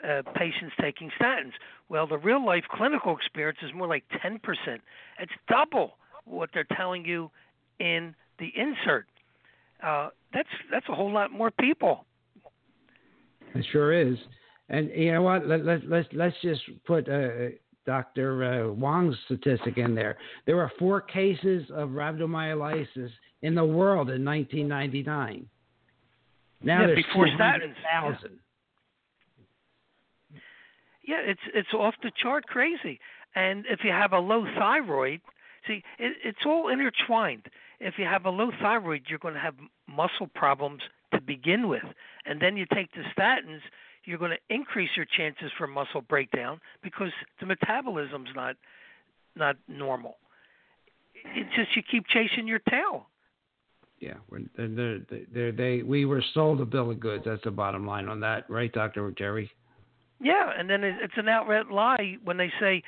uh, 0.02 0.22
patients 0.34 0.72
taking 0.80 1.10
statins. 1.20 1.52
Well, 1.88 2.06
the 2.06 2.18
real 2.18 2.44
life 2.44 2.64
clinical 2.70 3.16
experience 3.16 3.58
is 3.62 3.70
more 3.74 3.86
like 3.86 4.04
10%. 4.24 4.38
It's 5.20 5.32
double 5.48 5.92
what 6.24 6.50
they're 6.52 6.66
telling 6.76 7.04
you 7.04 7.30
in 7.78 8.14
the 8.38 8.52
insert. 8.56 9.06
Uh, 9.82 10.08
that's 10.32 10.48
that's 10.70 10.86
a 10.88 10.94
whole 10.94 11.12
lot 11.12 11.32
more 11.32 11.50
people. 11.50 12.04
It 13.54 13.66
sure 13.72 13.92
is. 13.92 14.16
And 14.68 14.90
you 14.94 15.12
know 15.12 15.22
what? 15.22 15.46
Let, 15.46 15.64
let, 15.64 15.88
let's 15.88 16.08
let's 16.12 16.36
just 16.40 16.62
put 16.86 17.08
uh, 17.08 17.50
Dr. 17.84 18.44
Uh, 18.44 18.72
Wong's 18.72 19.16
statistic 19.26 19.76
in 19.76 19.94
there. 19.94 20.16
There 20.46 20.56
were 20.56 20.70
four 20.78 21.00
cases 21.00 21.64
of 21.74 21.90
rhabdomyolysis 21.90 23.10
in 23.42 23.54
the 23.54 23.64
world 23.64 24.10
in 24.10 24.24
1999. 24.24 25.46
Now 26.62 26.80
yeah, 26.80 26.86
there's 26.88 27.04
before 27.04 27.26
statins. 27.26 27.74
Thousand. 27.90 28.38
Yeah. 30.30 30.38
yeah, 31.06 31.30
it's 31.30 31.40
it's 31.54 31.74
off 31.74 31.94
the 32.02 32.12
chart 32.22 32.46
crazy. 32.46 33.00
And 33.34 33.64
if 33.68 33.80
you 33.82 33.90
have 33.90 34.12
a 34.12 34.18
low 34.18 34.44
thyroid, 34.58 35.20
see, 35.66 35.82
it, 35.98 36.16
it's 36.24 36.44
all 36.44 36.68
intertwined. 36.68 37.46
If 37.80 37.94
you 37.98 38.04
have 38.04 38.26
a 38.26 38.30
low 38.30 38.50
thyroid, 38.60 39.02
you're 39.08 39.18
going 39.18 39.34
to 39.34 39.40
have 39.40 39.54
muscle 39.88 40.28
problems 40.34 40.82
to 41.12 41.20
begin 41.20 41.68
with, 41.68 41.84
and 42.26 42.40
then 42.40 42.56
you 42.56 42.66
take 42.72 42.90
the 42.92 43.02
statins 43.18 43.60
you're 44.04 44.18
going 44.18 44.32
to 44.32 44.54
increase 44.54 44.90
your 44.96 45.06
chances 45.16 45.50
for 45.56 45.66
muscle 45.66 46.00
breakdown 46.00 46.60
because 46.82 47.12
the 47.40 47.46
metabolism's 47.46 48.30
not 48.34 48.56
not 49.36 49.56
normal. 49.68 50.16
It's 51.34 51.54
just 51.54 51.74
you 51.76 51.82
keep 51.82 52.06
chasing 52.08 52.46
your 52.46 52.58
tail. 52.58 53.06
Yeah, 54.02 54.14
they're, 54.56 54.68
they're, 54.68 54.98
they're, 55.32 55.52
they 55.52 55.82
we 55.82 56.06
were 56.06 56.24
sold 56.34 56.60
a 56.60 56.64
bill 56.64 56.90
of 56.90 56.98
goods. 56.98 57.22
That's 57.24 57.44
the 57.44 57.52
bottom 57.52 57.86
line 57.86 58.08
on 58.08 58.18
that, 58.20 58.50
right, 58.50 58.72
Doctor 58.72 59.08
Jerry? 59.16 59.48
Yeah, 60.20 60.50
and 60.58 60.68
then 60.68 60.82
it's 60.82 61.14
an 61.16 61.28
outright 61.28 61.70
lie 61.70 62.16
when 62.24 62.36
they 62.36 62.50
say 62.58 62.82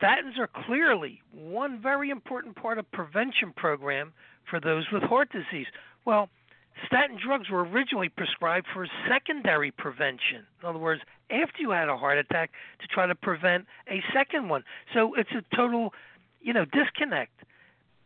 statins 0.00 0.38
are 0.38 0.48
clearly 0.64 1.20
one 1.32 1.82
very 1.82 2.08
important 2.08 2.56
part 2.56 2.78
of 2.78 2.90
prevention 2.92 3.52
program 3.56 4.14
for 4.48 4.58
those 4.58 4.86
with 4.90 5.02
heart 5.02 5.28
disease. 5.32 5.66
Well, 6.06 6.30
statin 6.86 7.18
drugs 7.22 7.50
were 7.50 7.64
originally 7.64 8.08
prescribed 8.08 8.66
for 8.72 8.86
secondary 9.06 9.70
prevention. 9.70 10.46
In 10.62 10.68
other 10.68 10.78
words, 10.78 11.02
after 11.30 11.60
you 11.60 11.72
had 11.72 11.90
a 11.90 11.96
heart 11.96 12.16
attack 12.16 12.52
to 12.80 12.86
try 12.86 13.06
to 13.06 13.14
prevent 13.14 13.66
a 13.90 14.00
second 14.14 14.48
one. 14.48 14.64
So 14.94 15.12
it's 15.14 15.30
a 15.32 15.42
total, 15.54 15.92
you 16.40 16.54
know, 16.54 16.64
disconnect. 16.64 17.32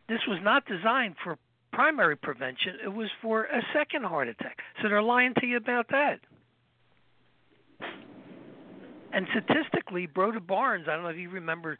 This 0.09 0.19
was 0.27 0.39
not 0.43 0.65
designed 0.65 1.15
for 1.23 1.37
primary 1.73 2.15
prevention. 2.15 2.75
It 2.83 2.93
was 2.93 3.09
for 3.21 3.43
a 3.43 3.61
second 3.73 4.05
heart 4.05 4.27
attack. 4.27 4.59
So 4.81 4.89
they're 4.89 5.01
lying 5.01 5.33
to 5.39 5.45
you 5.45 5.57
about 5.57 5.87
that. 5.89 6.19
And 9.11 9.27
statistically, 9.29 10.07
Broda 10.07 10.45
Barnes, 10.45 10.85
I 10.87 10.95
don't 10.95 11.03
know 11.03 11.09
if 11.09 11.17
you 11.17 11.29
remember 11.29 11.77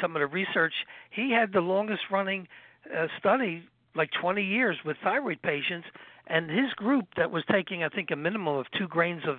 some 0.00 0.16
of 0.16 0.20
the 0.20 0.26
research, 0.26 0.72
he 1.10 1.30
had 1.30 1.52
the 1.52 1.60
longest 1.60 2.02
running 2.10 2.48
uh, 2.92 3.06
study, 3.18 3.62
like 3.94 4.10
20 4.20 4.42
years, 4.42 4.76
with 4.84 4.96
thyroid 5.02 5.40
patients 5.42 5.86
and 6.26 6.50
his 6.50 6.72
group 6.76 7.06
that 7.16 7.30
was 7.30 7.44
taking, 7.50 7.84
I 7.84 7.90
think, 7.90 8.10
a 8.10 8.16
minimum 8.16 8.56
of 8.56 8.66
two 8.76 8.88
grains 8.88 9.22
of 9.28 9.36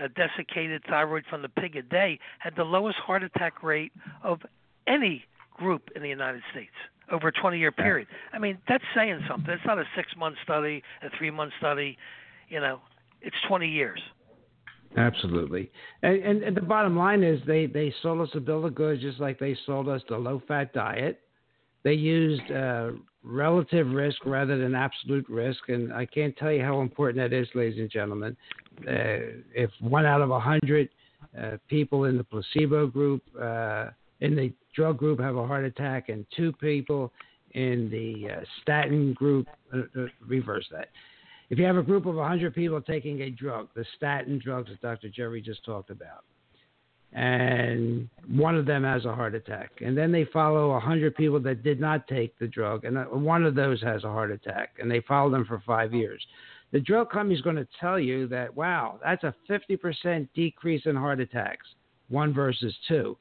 uh, 0.00 0.08
desiccated 0.14 0.82
thyroid 0.88 1.24
from 1.28 1.42
the 1.42 1.48
pig 1.48 1.76
a 1.76 1.82
day 1.82 2.20
had 2.38 2.54
the 2.56 2.64
lowest 2.64 2.96
heart 2.98 3.22
attack 3.22 3.62
rate 3.62 3.92
of 4.22 4.40
any 4.86 5.24
group 5.52 5.90
in 5.96 6.02
the 6.02 6.08
United 6.08 6.42
States 6.52 6.72
over 7.12 7.28
a 7.28 7.32
20 7.32 7.58
year 7.58 7.72
period. 7.72 8.08
I 8.32 8.38
mean, 8.38 8.58
that's 8.68 8.84
saying 8.94 9.20
something. 9.28 9.50
It's 9.50 9.64
not 9.66 9.78
a 9.78 9.84
six 9.96 10.08
month 10.16 10.36
study, 10.44 10.82
a 11.02 11.08
three 11.16 11.30
month 11.30 11.52
study. 11.58 11.96
You 12.48 12.60
know, 12.60 12.80
it's 13.20 13.36
20 13.48 13.68
years. 13.68 14.00
Absolutely. 14.96 15.70
And, 16.02 16.22
and, 16.22 16.42
and 16.42 16.56
the 16.56 16.62
bottom 16.62 16.96
line 16.96 17.22
is 17.22 17.40
they, 17.46 17.66
they 17.66 17.92
sold 18.02 18.20
us 18.26 18.34
a 18.34 18.40
bill 18.40 18.64
of 18.64 18.74
goods 18.74 19.02
just 19.02 19.20
like 19.20 19.38
they 19.38 19.56
sold 19.66 19.88
us 19.88 20.00
the 20.08 20.16
low 20.16 20.42
fat 20.48 20.72
diet. 20.72 21.20
They 21.84 21.92
used 21.92 22.50
uh, 22.50 22.92
relative 23.22 23.88
risk 23.88 24.24
rather 24.24 24.58
than 24.58 24.74
absolute 24.74 25.28
risk. 25.28 25.68
And 25.68 25.92
I 25.92 26.06
can't 26.06 26.36
tell 26.36 26.50
you 26.50 26.62
how 26.62 26.80
important 26.80 27.18
that 27.18 27.36
is, 27.36 27.48
ladies 27.54 27.78
and 27.78 27.90
gentlemen. 27.90 28.36
Uh, 28.80 29.44
if 29.54 29.70
one 29.80 30.06
out 30.06 30.22
of 30.22 30.30
a 30.30 30.40
hundred 30.40 30.88
uh, 31.38 31.56
people 31.68 32.04
in 32.04 32.16
the 32.16 32.24
placebo 32.24 32.86
group, 32.86 33.22
uh, 33.40 33.88
in 34.20 34.34
the 34.34 34.52
drug 34.74 34.98
group, 34.98 35.20
have 35.20 35.36
a 35.36 35.46
heart 35.46 35.64
attack, 35.64 36.08
and 36.08 36.26
two 36.36 36.52
people 36.52 37.12
in 37.52 37.88
the 37.90 38.32
uh, 38.32 38.40
statin 38.62 39.12
group, 39.14 39.46
uh, 39.74 39.78
uh, 39.98 40.06
reverse 40.26 40.66
that. 40.70 40.88
If 41.50 41.58
you 41.58 41.64
have 41.64 41.76
a 41.76 41.82
group 41.82 42.04
of 42.06 42.16
100 42.16 42.54
people 42.54 42.80
taking 42.80 43.22
a 43.22 43.30
drug, 43.30 43.68
the 43.74 43.84
statin 43.96 44.38
drugs 44.42 44.70
that 44.70 44.82
Dr. 44.82 45.08
Jerry 45.08 45.40
just 45.40 45.64
talked 45.64 45.90
about, 45.90 46.24
and 47.12 48.08
one 48.28 48.54
of 48.54 48.66
them 48.66 48.84
has 48.84 49.06
a 49.06 49.14
heart 49.14 49.34
attack. 49.34 49.70
And 49.80 49.96
then 49.96 50.12
they 50.12 50.26
follow 50.26 50.72
100 50.72 51.14
people 51.14 51.40
that 51.40 51.62
did 51.62 51.80
not 51.80 52.06
take 52.06 52.38
the 52.38 52.46
drug, 52.46 52.84
and 52.84 52.98
one 53.10 53.44
of 53.44 53.54
those 53.54 53.80
has 53.82 54.04
a 54.04 54.08
heart 54.08 54.30
attack, 54.30 54.76
and 54.78 54.90
they 54.90 55.00
follow 55.00 55.30
them 55.30 55.46
for 55.46 55.62
five 55.66 55.94
years. 55.94 56.24
The 56.70 56.80
drug 56.80 57.10
company 57.10 57.34
is 57.34 57.40
going 57.40 57.56
to 57.56 57.66
tell 57.80 57.98
you 57.98 58.26
that, 58.28 58.54
wow, 58.54 59.00
that's 59.02 59.24
a 59.24 59.34
50% 59.48 60.28
decrease 60.34 60.82
in 60.84 60.96
heart 60.96 61.18
attacks, 61.18 61.66
one 62.10 62.34
versus 62.34 62.76
two. 62.86 63.16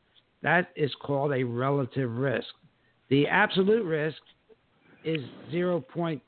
That 0.47 0.69
is 0.77 0.91
called 1.01 1.33
a 1.33 1.43
relative 1.43 2.09
risk. 2.09 2.47
The 3.09 3.27
absolute 3.27 3.83
risk 3.83 4.15
is 5.03 5.19
0.1%. 5.53 6.21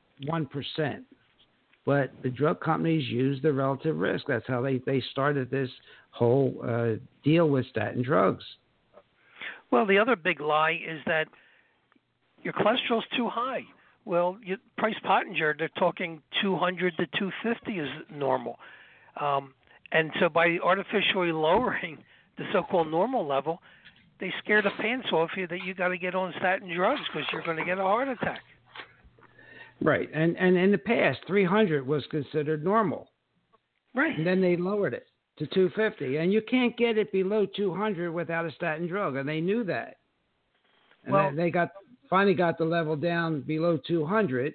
But 1.85 2.11
the 2.21 2.29
drug 2.29 2.59
companies 2.59 3.07
use 3.07 3.41
the 3.41 3.53
relative 3.53 3.95
risk. 3.95 4.25
That's 4.27 4.45
how 4.45 4.59
they, 4.59 4.81
they 4.85 5.01
started 5.11 5.49
this 5.49 5.69
whole 6.11 6.53
uh, 6.61 6.99
deal 7.23 7.47
with 7.47 7.65
statin 7.67 8.03
drugs. 8.03 8.43
Well, 9.71 9.85
the 9.85 9.97
other 9.97 10.17
big 10.17 10.41
lie 10.41 10.77
is 10.85 10.99
that 11.05 11.29
your 12.43 12.51
cholesterol's 12.51 13.05
too 13.15 13.29
high. 13.29 13.61
Well, 14.03 14.37
you, 14.43 14.57
Price 14.77 14.99
Pottenger, 15.05 15.57
they're 15.57 15.69
talking 15.77 16.21
200 16.41 16.97
to 16.97 17.05
250 17.17 17.79
is 17.79 17.87
normal. 18.13 18.59
Um, 19.21 19.53
and 19.93 20.11
so 20.19 20.27
by 20.27 20.57
artificially 20.61 21.31
lowering 21.31 21.99
the 22.37 22.43
so-called 22.51 22.91
normal 22.91 23.25
level, 23.25 23.61
they 24.19 24.33
scare 24.43 24.61
the 24.61 24.71
pants 24.79 25.07
off 25.11 25.29
you 25.35 25.47
that 25.47 25.63
you 25.63 25.73
got 25.73 25.89
to 25.89 25.97
get 25.97 26.15
on 26.15 26.33
statin 26.39 26.73
drugs 26.75 27.01
because 27.11 27.27
you're 27.31 27.43
going 27.43 27.57
to 27.57 27.65
get 27.65 27.77
a 27.77 27.83
heart 27.83 28.07
attack. 28.07 28.41
Right, 29.81 30.09
and 30.13 30.37
and 30.37 30.57
in 30.57 30.71
the 30.71 30.77
past, 30.77 31.19
300 31.27 31.87
was 31.87 32.05
considered 32.11 32.63
normal. 32.63 33.09
Right, 33.95 34.17
and 34.17 34.27
then 34.27 34.41
they 34.41 34.57
lowered 34.57 34.93
it 34.93 35.07
to 35.37 35.47
250, 35.47 36.17
and 36.17 36.33
you 36.33 36.41
can't 36.41 36.75
get 36.77 36.97
it 36.97 37.11
below 37.11 37.45
200 37.45 38.11
without 38.11 38.45
a 38.45 38.51
statin 38.51 38.87
drug, 38.87 39.15
and 39.15 39.27
they 39.27 39.39
knew 39.39 39.63
that. 39.63 39.95
And 41.05 41.13
well, 41.13 41.31
they 41.33 41.49
got 41.49 41.69
finally 42.09 42.33
got 42.33 42.57
the 42.57 42.65
level 42.65 42.95
down 42.95 43.41
below 43.41 43.77
200. 43.87 44.53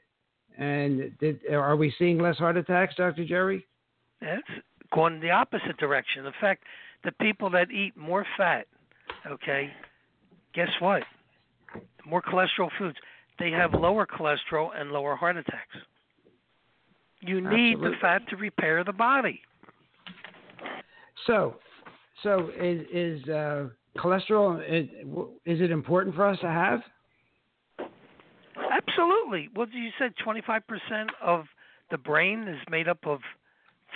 And 0.57 1.11
did, 1.19 1.41
are 1.51 1.77
we 1.77 1.93
seeing 1.99 2.19
less 2.19 2.37
heart 2.37 2.57
attacks, 2.57 2.95
Dr. 2.97 3.25
Jerry? 3.25 3.67
It's 4.21 4.47
going 4.93 5.21
the 5.21 5.31
opposite 5.31 5.77
direction. 5.79 6.27
In 6.27 6.33
fact, 6.41 6.65
the 7.03 7.13
people 7.21 7.51
that 7.51 7.71
eat 7.71 7.97
more 7.97 8.25
fat, 8.37 8.67
okay, 9.27 9.71
guess 10.55 10.69
what? 10.81 11.03
More 12.07 12.23
cholesterol 12.23 12.69
foods, 12.79 12.97
they 13.39 13.51
have 13.51 13.75
lower 13.75 14.07
cholesterol 14.07 14.69
and 14.79 14.91
lower 14.91 15.17
heart 15.17 15.37
attacks. 15.37 15.77
You 17.21 17.41
need 17.41 17.75
Absolutely. 17.75 17.91
the 17.91 17.97
fat 18.01 18.29
to 18.29 18.37
repair 18.37 18.85
the 18.85 18.93
body. 18.93 19.41
So, 21.27 21.57
so 22.23 22.51
is 22.61 22.83
is 22.93 23.29
uh, 23.29 23.69
cholesterol 23.97 24.61
is, 24.69 24.89
is 25.47 25.61
it 25.63 25.71
important 25.71 26.15
for 26.15 26.27
us 26.27 26.39
to 26.41 26.49
have? 26.49 26.81
Absolutely. 28.71 29.49
Well, 29.55 29.67
you 29.73 29.91
said 29.99 30.13
25% 30.25 30.61
of 31.23 31.47
the 31.91 31.99
brain 31.99 32.47
is 32.47 32.59
made 32.71 32.89
up 32.89 32.99
of 33.07 33.21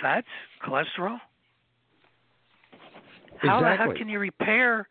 fats, 0.01 0.27
cholesterol. 0.65 1.17
How 3.37 3.61
the 3.61 3.75
heck 3.75 3.95
can 3.95 4.09
you 4.09 4.19
repair 4.19 4.87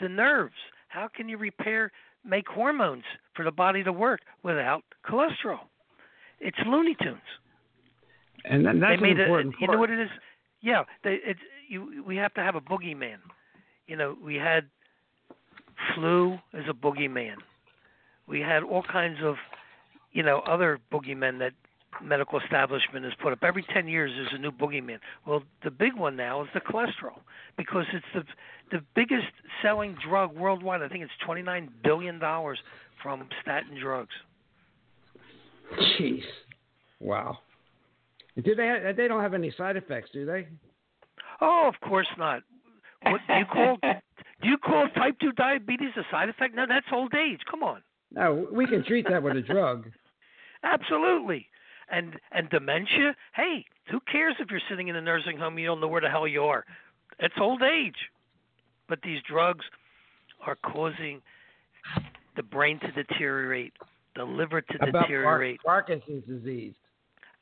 the 0.00 0.08
nerves? 0.08 0.54
How 0.88 1.08
can 1.14 1.28
you 1.28 1.38
repair, 1.38 1.92
make 2.24 2.48
hormones 2.48 3.04
for 3.34 3.44
the 3.44 3.50
body 3.50 3.82
to 3.84 3.92
work 3.92 4.20
without 4.42 4.82
cholesterol? 5.08 5.60
It's 6.40 6.58
Looney 6.66 6.96
Tunes. 7.00 7.20
And 8.44 8.64
that's 8.64 8.78
they 8.78 8.96
made 8.96 9.18
an 9.18 9.20
important 9.20 9.54
it. 9.54 9.60
You 9.60 9.66
know 9.68 9.78
what 9.78 9.90
it 9.90 10.00
is? 10.00 10.08
Yeah, 10.62 10.84
they, 11.04 11.18
it's 11.24 11.40
you. 11.68 12.02
We 12.06 12.16
have 12.16 12.34
to 12.34 12.40
have 12.40 12.54
a 12.54 12.60
boogeyman. 12.60 13.16
You 13.86 13.96
know, 13.96 14.16
we 14.22 14.36
had 14.36 14.64
flu 15.94 16.38
as 16.54 16.64
a 16.68 16.72
boogeyman. 16.72 17.36
We 18.26 18.40
had 18.40 18.62
all 18.62 18.82
kinds 18.82 19.18
of, 19.22 19.36
you 20.12 20.22
know, 20.22 20.40
other 20.40 20.78
boogeymen 20.92 21.38
that 21.40 21.52
medical 22.04 22.40
establishment 22.40 23.04
has 23.04 23.14
put 23.22 23.32
up. 23.32 23.40
Every 23.42 23.64
ten 23.74 23.88
years, 23.88 24.10
there's 24.14 24.32
a 24.32 24.38
new 24.38 24.50
boogeyman. 24.50 24.98
Well, 25.26 25.42
the 25.64 25.70
big 25.70 25.94
one 25.96 26.16
now 26.16 26.42
is 26.42 26.48
the 26.54 26.60
cholesterol 26.60 27.20
because 27.56 27.84
it's 27.92 28.04
the 28.14 28.22
the 28.76 28.84
biggest 28.94 29.32
selling 29.62 29.96
drug 30.06 30.36
worldwide. 30.36 30.82
I 30.82 30.88
think 30.88 31.02
it's 31.02 31.12
twenty 31.24 31.42
nine 31.42 31.70
billion 31.82 32.18
dollars 32.18 32.58
from 33.02 33.28
statin 33.42 33.78
drugs. 33.80 34.14
Jeez, 35.98 36.22
wow. 37.00 37.38
Do 38.42 38.54
they? 38.54 38.66
Have, 38.66 38.96
they 38.96 39.08
don't 39.08 39.22
have 39.22 39.34
any 39.34 39.52
side 39.56 39.76
effects, 39.76 40.10
do 40.12 40.24
they? 40.24 40.46
Oh, 41.40 41.70
of 41.72 41.88
course 41.88 42.08
not. 42.18 42.42
What 43.02 43.20
do 43.26 43.34
you 43.34 43.44
call 43.46 43.78
do 43.82 44.48
you 44.48 44.58
call 44.58 44.88
type 44.94 45.16
two 45.20 45.32
diabetes 45.32 45.90
a 45.96 46.02
side 46.10 46.28
effect? 46.28 46.54
No, 46.54 46.64
that's 46.68 46.86
old 46.92 47.14
age. 47.14 47.40
Come 47.50 47.62
on. 47.62 47.82
No, 48.12 48.46
we 48.52 48.66
can 48.66 48.84
treat 48.84 49.06
that 49.08 49.22
with 49.22 49.36
a 49.36 49.42
drug. 49.42 49.90
Absolutely. 50.62 51.46
And 51.92 52.20
and 52.30 52.48
dementia, 52.50 53.16
hey, 53.34 53.64
who 53.90 54.00
cares 54.00 54.36
if 54.38 54.50
you're 54.50 54.60
sitting 54.68 54.88
in 54.88 54.96
a 54.96 55.00
nursing 55.00 55.36
home 55.36 55.58
you 55.58 55.66
don't 55.66 55.80
know 55.80 55.88
where 55.88 56.00
the 56.00 56.08
hell 56.08 56.28
you 56.28 56.42
are? 56.44 56.64
It's 57.18 57.34
old 57.40 57.62
age. 57.62 57.96
But 58.88 59.00
these 59.02 59.20
drugs 59.28 59.64
are 60.46 60.56
causing 60.56 61.20
the 62.36 62.42
brain 62.42 62.78
to 62.80 62.92
deteriorate, 62.92 63.72
the 64.16 64.24
liver 64.24 64.60
to 64.60 64.76
About 64.88 65.02
deteriorate. 65.02 65.60
Parkinson's 65.64 66.24
disease. 66.26 66.74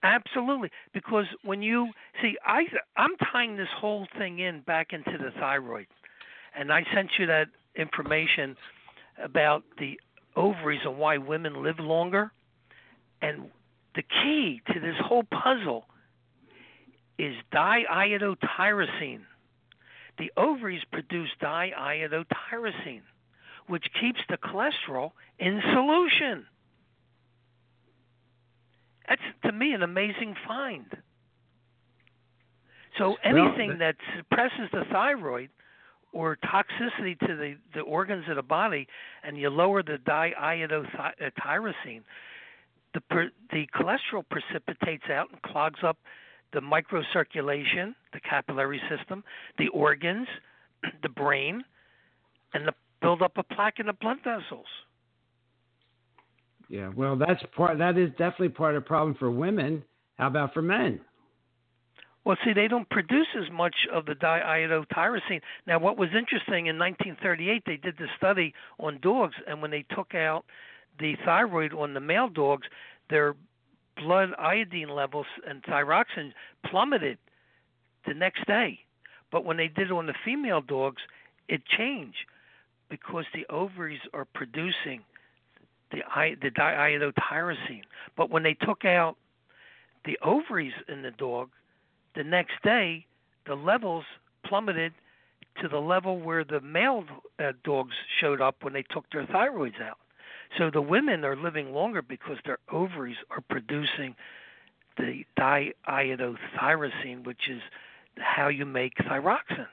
Absolutely, 0.02 0.70
because 0.94 1.26
when 1.42 1.60
you 1.60 1.88
see, 2.22 2.36
I 2.46 2.62
I'm 2.96 3.16
tying 3.32 3.56
this 3.56 3.68
whole 3.76 4.06
thing 4.16 4.38
in 4.38 4.60
back 4.60 4.92
into 4.92 5.18
the 5.18 5.30
thyroid, 5.40 5.88
and 6.56 6.72
I 6.72 6.84
sent 6.94 7.10
you 7.18 7.26
that 7.26 7.48
information 7.74 8.56
about 9.22 9.64
the 9.78 9.98
ovaries 10.36 10.80
and 10.84 10.98
why 10.98 11.18
women 11.18 11.64
live 11.64 11.80
longer, 11.80 12.30
and 13.22 13.50
the 13.98 14.04
key 14.22 14.62
to 14.72 14.78
this 14.78 14.94
whole 15.02 15.24
puzzle 15.24 15.84
is 17.18 17.34
diiodotyrosine. 17.52 19.22
The 20.18 20.30
ovaries 20.36 20.82
produce 20.92 21.30
diiodotyrosine, 21.42 23.02
which 23.66 23.84
keeps 24.00 24.20
the 24.28 24.36
cholesterol 24.36 25.10
in 25.40 25.60
solution. 25.74 26.46
That's 29.08 29.20
to 29.46 29.50
me 29.50 29.72
an 29.72 29.82
amazing 29.82 30.36
find. 30.46 30.86
So 32.98 33.16
anything 33.24 33.70
th- 33.70 33.78
that 33.80 33.96
suppresses 34.16 34.70
the 34.72 34.84
thyroid 34.92 35.50
or 36.12 36.36
toxicity 36.36 37.18
to 37.18 37.34
the, 37.34 37.56
the 37.74 37.80
organs 37.80 38.26
of 38.28 38.36
the 38.36 38.42
body, 38.42 38.86
and 39.24 39.36
you 39.36 39.50
lower 39.50 39.82
the 39.82 39.98
diiodotyrosine, 40.06 41.98
uh, 41.98 42.02
the 42.94 43.00
per, 43.02 43.30
the 43.52 43.66
cholesterol 43.74 44.24
precipitates 44.30 45.04
out 45.10 45.30
and 45.30 45.42
clogs 45.42 45.80
up 45.84 45.98
the 46.52 46.60
microcirculation, 46.60 47.94
the 48.12 48.20
capillary 48.20 48.80
system, 48.88 49.22
the 49.58 49.68
organs, 49.68 50.26
the 51.02 51.08
brain, 51.08 51.62
and 52.54 52.66
the 52.66 52.72
buildup 53.02 53.36
of 53.36 53.48
plaque 53.50 53.78
in 53.78 53.86
the 53.86 53.92
blood 53.92 54.18
vessels. 54.24 54.66
Yeah, 56.68 56.90
well, 56.94 57.16
that's 57.16 57.42
part. 57.56 57.78
That 57.78 57.96
is 57.96 58.10
definitely 58.10 58.50
part 58.50 58.76
of 58.76 58.82
the 58.82 58.86
problem 58.86 59.16
for 59.18 59.30
women. 59.30 59.82
How 60.18 60.26
about 60.26 60.52
for 60.52 60.62
men? 60.62 61.00
Well, 62.24 62.36
see, 62.44 62.52
they 62.52 62.68
don't 62.68 62.88
produce 62.90 63.28
as 63.42 63.50
much 63.50 63.74
of 63.90 64.04
the 64.04 64.12
diiodotyrosine. 64.12 65.40
Now, 65.66 65.78
what 65.78 65.96
was 65.96 66.10
interesting 66.10 66.66
in 66.66 66.78
1938, 66.78 67.62
they 67.64 67.76
did 67.76 67.96
the 67.96 68.06
study 68.18 68.52
on 68.78 68.98
dogs, 69.00 69.34
and 69.46 69.62
when 69.62 69.70
they 69.70 69.86
took 69.94 70.14
out 70.14 70.44
the 70.98 71.16
thyroid 71.24 71.72
on 71.72 71.94
the 71.94 72.00
male 72.00 72.28
dogs, 72.28 72.66
their 73.10 73.34
blood 73.96 74.30
iodine 74.38 74.88
levels 74.88 75.26
and 75.46 75.62
thyroxine 75.62 76.32
plummeted 76.64 77.18
the 78.06 78.14
next 78.14 78.46
day. 78.46 78.80
But 79.30 79.44
when 79.44 79.56
they 79.56 79.68
did 79.68 79.88
it 79.88 79.92
on 79.92 80.06
the 80.06 80.14
female 80.24 80.60
dogs, 80.60 81.02
it 81.48 81.62
changed 81.66 82.18
because 82.88 83.24
the 83.34 83.46
ovaries 83.50 84.00
are 84.14 84.24
producing 84.24 85.02
the 85.90 85.98
the 86.40 86.50
diiodotyrosine. 86.50 87.82
But 88.16 88.30
when 88.30 88.42
they 88.42 88.54
took 88.54 88.84
out 88.84 89.16
the 90.04 90.18
ovaries 90.22 90.74
in 90.88 91.02
the 91.02 91.10
dog, 91.10 91.50
the 92.14 92.24
next 92.24 92.62
day 92.62 93.06
the 93.46 93.54
levels 93.54 94.04
plummeted 94.44 94.92
to 95.60 95.68
the 95.68 95.78
level 95.78 96.18
where 96.20 96.44
the 96.44 96.60
male 96.60 97.04
uh, 97.38 97.52
dogs 97.64 97.94
showed 98.20 98.40
up 98.40 98.56
when 98.62 98.72
they 98.72 98.84
took 98.90 99.04
their 99.10 99.26
thyroids 99.26 99.80
out. 99.82 99.98
So 100.56 100.70
the 100.72 100.80
women 100.82 101.24
are 101.24 101.36
living 101.36 101.72
longer 101.72 102.02
because 102.02 102.38
their 102.44 102.58
ovaries 102.72 103.16
are 103.30 103.42
producing 103.48 104.14
the 104.96 105.24
diiodotyrosine, 105.38 107.24
which 107.24 107.48
is 107.48 107.60
how 108.16 108.48
you 108.48 108.64
make 108.64 108.94
thyroxine. 108.96 109.66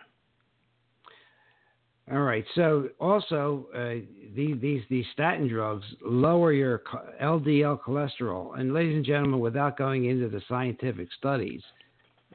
All 2.11 2.19
right. 2.19 2.45
So 2.53 2.89
also, 2.99 3.65
uh, 3.75 4.05
these 4.35 4.61
these 4.61 4.83
these 4.91 5.05
statin 5.13 5.47
drugs 5.47 5.85
lower 6.03 6.53
your 6.53 6.83
LDL 7.19 7.81
cholesterol. 7.81 8.59
And 8.59 8.73
ladies 8.75 8.97
and 8.97 9.05
gentlemen, 9.05 9.39
without 9.39 9.75
going 9.75 10.05
into 10.05 10.29
the 10.29 10.41
scientific 10.47 11.07
studies, 11.17 11.63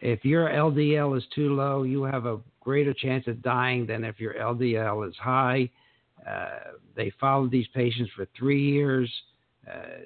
if 0.01 0.25
your 0.25 0.49
LDL 0.49 1.17
is 1.17 1.25
too 1.35 1.55
low, 1.55 1.85
you 1.85 2.03
have 2.03 2.27
a 2.27 2.41
greater 2.61 2.93
chance 2.93 3.29
of 3.29 3.43
dying 3.43 3.87
than 3.87 4.03
if 4.03 4.19
your 4.19 4.35
LDL 4.35 5.09
is 5.09 5.15
high. 5.17 5.71
Uh, 6.29 6.73
they 6.95 7.11
followed 7.21 7.51
these 7.51 7.67
patients 7.75 8.11
for 8.15 8.27
three 8.39 8.63
years, 8.63 9.11
uh, 9.67 10.05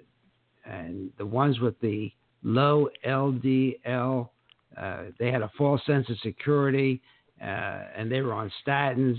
and 0.65 1.11
the 1.19 1.27
ones 1.27 1.61
with 1.61 1.79
the 1.81 2.11
low 2.43 2.89
LDL, 3.07 4.29
uh, 4.77 5.03
they 5.19 5.31
had 5.31 5.43
a 5.43 5.51
false 5.57 5.81
sense 5.87 6.09
of 6.11 6.19
security, 6.21 7.01
and 7.41 8.11
they 8.11 8.23
were 8.23 8.33
on 8.33 8.51
statins, 8.67 9.19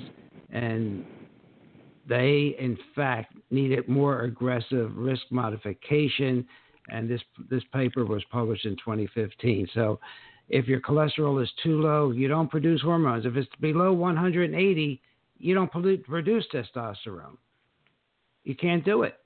and 0.51 1.05
they, 2.07 2.55
in 2.59 2.77
fact, 2.95 3.33
needed 3.51 3.87
more 3.87 4.21
aggressive 4.21 4.95
risk 4.95 5.23
modification. 5.31 6.45
And 6.89 7.09
this 7.09 7.21
this 7.49 7.63
paper 7.73 8.05
was 8.05 8.23
published 8.31 8.65
in 8.65 8.75
2015. 8.75 9.67
So, 9.73 9.99
if 10.49 10.67
your 10.67 10.79
cholesterol 10.81 11.41
is 11.41 11.49
too 11.63 11.81
low, 11.81 12.11
you 12.11 12.27
don't 12.27 12.49
produce 12.49 12.81
hormones. 12.81 13.25
If 13.25 13.35
it's 13.35 13.49
below 13.59 13.91
180, 13.93 15.01
you 15.37 15.53
don't 15.53 15.71
produce 15.71 16.45
testosterone. 16.53 17.37
You 18.43 18.55
can't 18.55 18.85
do 18.85 19.03
it. 19.03 19.17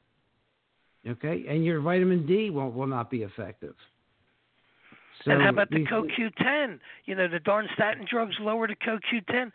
Okay, 1.08 1.46
and 1.48 1.64
your 1.64 1.80
vitamin 1.82 2.26
D 2.26 2.50
will 2.50 2.72
will 2.72 2.88
not 2.88 3.10
be 3.10 3.24
effective. 3.24 3.76
So 5.24 5.32
and 5.32 5.42
how 5.42 5.50
about 5.50 5.70
the 5.70 5.86
CoQ10? 5.86 6.80
You 7.06 7.16
know, 7.16 7.28
the 7.28 7.40
darn 7.40 7.68
statin 7.74 8.06
drugs 8.10 8.36
lower 8.40 8.68
the 8.68 8.76
CoQ10. 8.76 9.52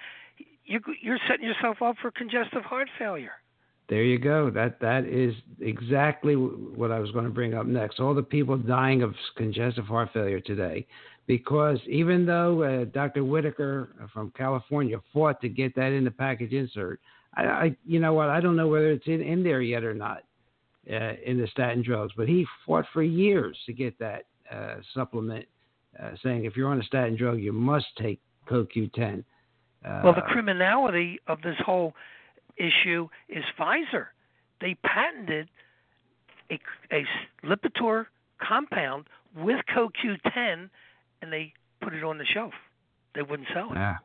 You're, 0.64 0.80
you're 1.02 1.18
setting 1.28 1.46
yourself 1.46 1.82
up 1.82 1.96
for 2.00 2.10
congestive 2.10 2.62
heart 2.64 2.88
failure. 2.98 3.32
There 3.88 4.02
you 4.02 4.18
go. 4.18 4.50
That 4.50 4.80
that 4.80 5.04
is 5.04 5.34
exactly 5.60 6.34
what 6.34 6.90
I 6.90 6.98
was 6.98 7.10
going 7.10 7.26
to 7.26 7.30
bring 7.30 7.52
up 7.52 7.66
next. 7.66 8.00
All 8.00 8.14
the 8.14 8.22
people 8.22 8.56
dying 8.56 9.02
of 9.02 9.14
congestive 9.36 9.84
heart 9.84 10.08
failure 10.14 10.40
today, 10.40 10.86
because 11.26 11.78
even 11.88 12.26
though 12.26 12.62
uh, 12.62 12.84
Dr. 12.86 13.24
Whitaker 13.24 13.88
from 14.12 14.32
California 14.36 14.98
fought 15.12 15.40
to 15.40 15.48
get 15.48 15.74
that 15.76 15.92
in 15.92 16.04
the 16.04 16.10
package 16.10 16.52
insert, 16.52 17.00
I, 17.34 17.44
I 17.44 17.76
you 17.86 18.00
know 18.00 18.12
what? 18.12 18.28
I 18.28 18.40
don't 18.40 18.56
know 18.56 18.68
whether 18.68 18.90
it's 18.90 19.06
in, 19.06 19.20
in 19.20 19.42
there 19.42 19.62
yet 19.62 19.84
or 19.84 19.94
not 19.94 20.24
uh, 20.90 21.12
in 21.24 21.38
the 21.40 21.46
statin 21.48 21.82
drugs, 21.82 22.12
but 22.16 22.28
he 22.28 22.46
fought 22.66 22.84
for 22.92 23.02
years 23.02 23.56
to 23.66 23.72
get 23.72 23.98
that 23.98 24.24
uh, 24.52 24.76
supplement, 24.92 25.46
uh, 26.02 26.10
saying 26.22 26.44
if 26.44 26.56
you're 26.56 26.68
on 26.68 26.80
a 26.80 26.84
statin 26.84 27.16
drug, 27.16 27.40
you 27.40 27.52
must 27.52 27.86
take 27.98 28.20
CoQ10. 28.50 29.24
Uh, 29.84 30.00
Well, 30.04 30.14
the 30.14 30.22
criminality 30.22 31.18
of 31.26 31.40
this 31.42 31.56
whole 31.64 31.94
issue 32.56 33.08
is 33.28 33.44
Pfizer. 33.58 34.06
They 34.60 34.76
patented 34.84 35.48
a, 36.50 36.58
a 36.92 37.04
Lipitor 37.44 38.06
compound 38.46 39.06
with 39.36 39.56
CoQ10, 39.74 40.68
and 41.24 41.32
they 41.32 41.52
put 41.82 41.94
it 41.94 42.04
on 42.04 42.18
the 42.18 42.24
shelf. 42.32 42.52
They 43.14 43.22
wouldn't 43.22 43.48
sell 43.54 43.70
it. 43.72 43.74
Yeah. 43.74 43.96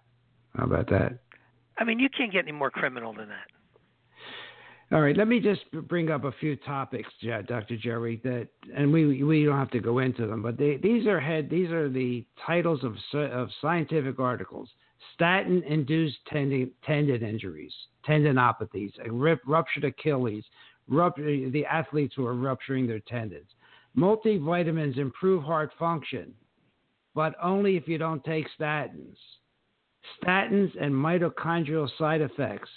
How 0.55 0.63
about 0.63 0.89
that? 0.89 1.19
I 1.77 1.83
mean, 1.83 1.99
you 1.99 2.09
can't 2.09 2.31
get 2.31 2.45
any 2.45 2.51
more 2.51 2.71
criminal 2.71 3.13
than 3.13 3.29
that. 3.29 3.47
All 4.91 5.01
right, 5.01 5.15
let 5.15 5.27
me 5.27 5.39
just 5.39 5.61
bring 5.87 6.09
up 6.09 6.23
a 6.23 6.31
few 6.39 6.55
topics, 6.55 7.07
Dr. 7.21 7.77
Jerry, 7.77 8.19
that, 8.23 8.47
and 8.75 8.91
we 8.91 9.23
we 9.23 9.45
don't 9.45 9.57
have 9.57 9.69
to 9.71 9.79
go 9.79 9.99
into 9.99 10.25
them, 10.25 10.41
but 10.41 10.57
they, 10.57 10.77
these 10.77 11.05
are 11.05 11.19
head 11.19 11.47
these 11.47 11.69
are 11.69 11.89
the 11.89 12.25
titles 12.47 12.83
of 12.83 12.95
of 13.13 13.49
scientific 13.61 14.19
articles: 14.19 14.67
statin-induced 15.13 16.17
tendon 16.25 16.71
tendon 16.83 17.21
injuries, 17.21 17.73
tendinopathies, 18.07 18.93
rip, 19.11 19.41
ruptured 19.45 19.83
Achilles, 19.83 20.43
rupture, 20.87 21.51
the 21.51 21.65
athletes 21.67 22.15
who 22.15 22.25
are 22.25 22.33
rupturing 22.33 22.87
their 22.87 23.01
tendons. 23.01 23.49
Multivitamins 23.95 24.97
improve 24.97 25.43
heart 25.43 25.71
function, 25.77 26.33
but 27.15 27.35
only 27.41 27.77
if 27.77 27.87
you 27.87 27.97
don't 27.97 28.23
take 28.23 28.47
statins. 28.59 29.17
Statins 30.23 30.71
and 30.81 30.93
mitochondrial 30.93 31.89
side 31.97 32.21
effects 32.21 32.69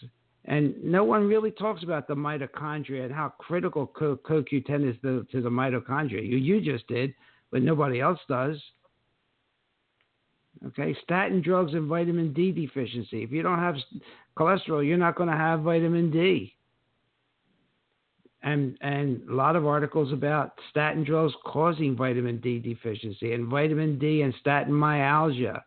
and 0.45 0.75
no 0.83 1.05
one 1.05 1.29
really 1.29 1.53
talks 1.53 1.83
about 1.85 2.09
the 2.09 2.15
mitochondria 2.15 3.05
and 3.05 3.15
how 3.15 3.33
critical 3.39 3.87
CoQ10 3.87 4.91
is 4.91 4.97
to, 5.03 5.25
to 5.31 5.41
the 5.41 5.49
mitochondria. 5.49 6.27
You, 6.27 6.37
you 6.37 6.61
just 6.61 6.87
did, 6.89 7.15
but 7.51 7.63
nobody 7.63 8.01
else 8.01 8.19
does. 8.29 8.61
Okay, 10.67 10.97
statin 11.03 11.43
drugs 11.43 11.75
and 11.75 11.89
vitamin 11.89 12.33
D 12.33 12.53
deficiency. 12.53 13.23
If 13.23 13.31
you 13.31 13.43
don't 13.43 13.59
have 13.59 13.77
cholesterol, 14.37 14.87
you're 14.87 14.97
not 14.97 15.17
going 15.17 15.29
to 15.29 15.37
have 15.37 15.61
vitamin 15.61 16.11
D. 16.11 16.55
And 18.45 18.77
and 18.81 19.29
a 19.29 19.35
lot 19.35 19.55
of 19.55 19.67
articles 19.67 20.13
about 20.13 20.59
statin 20.71 21.05
drugs 21.05 21.33
causing 21.47 21.97
vitamin 21.97 22.41
D 22.41 22.59
deficiency 22.59 23.35
and 23.35 23.47
vitamin 23.47 23.99
D 23.99 24.23
and 24.23 24.35
statin 24.41 24.73
myalgia. 24.73 25.65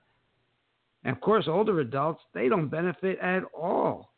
And 1.06 1.16
of 1.16 1.22
course, 1.22 1.46
older 1.48 1.80
adults 1.80 2.22
they 2.34 2.50
don't 2.50 2.68
benefit 2.68 3.18
at 3.20 3.44
all 3.54 4.12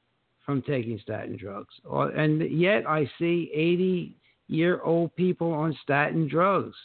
from 0.45 0.61
taking 0.63 0.97
statin 0.99 1.37
drugs. 1.37 1.73
And 1.85 2.49
yet 2.49 2.87
I 2.87 3.09
see 3.19 3.51
80 3.53 4.15
year 4.47 4.81
old 4.81 5.15
people 5.15 5.51
on 5.51 5.77
statin 5.83 6.27
drugs. 6.27 6.75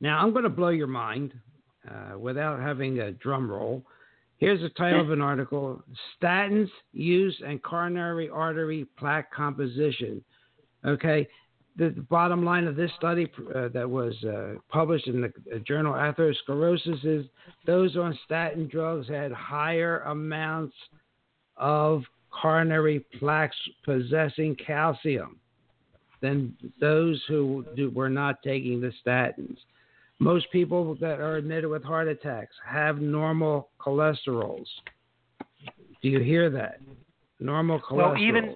Now, 0.00 0.18
I'm 0.18 0.32
going 0.32 0.44
to 0.44 0.50
blow 0.50 0.70
your 0.70 0.86
mind 0.86 1.34
uh, 1.88 2.18
without 2.18 2.58
having 2.58 3.00
a 3.00 3.12
drum 3.12 3.50
roll. 3.50 3.84
Here's 4.40 4.62
the 4.62 4.70
title 4.70 5.02
of 5.02 5.10
an 5.10 5.20
article 5.20 5.82
Statins 6.16 6.70
Use 6.94 7.38
and 7.46 7.62
Coronary 7.62 8.30
Artery 8.30 8.86
Plaque 8.98 9.30
Composition. 9.30 10.24
Okay, 10.84 11.28
the, 11.76 11.90
the 11.90 12.00
bottom 12.00 12.42
line 12.42 12.66
of 12.66 12.74
this 12.74 12.90
study 12.96 13.30
uh, 13.54 13.68
that 13.68 13.88
was 13.88 14.14
uh, 14.24 14.54
published 14.70 15.08
in 15.08 15.20
the 15.20 15.32
uh, 15.54 15.58
journal 15.58 15.92
Atherosclerosis 15.92 17.04
is 17.04 17.26
those 17.66 17.98
on 17.98 18.18
statin 18.24 18.66
drugs 18.66 19.06
had 19.08 19.30
higher 19.30 20.00
amounts 20.06 20.74
of 21.58 22.02
coronary 22.30 23.04
plaques 23.18 23.56
possessing 23.84 24.56
calcium 24.56 25.38
than 26.22 26.56
those 26.80 27.22
who 27.28 27.62
do, 27.76 27.90
were 27.90 28.08
not 28.08 28.42
taking 28.42 28.80
the 28.80 28.92
statins. 29.06 29.58
Most 30.20 30.52
people 30.52 30.94
that 31.00 31.18
are 31.18 31.36
admitted 31.36 31.68
with 31.68 31.82
heart 31.82 32.06
attacks 32.06 32.54
have 32.64 33.00
normal 33.00 33.70
cholesterols. 33.80 34.66
Do 36.02 36.08
you 36.08 36.20
hear 36.20 36.50
that? 36.50 36.80
Normal 37.40 37.80
cholesterols. 37.80 37.96
Well, 37.96 38.18
even 38.18 38.54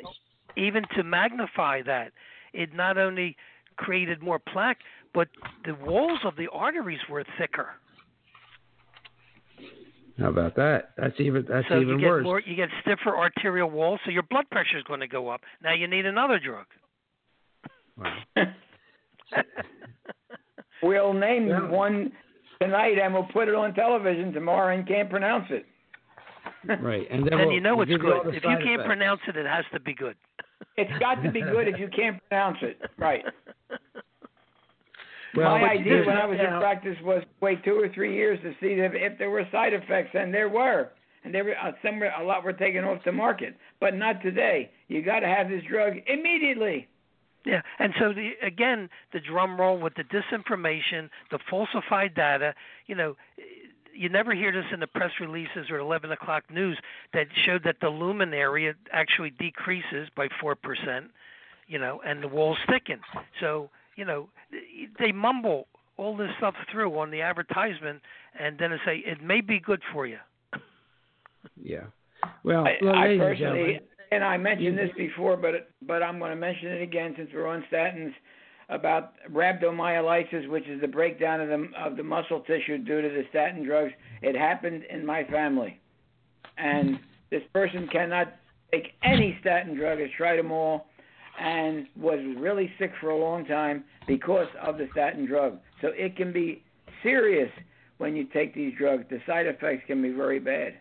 even 0.56 0.84
to 0.94 1.02
magnify 1.02 1.82
that, 1.82 2.12
it 2.52 2.74
not 2.74 2.98
only 2.98 3.36
created 3.76 4.22
more 4.22 4.38
plaque, 4.38 4.78
but 5.14 5.28
the 5.64 5.74
walls 5.74 6.20
of 6.24 6.36
the 6.36 6.48
arteries 6.52 7.00
were 7.10 7.24
thicker. 7.38 7.68
How 10.18 10.28
about 10.28 10.54
that? 10.56 10.90
That's 10.96 11.18
even 11.18 11.46
that's 11.48 11.66
so 11.68 11.80
even 11.80 11.94
you 11.94 12.00
get 12.00 12.06
worse. 12.06 12.24
More, 12.24 12.40
you 12.40 12.54
get 12.54 12.68
stiffer 12.82 13.16
arterial 13.16 13.70
walls, 13.70 14.00
so 14.04 14.10
your 14.10 14.22
blood 14.24 14.44
pressure 14.50 14.76
is 14.76 14.84
going 14.84 15.00
to 15.00 15.08
go 15.08 15.28
up. 15.28 15.40
Now 15.62 15.72
you 15.72 15.88
need 15.88 16.04
another 16.04 16.38
drug. 16.38 16.66
Wow. 17.96 18.18
we'll 20.82 21.12
name 21.12 21.48
yeah. 21.48 21.68
one 21.68 22.12
tonight, 22.60 22.98
and 23.02 23.12
we'll 23.12 23.28
put 23.32 23.48
it 23.48 23.54
on 23.54 23.74
television 23.74 24.32
tomorrow, 24.32 24.76
and 24.76 24.86
can't 24.86 25.10
pronounce 25.10 25.46
it. 25.50 25.66
right, 26.82 27.06
and 27.10 27.22
then, 27.24 27.30
then 27.30 27.46
we'll, 27.46 27.52
you 27.52 27.60
know 27.60 27.76
we'll 27.76 27.90
it's 27.90 28.00
good. 28.00 28.34
If 28.34 28.42
you 28.42 28.56
can't 28.58 28.80
effects. 28.80 28.86
pronounce 28.86 29.20
it, 29.28 29.36
it 29.36 29.46
has 29.46 29.64
to 29.72 29.80
be 29.80 29.94
good. 29.94 30.16
It's 30.76 30.90
got 30.98 31.22
to 31.22 31.30
be 31.30 31.40
good 31.40 31.68
if 31.68 31.78
you 31.78 31.88
can't 31.94 32.20
pronounce 32.28 32.56
it. 32.62 32.80
Right. 32.98 33.22
Well, 35.36 35.58
My 35.58 35.70
idea 35.70 36.02
when 36.04 36.16
I 36.16 36.26
was 36.26 36.38
in 36.38 36.60
practice 36.60 36.96
was 37.02 37.22
wait 37.40 37.64
two 37.64 37.78
or 37.78 37.88
three 37.88 38.14
years 38.14 38.38
to 38.42 38.52
see 38.60 38.80
if, 38.80 38.92
if 38.94 39.18
there 39.18 39.30
were 39.30 39.44
side 39.50 39.72
effects, 39.72 40.10
and 40.14 40.32
there 40.32 40.48
were, 40.48 40.90
and 41.24 41.34
there 41.34 41.44
were 41.44 41.56
uh, 41.56 41.72
some 41.82 42.00
a 42.02 42.22
lot 42.22 42.44
were 42.44 42.52
taken 42.52 42.84
off 42.84 42.98
the 43.04 43.12
market, 43.12 43.56
but 43.80 43.94
not 43.94 44.22
today. 44.22 44.70
You 44.88 45.02
got 45.02 45.20
to 45.20 45.26
have 45.26 45.48
this 45.48 45.62
drug 45.68 45.94
immediately. 46.06 46.88
Yeah, 47.44 47.60
and 47.78 47.92
so 47.98 48.12
the, 48.12 48.32
again, 48.42 48.88
the 49.12 49.20
drum 49.20 49.60
roll 49.60 49.78
with 49.78 49.94
the 49.94 50.04
disinformation, 50.04 51.10
the 51.30 51.38
falsified 51.50 52.14
data. 52.14 52.54
You 52.86 52.94
know, 52.94 53.16
you 53.94 54.08
never 54.08 54.34
hear 54.34 54.50
this 54.50 54.64
in 54.72 54.80
the 54.80 54.86
press 54.86 55.10
releases 55.20 55.70
or 55.70 55.78
11 55.78 56.10
o'clock 56.10 56.44
news 56.50 56.78
that 57.12 57.26
showed 57.44 57.62
that 57.64 57.76
the 57.80 57.90
lumen 57.90 58.32
area 58.32 58.74
actually 58.92 59.30
decreases 59.30 60.08
by 60.16 60.28
four 60.40 60.54
percent. 60.54 61.10
You 61.66 61.78
know, 61.78 62.00
and 62.04 62.22
the 62.22 62.28
walls 62.28 62.58
thicken. 62.68 63.00
So 63.40 63.70
you 63.96 64.04
know, 64.04 64.28
they 64.98 65.12
mumble 65.12 65.66
all 65.96 66.16
this 66.16 66.30
stuff 66.38 66.54
through 66.70 66.98
on 66.98 67.10
the 67.10 67.22
advertisement, 67.22 68.00
and 68.38 68.58
then 68.58 68.70
they 68.70 68.78
say 68.84 68.98
it 68.98 69.22
may 69.22 69.40
be 69.40 69.60
good 69.60 69.82
for 69.92 70.06
you. 70.06 70.18
yeah. 71.62 71.84
Well, 72.42 72.66
I, 72.66 72.78
I 72.86 73.18
personally, 73.18 73.80
and 74.14 74.22
I 74.22 74.36
mentioned 74.36 74.78
this 74.78 74.90
mm-hmm. 74.90 75.06
before, 75.06 75.36
but 75.36 75.70
but 75.86 76.02
I'm 76.02 76.18
going 76.18 76.30
to 76.30 76.36
mention 76.36 76.68
it 76.68 76.82
again 76.82 77.14
since 77.16 77.30
we're 77.34 77.46
on 77.46 77.64
statins 77.72 78.12
about 78.68 79.12
rhabdomyolysis, 79.30 80.48
which 80.48 80.66
is 80.68 80.80
the 80.80 80.88
breakdown 80.88 81.40
of 81.40 81.48
the 81.48 81.66
of 81.78 81.96
the 81.96 82.02
muscle 82.02 82.40
tissue 82.40 82.78
due 82.78 83.02
to 83.02 83.08
the 83.08 83.24
statin 83.30 83.64
drugs. 83.64 83.92
It 84.22 84.36
happened 84.36 84.84
in 84.88 85.04
my 85.04 85.24
family, 85.24 85.80
and 86.56 86.98
this 87.30 87.42
person 87.52 87.88
cannot 87.90 88.34
take 88.72 88.92
any 89.02 89.36
statin 89.40 89.74
drug. 89.76 89.98
Has 89.98 90.10
tried 90.16 90.38
them 90.38 90.52
all 90.52 90.86
and 91.40 91.86
was 91.96 92.20
really 92.38 92.70
sick 92.78 92.92
for 93.00 93.10
a 93.10 93.18
long 93.18 93.44
time 93.44 93.82
because 94.06 94.46
of 94.62 94.78
the 94.78 94.86
statin 94.92 95.26
drug. 95.26 95.58
So 95.80 95.88
it 95.88 96.16
can 96.16 96.32
be 96.32 96.62
serious 97.02 97.50
when 97.98 98.14
you 98.14 98.24
take 98.32 98.54
these 98.54 98.72
drugs. 98.78 99.04
The 99.10 99.20
side 99.26 99.46
effects 99.46 99.82
can 99.88 100.00
be 100.00 100.10
very 100.10 100.38
bad. 100.38 100.74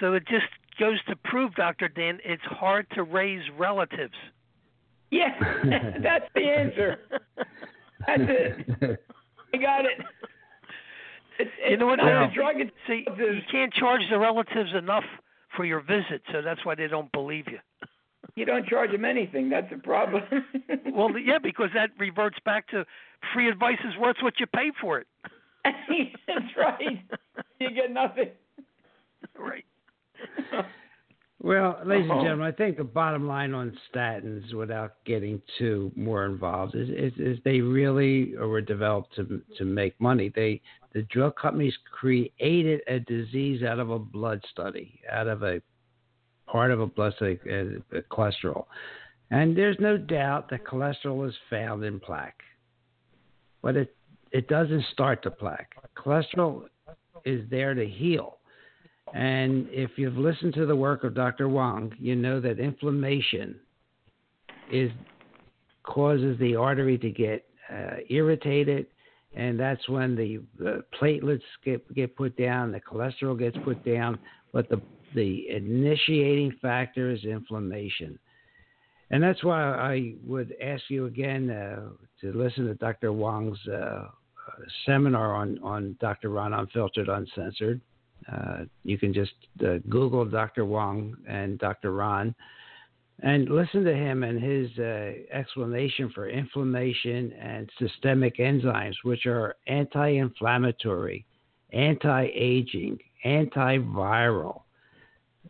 So 0.00 0.14
it 0.14 0.26
just 0.26 0.46
goes 0.78 1.02
to 1.08 1.16
prove, 1.16 1.54
Dr. 1.54 1.88
Dan, 1.88 2.18
it's 2.24 2.42
hard 2.44 2.86
to 2.94 3.02
raise 3.02 3.42
relatives. 3.58 4.14
Yeah, 5.10 5.34
that's 6.02 6.26
the 6.34 6.42
answer. 6.42 6.98
That's 8.06 8.22
it. 8.22 9.04
I 9.54 9.56
got 9.56 9.84
it. 9.84 9.98
It's, 11.38 11.50
it's 11.58 11.70
you 11.70 11.76
know 11.76 11.86
what? 11.86 11.96
Not 11.96 12.32
drug 12.32 12.56
See, 12.86 13.04
you 13.16 13.40
can't 13.50 13.72
charge 13.72 14.00
the 14.10 14.18
relatives 14.18 14.70
enough 14.76 15.04
for 15.54 15.64
your 15.64 15.80
visit, 15.80 16.22
so 16.32 16.42
that's 16.42 16.64
why 16.64 16.74
they 16.74 16.88
don't 16.88 17.10
believe 17.12 17.44
you 17.48 17.58
you 18.36 18.44
don't 18.44 18.66
charge 18.66 18.92
them 18.92 19.04
anything. 19.04 19.48
That's 19.48 19.68
the 19.70 19.78
problem. 19.78 20.22
well, 20.94 21.10
yeah, 21.18 21.38
because 21.42 21.70
that 21.74 21.90
reverts 21.98 22.38
back 22.44 22.68
to 22.68 22.84
free 23.32 23.48
advice 23.48 23.78
is 23.84 23.96
worth 23.98 24.16
what 24.20 24.38
you 24.38 24.46
pay 24.46 24.70
for 24.80 24.98
it. 24.98 25.06
That's 25.64 26.56
right. 26.56 27.02
You 27.58 27.70
get 27.70 27.90
nothing. 27.90 28.28
Right. 29.36 29.64
Well, 31.38 31.78
ladies 31.84 32.10
and 32.10 32.22
gentlemen, 32.22 32.46
I 32.46 32.50
think 32.50 32.78
the 32.78 32.84
bottom 32.84 33.28
line 33.28 33.52
on 33.52 33.76
statins, 33.94 34.54
without 34.54 34.94
getting 35.04 35.40
too 35.58 35.92
more 35.94 36.24
involved, 36.24 36.74
is, 36.74 36.88
is, 36.88 37.12
is 37.18 37.38
they 37.44 37.60
really 37.60 38.34
were 38.36 38.62
developed 38.62 39.14
to 39.16 39.42
to 39.58 39.64
make 39.64 40.00
money. 40.00 40.32
They 40.34 40.62
the 40.94 41.02
drug 41.02 41.36
companies 41.36 41.74
created 41.92 42.80
a 42.88 43.00
disease 43.00 43.62
out 43.62 43.78
of 43.78 43.90
a 43.90 43.98
blood 43.98 44.42
study, 44.50 45.00
out 45.12 45.28
of 45.28 45.42
a 45.42 45.60
part 46.46 46.70
of 46.70 46.80
a 46.80 46.86
blood 46.86 47.12
study, 47.16 47.38
uh, 47.44 48.00
cholesterol. 48.10 48.64
And 49.30 49.56
there's 49.56 49.76
no 49.78 49.98
doubt 49.98 50.48
that 50.50 50.64
cholesterol 50.64 51.28
is 51.28 51.34
found 51.50 51.84
in 51.84 52.00
plaque, 52.00 52.42
but 53.60 53.76
it 53.76 53.94
it 54.32 54.48
doesn't 54.48 54.84
start 54.92 55.20
the 55.22 55.30
plaque. 55.30 55.74
Cholesterol 55.96 56.64
is 57.26 57.48
there 57.50 57.74
to 57.74 57.86
heal. 57.86 58.35
And 59.14 59.68
if 59.70 59.92
you've 59.96 60.16
listened 60.16 60.54
to 60.54 60.66
the 60.66 60.76
work 60.76 61.04
of 61.04 61.14
Dr. 61.14 61.48
Wong, 61.48 61.92
you 61.98 62.16
know 62.16 62.40
that 62.40 62.58
inflammation 62.58 63.56
is 64.70 64.90
causes 65.84 66.36
the 66.40 66.56
artery 66.56 66.98
to 66.98 67.10
get 67.10 67.44
uh, 67.72 67.98
irritated, 68.10 68.86
and 69.34 69.58
that's 69.58 69.88
when 69.88 70.16
the, 70.16 70.42
platelets 71.00 71.40
get 71.64 71.94
get 71.94 72.16
put 72.16 72.36
down, 72.36 72.72
the 72.72 72.80
cholesterol 72.80 73.38
gets 73.38 73.56
put 73.64 73.84
down, 73.84 74.18
but 74.52 74.68
the 74.68 74.80
the 75.14 75.48
initiating 75.50 76.52
factor 76.60 77.10
is 77.10 77.24
inflammation. 77.24 78.18
And 79.10 79.22
that's 79.22 79.42
why 79.44 79.62
I 79.62 80.14
would 80.24 80.54
ask 80.60 80.82
you 80.88 81.06
again 81.06 81.48
uh, 81.50 81.90
to 82.20 82.32
listen 82.32 82.66
to 82.66 82.74
Dr. 82.74 83.12
Wong's 83.12 83.58
uh, 83.68 84.08
seminar 84.84 85.34
on, 85.34 85.58
on 85.62 85.96
Dr. 86.00 86.30
Ron 86.30 86.52
Unfiltered, 86.52 87.08
Uncensored. 87.08 87.80
Uh, 88.30 88.64
you 88.84 88.98
can 88.98 89.14
just 89.14 89.32
uh, 89.64 89.78
Google 89.88 90.24
Dr. 90.24 90.64
Wong 90.64 91.16
and 91.28 91.58
Dr. 91.58 91.92
Ron 91.92 92.34
and 93.22 93.48
listen 93.48 93.82
to 93.84 93.94
him 93.94 94.24
and 94.24 94.42
his 94.42 94.70
uh, 94.78 95.12
explanation 95.32 96.10
for 96.14 96.28
inflammation 96.28 97.32
and 97.32 97.70
systemic 97.78 98.36
enzymes, 98.36 98.94
which 99.04 99.26
are 99.26 99.56
anti 99.66 100.16
inflammatory, 100.16 101.24
anti 101.72 102.28
aging, 102.34 102.98
antiviral, 103.24 104.62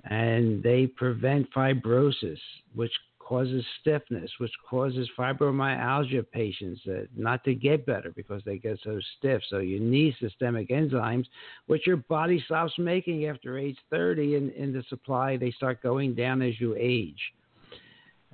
and 0.05 0.63
they 0.63 0.87
prevent 0.87 1.53
fibrosis, 1.53 2.39
which 2.75 2.93
causes 3.27 3.65
stiffness, 3.81 4.31
which 4.39 4.53
causes 4.71 5.09
fibromyalgia 5.19 6.25
patients 6.31 6.81
not 7.17 7.43
to 7.43 7.55
get 7.55 7.85
better 7.85 8.13
because 8.15 8.41
they 8.45 8.57
get 8.57 8.79
so 8.85 9.01
stiff. 9.19 9.43
So 9.51 9.59
you 9.59 9.81
need 9.81 10.15
systemic 10.21 10.69
enzymes, 10.69 11.27
which 11.67 11.89
your 11.89 11.97
body 11.97 12.41
stops 12.47 12.75
making 12.79 13.27
after 13.27 13.59
age 13.59 13.77
30, 13.91 14.37
and 14.37 14.53
in 14.53 14.73
the 14.73 14.85
supply 14.89 15.37
they 15.37 15.51
start 15.51 15.83
going 15.83 16.15
down 16.15 16.41
as 16.41 16.61
you 16.61 16.77
age. 16.79 17.19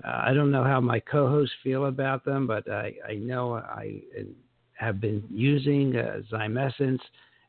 Uh, 0.04 0.24
I 0.26 0.34
don't 0.34 0.50
know 0.50 0.64
how 0.64 0.80
my 0.80 1.00
co-hosts 1.00 1.54
feel 1.62 1.86
about 1.86 2.22
them, 2.24 2.46
but 2.46 2.70
I, 2.70 2.92
I 3.08 3.14
know 3.14 3.54
I 3.54 4.02
have 4.74 5.00
been 5.00 5.24
using 5.30 5.96
uh, 5.96 6.20
Zymessence 6.30 7.00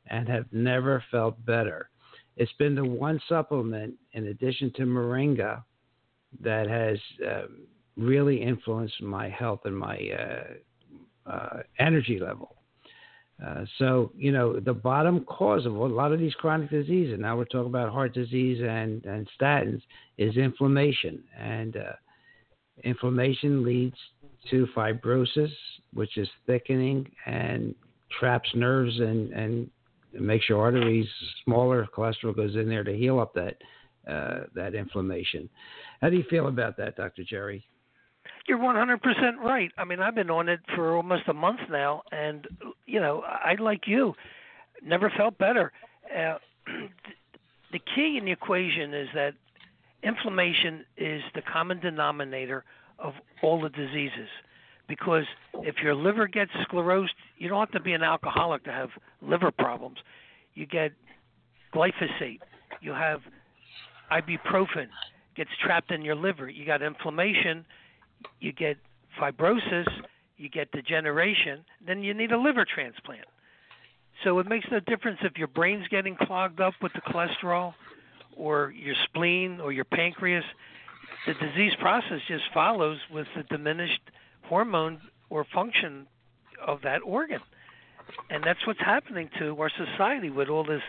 and 0.07 0.29
have 0.29 0.45
never 0.53 1.03
felt 1.11 1.43
better. 1.45 1.89
It's 2.37 2.53
been 2.53 2.75
the 2.75 2.85
one 2.85 3.19
supplement, 3.27 3.95
in 4.13 4.27
addition 4.27 4.71
to 4.77 4.83
Moringa, 4.83 5.63
that 6.41 6.67
has 6.67 6.97
uh, 7.25 7.43
really 7.97 8.41
influenced 8.41 9.01
my 9.01 9.29
health 9.29 9.61
and 9.65 9.77
my 9.77 9.97
uh, 9.97 11.29
uh, 11.29 11.59
energy 11.79 12.19
level. 12.19 12.55
Uh, 13.43 13.65
so, 13.77 14.11
you 14.15 14.31
know, 14.31 14.59
the 14.59 14.73
bottom 14.73 15.25
cause 15.25 15.65
of 15.65 15.75
a 15.75 15.85
lot 15.85 16.11
of 16.11 16.19
these 16.19 16.33
chronic 16.35 16.69
diseases, 16.69 17.19
now 17.19 17.35
we're 17.35 17.45
talking 17.45 17.67
about 17.67 17.91
heart 17.91 18.13
disease 18.13 18.61
and, 18.61 19.03
and 19.05 19.27
statins, 19.39 19.81
is 20.17 20.37
inflammation. 20.37 21.23
And 21.37 21.77
inflammation 22.83 23.63
leads 23.63 23.97
to 24.49 24.67
fibrosis, 24.75 25.51
which 25.93 26.17
is 26.17 26.29
thickening 26.45 27.09
and 27.25 27.75
traps 28.19 28.49
nerves 28.53 28.99
and, 28.99 29.31
and 29.31 29.69
makes 30.13 30.47
your 30.47 30.61
arteries 30.61 31.07
smaller. 31.43 31.87
Cholesterol 31.95 32.35
goes 32.35 32.55
in 32.55 32.69
there 32.69 32.83
to 32.83 32.95
heal 32.95 33.19
up 33.19 33.33
that 33.33 33.57
uh, 34.07 34.41
that 34.55 34.75
inflammation. 34.75 35.49
How 36.01 36.09
do 36.09 36.17
you 36.17 36.23
feel 36.29 36.47
about 36.47 36.77
that, 36.77 36.95
Dr. 36.95 37.23
Jerry? 37.23 37.65
You're 38.47 38.59
100% 38.59 38.99
right. 39.43 39.71
I 39.77 39.85
mean, 39.85 39.99
I've 39.99 40.15
been 40.15 40.29
on 40.29 40.49
it 40.49 40.59
for 40.75 40.95
almost 40.95 41.23
a 41.27 41.33
month 41.33 41.59
now, 41.69 42.03
and 42.11 42.47
you 42.85 42.99
know, 42.99 43.21
I 43.21 43.55
like 43.59 43.87
you, 43.87 44.13
never 44.85 45.11
felt 45.15 45.37
better. 45.37 45.71
Uh, 46.13 46.37
the 47.71 47.79
key 47.95 48.17
in 48.17 48.25
the 48.25 48.31
equation 48.31 48.93
is 48.93 49.07
that 49.13 49.33
inflammation 50.03 50.85
is 50.97 51.21
the 51.35 51.41
common 51.41 51.79
denominator 51.79 52.63
of 52.99 53.13
all 53.41 53.61
the 53.61 53.69
diseases. 53.69 54.29
Because 54.87 55.23
if 55.55 55.75
your 55.81 55.95
liver 55.95 56.27
gets 56.27 56.51
sclerosed, 56.69 57.15
you 57.37 57.47
don't 57.47 57.59
have 57.59 57.71
to 57.71 57.79
be 57.79 57.93
an 57.93 58.03
alcoholic 58.03 58.65
to 58.65 58.71
have 58.71 58.89
liver 59.21 59.51
problems. 59.51 59.97
You 60.53 60.65
get 60.65 60.91
glyphosate, 61.73 62.39
you 62.81 62.91
have 62.91 63.21
ibuprofen 64.21 64.87
gets 65.35 65.49
trapped 65.61 65.91
in 65.91 66.03
your 66.03 66.15
liver. 66.15 66.49
You 66.49 66.65
got 66.65 66.81
inflammation, 66.81 67.65
you 68.39 68.51
get 68.51 68.77
fibrosis, 69.19 69.87
you 70.37 70.49
get 70.49 70.71
degeneration, 70.71 71.63
then 71.85 72.03
you 72.03 72.13
need 72.13 72.31
a 72.31 72.37
liver 72.37 72.65
transplant. 72.65 73.25
So 74.23 74.39
it 74.39 74.47
makes 74.47 74.65
no 74.71 74.79
difference 74.79 75.19
if 75.23 75.37
your 75.37 75.47
brain's 75.47 75.87
getting 75.87 76.15
clogged 76.15 76.61
up 76.61 76.73
with 76.81 76.93
the 76.93 77.01
cholesterol 77.01 77.73
or 78.35 78.71
your 78.71 78.95
spleen 79.05 79.59
or 79.59 79.71
your 79.71 79.85
pancreas. 79.85 80.45
The 81.27 81.33
disease 81.33 81.73
process 81.79 82.19
just 82.27 82.43
follows 82.53 82.99
with 83.11 83.27
the 83.35 83.43
diminished 83.43 84.01
hormone 84.43 85.01
or 85.29 85.45
function 85.53 86.07
of 86.65 86.81
that 86.83 86.99
organ. 87.03 87.39
And 88.29 88.43
that's 88.43 88.65
what's 88.67 88.79
happening 88.79 89.29
to 89.39 89.59
our 89.59 89.69
society 89.69 90.29
with 90.29 90.49
all 90.49 90.63
this 90.63 90.81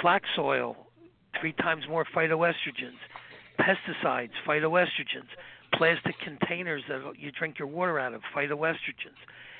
flax 0.00 0.26
oil 0.38 0.76
three 1.38 1.52
times 1.52 1.84
more 1.88 2.04
phytoestrogens, 2.04 2.98
pesticides, 3.58 4.30
phytoestrogens, 4.46 5.28
plastic 5.74 6.16
containers 6.20 6.82
that 6.88 7.12
you 7.18 7.30
drink 7.30 7.58
your 7.58 7.68
water 7.68 7.98
out 7.98 8.14
of, 8.14 8.22
phytoestrogens. 8.34 9.18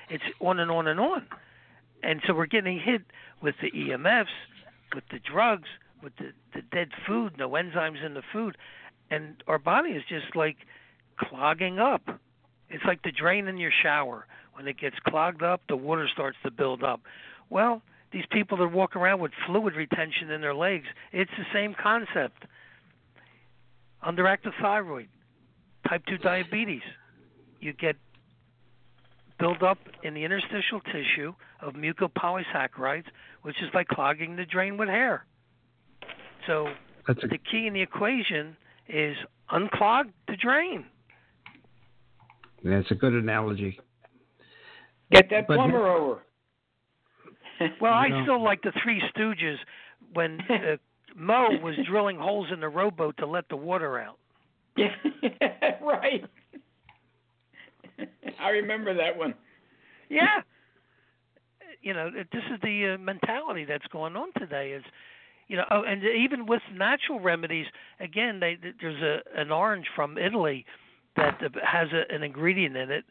It's 0.09 0.25
on 0.41 0.59
and 0.59 0.71
on 0.71 0.87
and 0.87 0.99
on. 0.99 1.27
And 2.03 2.21
so 2.27 2.35
we're 2.35 2.47
getting 2.47 2.81
hit 2.81 3.03
with 3.43 3.55
the 3.63 3.71
EMFs, 3.71 4.27
with 4.95 5.05
the 5.11 5.19
drugs, 5.19 5.69
with 6.03 6.17
the, 6.17 6.33
the 6.55 6.63
dead 6.73 6.89
food, 7.07 7.35
no 7.39 7.51
enzymes 7.51 8.05
in 8.05 8.15
the 8.15 8.23
food. 8.33 8.57
And 9.11 9.43
our 9.47 9.59
body 9.59 9.91
is 9.91 10.03
just 10.09 10.35
like 10.35 10.57
clogging 11.19 11.79
up. 11.79 12.03
It's 12.69 12.85
like 12.85 13.03
the 13.03 13.13
drain 13.13 13.49
in 13.49 13.59
your 13.59 13.73
shower. 13.83 14.27
When 14.55 14.67
it 14.69 14.79
gets 14.79 14.97
clogged 15.07 15.43
up, 15.43 15.63
the 15.69 15.77
water 15.77 16.09
starts 16.13 16.39
to 16.45 16.51
build 16.51 16.83
up. 16.83 17.01
Well, 17.49 17.83
these 18.13 18.25
people 18.31 18.59
that 18.59 18.69
walk 18.69 18.97
around 18.97 19.21
with 19.21 19.33
fluid 19.47 19.75
retention 19.75 20.31
in 20.31 20.41
their 20.41 20.55
legs, 20.55 20.87
it's 21.13 21.31
the 21.39 21.45
same 21.53 21.75
concept. 21.81 22.45
Underactive 24.07 24.53
thyroid, 24.61 25.09
type 25.89 26.03
2 26.07 26.19
diabetes, 26.19 26.83
you 27.61 27.73
get 27.73 27.97
buildup 29.39 29.79
in 30.03 30.15
the 30.15 30.25
interstitial 30.25 30.81
tissue 30.81 31.35
of 31.61 31.75
mucopolysaccharides, 31.75 33.07
which 33.43 33.57
is 33.63 33.69
like 33.75 33.89
clogging 33.89 34.37
the 34.37 34.45
drain 34.45 34.77
with 34.77 34.89
hair. 34.89 35.25
So 36.47 36.69
a, 37.09 37.15
the 37.15 37.39
key 37.51 37.67
in 37.67 37.75
the 37.75 37.83
equation 37.83 38.57
is 38.89 39.17
unclog 39.51 40.05
the 40.29 40.37
drain. 40.37 40.85
That's 42.63 42.91
a 42.91 42.95
good 42.95 43.15
analogy. 43.15 43.81
Get 45.11 45.31
that 45.31 45.47
plumber 45.47 45.89
over. 45.89 46.23
well, 47.81 47.93
I 47.93 48.09
still 48.23 48.43
like 48.43 48.63
the 48.63 48.73
Three 48.83 49.03
Stooges 49.15 49.57
when 50.13 50.41
uh, 50.51 50.77
Moe 51.17 51.59
was 51.63 51.75
drilling 51.89 52.19
holes 52.19 52.49
in 52.53 52.61
the 52.61 52.69
rowboat 52.69 53.17
to 53.19 53.27
let 53.27 53.49
the 53.49 53.57
water 53.57 53.99
out. 53.99 54.19
Yeah, 54.77 54.95
right. 55.83 56.25
I 58.41 58.49
remember 58.51 58.95
that 58.95 59.17
one. 59.17 59.35
Yeah. 60.09 60.41
You 61.83 61.95
know, 61.95 62.11
this 62.11 62.43
is 62.53 62.61
the 62.63 62.95
uh, 62.95 62.99
mentality 62.99 63.65
that's 63.65 63.87
going 63.89 64.17
on 64.17 64.29
today. 64.39 64.73
Is 64.73 64.85
you 65.49 65.57
know, 65.57 65.65
oh, 65.71 65.83
and 65.83 66.03
even 66.05 66.47
with 66.47 66.63
natural 66.75 67.21
remedies, 67.21 67.67
again, 67.99 68.39
they, 68.41 68.57
there's 68.81 69.03
a 69.03 69.41
an 69.41 69.51
orange 69.51 69.87
from 69.95 70.17
Italy 70.17 70.65
that 71.17 71.41
has 71.65 71.89
a, 71.93 72.15
an 72.15 72.23
ingredient 72.23 72.77
in 72.77 72.91
it, 72.91 73.05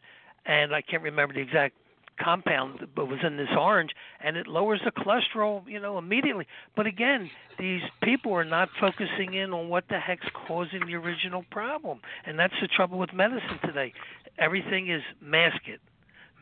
and 0.46 0.74
I 0.74 0.82
can't 0.82 1.02
remember 1.02 1.34
the 1.34 1.40
exact 1.40 1.74
compound 2.18 2.86
but 2.94 3.06
was 3.06 3.18
in 3.26 3.36
this 3.36 3.48
orange 3.58 3.90
and 4.22 4.36
it 4.36 4.46
lowers 4.46 4.80
the 4.84 4.90
cholesterol 4.90 5.62
you 5.66 5.80
know 5.80 5.98
immediately. 5.98 6.46
But 6.76 6.86
again 6.86 7.30
these 7.58 7.82
people 8.02 8.32
are 8.32 8.44
not 8.44 8.68
focusing 8.80 9.34
in 9.34 9.52
on 9.52 9.68
what 9.68 9.84
the 9.88 9.98
heck's 9.98 10.26
causing 10.46 10.86
the 10.86 10.94
original 10.94 11.44
problem. 11.50 12.00
And 12.26 12.38
that's 12.38 12.54
the 12.60 12.68
trouble 12.68 12.98
with 12.98 13.12
medicine 13.12 13.58
today. 13.64 13.92
Everything 14.38 14.90
is 14.90 15.02
mask 15.20 15.60
it. 15.66 15.80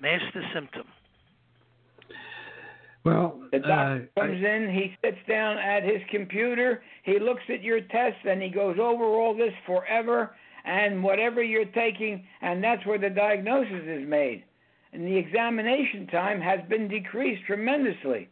Mask 0.01 0.25
the 0.33 0.43
symptom. 0.55 0.85
Well, 3.05 3.41
the 3.53 3.61
doctor 3.61 4.09
uh, 4.16 4.21
comes 4.21 4.45
I, 4.45 4.49
in, 4.49 4.71
he 4.71 4.95
sits 5.03 5.19
down 5.29 5.57
at 5.57 5.83
his 5.83 6.03
computer, 6.11 6.83
he 7.05 7.19
looks 7.19 7.43
at 7.49 7.62
your 7.62 7.81
tests, 7.81 8.21
and 8.25 8.43
he 8.43 8.51
goes 8.51 8.77
over 8.79 9.05
all 9.05 9.35
this 9.35 9.55
forever 9.66 10.37
and 10.64 11.03
whatever 11.03 11.43
you're 11.43 11.64
taking, 11.64 12.27
and 12.43 12.62
that's 12.62 12.85
where 12.85 12.99
the 12.99 13.09
diagnosis 13.09 13.83
is 13.87 14.07
made 14.07 14.45
and 14.93 15.07
the 15.07 15.16
examination 15.16 16.07
time 16.07 16.41
has 16.41 16.61
been 16.68 16.89
decreased 16.89 17.45
tremendously. 17.47 18.28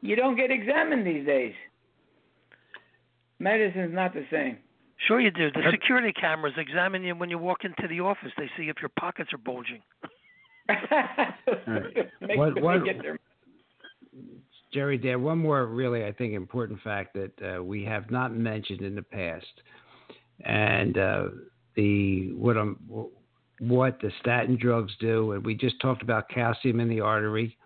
You 0.00 0.16
don't 0.16 0.36
get 0.36 0.50
examined 0.50 1.06
these 1.06 1.26
days. 1.26 1.54
Medicine's 3.38 3.94
not 3.94 4.14
the 4.14 4.24
same. 4.30 4.58
Sure, 5.06 5.20
you 5.20 5.30
do. 5.30 5.50
The 5.52 5.62
security 5.70 6.12
cameras 6.12 6.54
examine 6.56 7.02
you 7.04 7.14
when 7.14 7.30
you 7.30 7.38
walk 7.38 7.64
into 7.64 7.86
the 7.88 8.00
office. 8.00 8.32
They 8.36 8.50
see 8.56 8.64
if 8.64 8.76
your 8.80 8.90
pockets 8.98 9.32
are 9.32 9.38
bulging. 9.38 9.80
what, 12.36 12.60
what, 12.60 12.82
Jerry, 14.72 14.98
there 14.98 15.18
one 15.18 15.38
more 15.38 15.66
really, 15.66 16.04
I 16.04 16.12
think, 16.12 16.34
important 16.34 16.80
fact 16.82 17.14
that 17.14 17.58
uh, 17.58 17.62
we 17.62 17.84
have 17.84 18.10
not 18.10 18.34
mentioned 18.34 18.82
in 18.82 18.94
the 18.94 19.02
past, 19.02 19.46
and 20.44 20.98
uh, 20.98 21.28
the 21.74 22.32
what 22.32 22.56
I'm 22.56 22.76
what 23.60 24.00
the 24.00 24.10
statin 24.20 24.56
drugs 24.60 24.92
do. 25.00 25.32
And 25.32 25.44
we 25.44 25.54
just 25.54 25.80
talked 25.80 26.02
about 26.02 26.28
calcium 26.28 26.80
in 26.80 26.88
the 26.88 27.00
artery, 27.00 27.56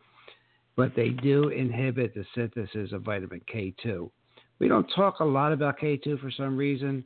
but 0.76 0.94
they 0.94 1.10
do 1.10 1.48
inhibit 1.48 2.14
the 2.14 2.24
synthesis 2.34 2.92
of 2.92 3.02
vitamin 3.02 3.40
K2. 3.52 4.10
we 4.58 4.68
don't 4.68 4.88
talk 4.94 5.20
a 5.20 5.24
lot 5.24 5.52
about 5.52 5.78
K2 5.78 6.20
for 6.20 6.30
some 6.30 6.56
reason, 6.56 7.04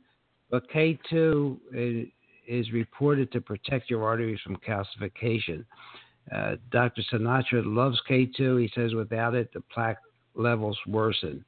but 0.49 0.69
K2 0.71 2.09
is 2.47 2.71
reported 2.71 3.31
to 3.31 3.41
protect 3.41 3.89
your 3.89 4.03
arteries 4.03 4.39
from 4.41 4.57
calcification. 4.57 5.65
Uh, 6.33 6.55
Dr. 6.71 7.01
Sinatra 7.11 7.63
loves 7.65 7.99
K2. 8.09 8.61
He 8.61 8.71
says 8.75 8.93
without 8.93 9.33
it, 9.35 9.51
the 9.53 9.61
plaque 9.73 9.99
levels 10.35 10.77
worsen. 10.87 11.43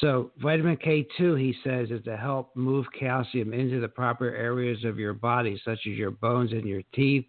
So, 0.00 0.30
vitamin 0.42 0.76
K2, 0.76 1.40
he 1.40 1.54
says, 1.64 1.90
is 1.90 2.04
to 2.04 2.16
help 2.16 2.54
move 2.54 2.86
calcium 2.98 3.52
into 3.54 3.80
the 3.80 3.88
proper 3.88 4.34
areas 4.34 4.84
of 4.84 4.98
your 4.98 5.14
body, 5.14 5.60
such 5.64 5.78
as 5.86 5.94
your 5.94 6.10
bones 6.10 6.52
and 6.52 6.64
your 6.64 6.82
teeth. 6.94 7.24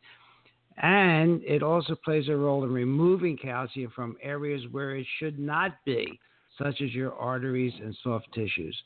And 0.78 1.41
it 1.43 1.64
also 1.64 1.95
plays 1.95 2.28
a 2.28 2.36
role 2.36 2.64
in 2.64 2.72
removing 2.72 3.38
calcium 3.38 3.91
from 3.95 4.18
areas 4.22 4.62
where 4.72 4.95
it 4.95 5.05
should 5.20 5.39
not 5.39 5.74
be, 5.86 6.20
such 6.57 6.82
as 6.82 6.93
your 6.93 7.14
arteries 7.14 7.74
and 7.82 7.95
soft 8.03 8.28
tissues. 8.34 8.78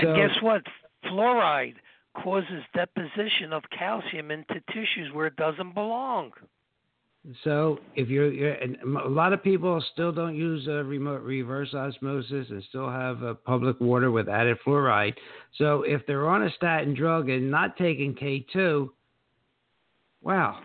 So, 0.00 0.08
and 0.08 0.16
guess 0.16 0.42
what? 0.42 0.62
Fluoride 1.06 1.76
causes 2.22 2.62
deposition 2.74 3.52
of 3.52 3.62
calcium 3.76 4.30
into 4.30 4.60
tissues 4.68 5.12
where 5.12 5.26
it 5.26 5.36
doesn't 5.36 5.74
belong. 5.74 6.32
So 7.42 7.78
if 7.96 8.08
you're, 8.08 8.30
you're, 8.30 8.54
a 8.54 9.08
lot 9.08 9.32
of 9.32 9.42
people 9.42 9.82
still 9.92 10.12
don't 10.12 10.36
use 10.36 10.66
a 10.66 10.84
remote 10.84 11.22
reverse 11.22 11.72
osmosis 11.72 12.46
and 12.50 12.62
still 12.68 12.90
have 12.90 13.22
a 13.22 13.34
public 13.34 13.80
water 13.80 14.10
with 14.10 14.28
added 14.28 14.58
fluoride. 14.66 15.14
So 15.56 15.82
if 15.82 16.06
they're 16.06 16.28
on 16.28 16.42
a 16.42 16.50
statin 16.50 16.94
drug 16.94 17.30
and 17.30 17.50
not 17.50 17.78
taking 17.78 18.14
K2, 18.14 18.90
wow, 20.20 20.60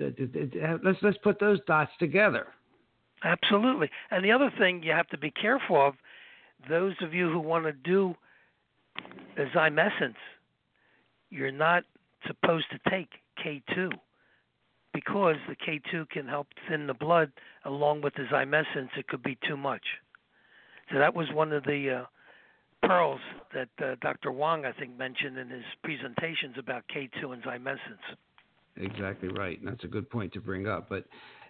uh, 0.00 0.06
let's 0.84 0.98
let's 1.02 1.18
put 1.18 1.40
those 1.40 1.58
dots 1.66 1.90
together. 1.98 2.46
Absolutely. 3.24 3.90
And 4.12 4.24
the 4.24 4.30
other 4.30 4.52
thing 4.58 4.82
you 4.82 4.92
have 4.92 5.08
to 5.08 5.18
be 5.18 5.32
careful 5.32 5.88
of, 5.88 5.94
those 6.68 6.94
of 7.00 7.12
you 7.12 7.30
who 7.30 7.40
want 7.40 7.64
to 7.64 7.72
do 7.72 8.14
a 9.36 9.46
Zymessence, 9.56 10.14
you're 11.30 11.50
not 11.50 11.82
supposed 12.26 12.66
to 12.70 12.90
take 12.90 13.08
K2 13.44 13.90
because 14.94 15.36
the 15.48 15.56
K2 15.56 16.08
can 16.08 16.26
help 16.26 16.46
thin 16.68 16.86
the 16.86 16.94
blood 16.94 17.30
along 17.66 18.00
with 18.00 18.14
the 18.14 18.22
Zymessence, 18.32 18.88
it 18.96 19.08
could 19.08 19.22
be 19.22 19.36
too 19.46 19.56
much. 19.56 19.82
So 20.90 20.98
that 20.98 21.14
was 21.14 21.26
one 21.32 21.52
of 21.52 21.64
the 21.64 22.04
uh, 22.82 22.86
pearls 22.86 23.20
that 23.52 23.68
uh, 23.84 23.96
Dr. 24.00 24.32
Wong, 24.32 24.64
I 24.64 24.72
think, 24.72 24.96
mentioned 24.96 25.36
in 25.36 25.50
his 25.50 25.64
presentations 25.82 26.54
about 26.58 26.84
K2 26.94 27.32
and 27.32 27.42
Zymessence. 27.42 28.16
Exactly 28.76 29.28
right. 29.28 29.58
And 29.58 29.68
that's 29.68 29.84
a 29.84 29.88
good 29.88 30.08
point 30.08 30.32
to 30.34 30.40
bring 30.40 30.66
up. 30.66 30.88
But 30.88 31.04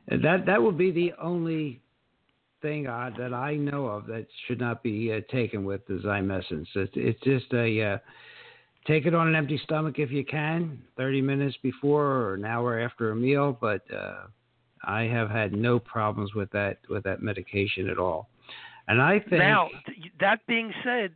that 0.09 0.45
that 0.47 0.63
would 0.63 0.77
be 0.77 0.91
the 0.91 1.13
only 1.21 1.81
thing 2.63 2.87
uh, 2.87 3.11
that 3.19 3.33
I 3.33 3.57
know 3.57 3.87
of 3.87 4.07
that 4.07 4.27
should 4.47 4.61
not 4.61 4.83
be 4.83 5.13
uh, 5.13 5.21
taken 5.33 5.65
with 5.65 5.87
the 5.87 5.95
Zymessence. 6.05 6.67
It's, 6.75 6.93
it's 6.95 7.21
just 7.21 7.53
a 7.53 7.83
uh, 7.83 7.99
Take 8.87 9.07
it 9.07 9.15
on 9.15 9.29
an 9.29 9.35
empty 9.35 9.59
stomach 9.65 9.99
if 9.99 10.11
you 10.11 10.25
can, 10.25 10.83
30 10.97 11.23
minutes 11.23 11.57
before 11.63 12.05
or 12.05 12.35
an 12.35 12.45
hour 12.45 12.79
after 12.79 13.11
a 13.11 13.17
meal. 13.17 13.57
But 13.59 13.83
uh, 13.95 14.27
I 14.85 15.03
have 15.03 15.31
had 15.31 15.53
no 15.53 15.79
problems 15.79 16.35
with 16.35 16.51
that 16.51 16.79
with 16.89 17.05
that 17.05 17.23
medication 17.23 17.89
at 17.89 17.99
all. 17.99 18.29
And 18.89 19.01
I 19.01 19.19
think 19.19 19.33
now 19.33 19.69
that 20.21 20.41
being 20.47 20.73
said, 20.85 21.13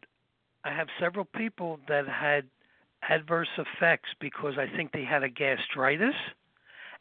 I 0.64 0.70
have 0.72 0.88
several 0.98 1.26
people 1.26 1.78
that 1.88 2.08
had 2.08 2.44
adverse 3.08 3.48
effects 3.58 4.08
because 4.20 4.54
I 4.58 4.74
think 4.76 4.92
they 4.92 5.04
had 5.04 5.22
a 5.22 5.28
gastritis, 5.28 6.14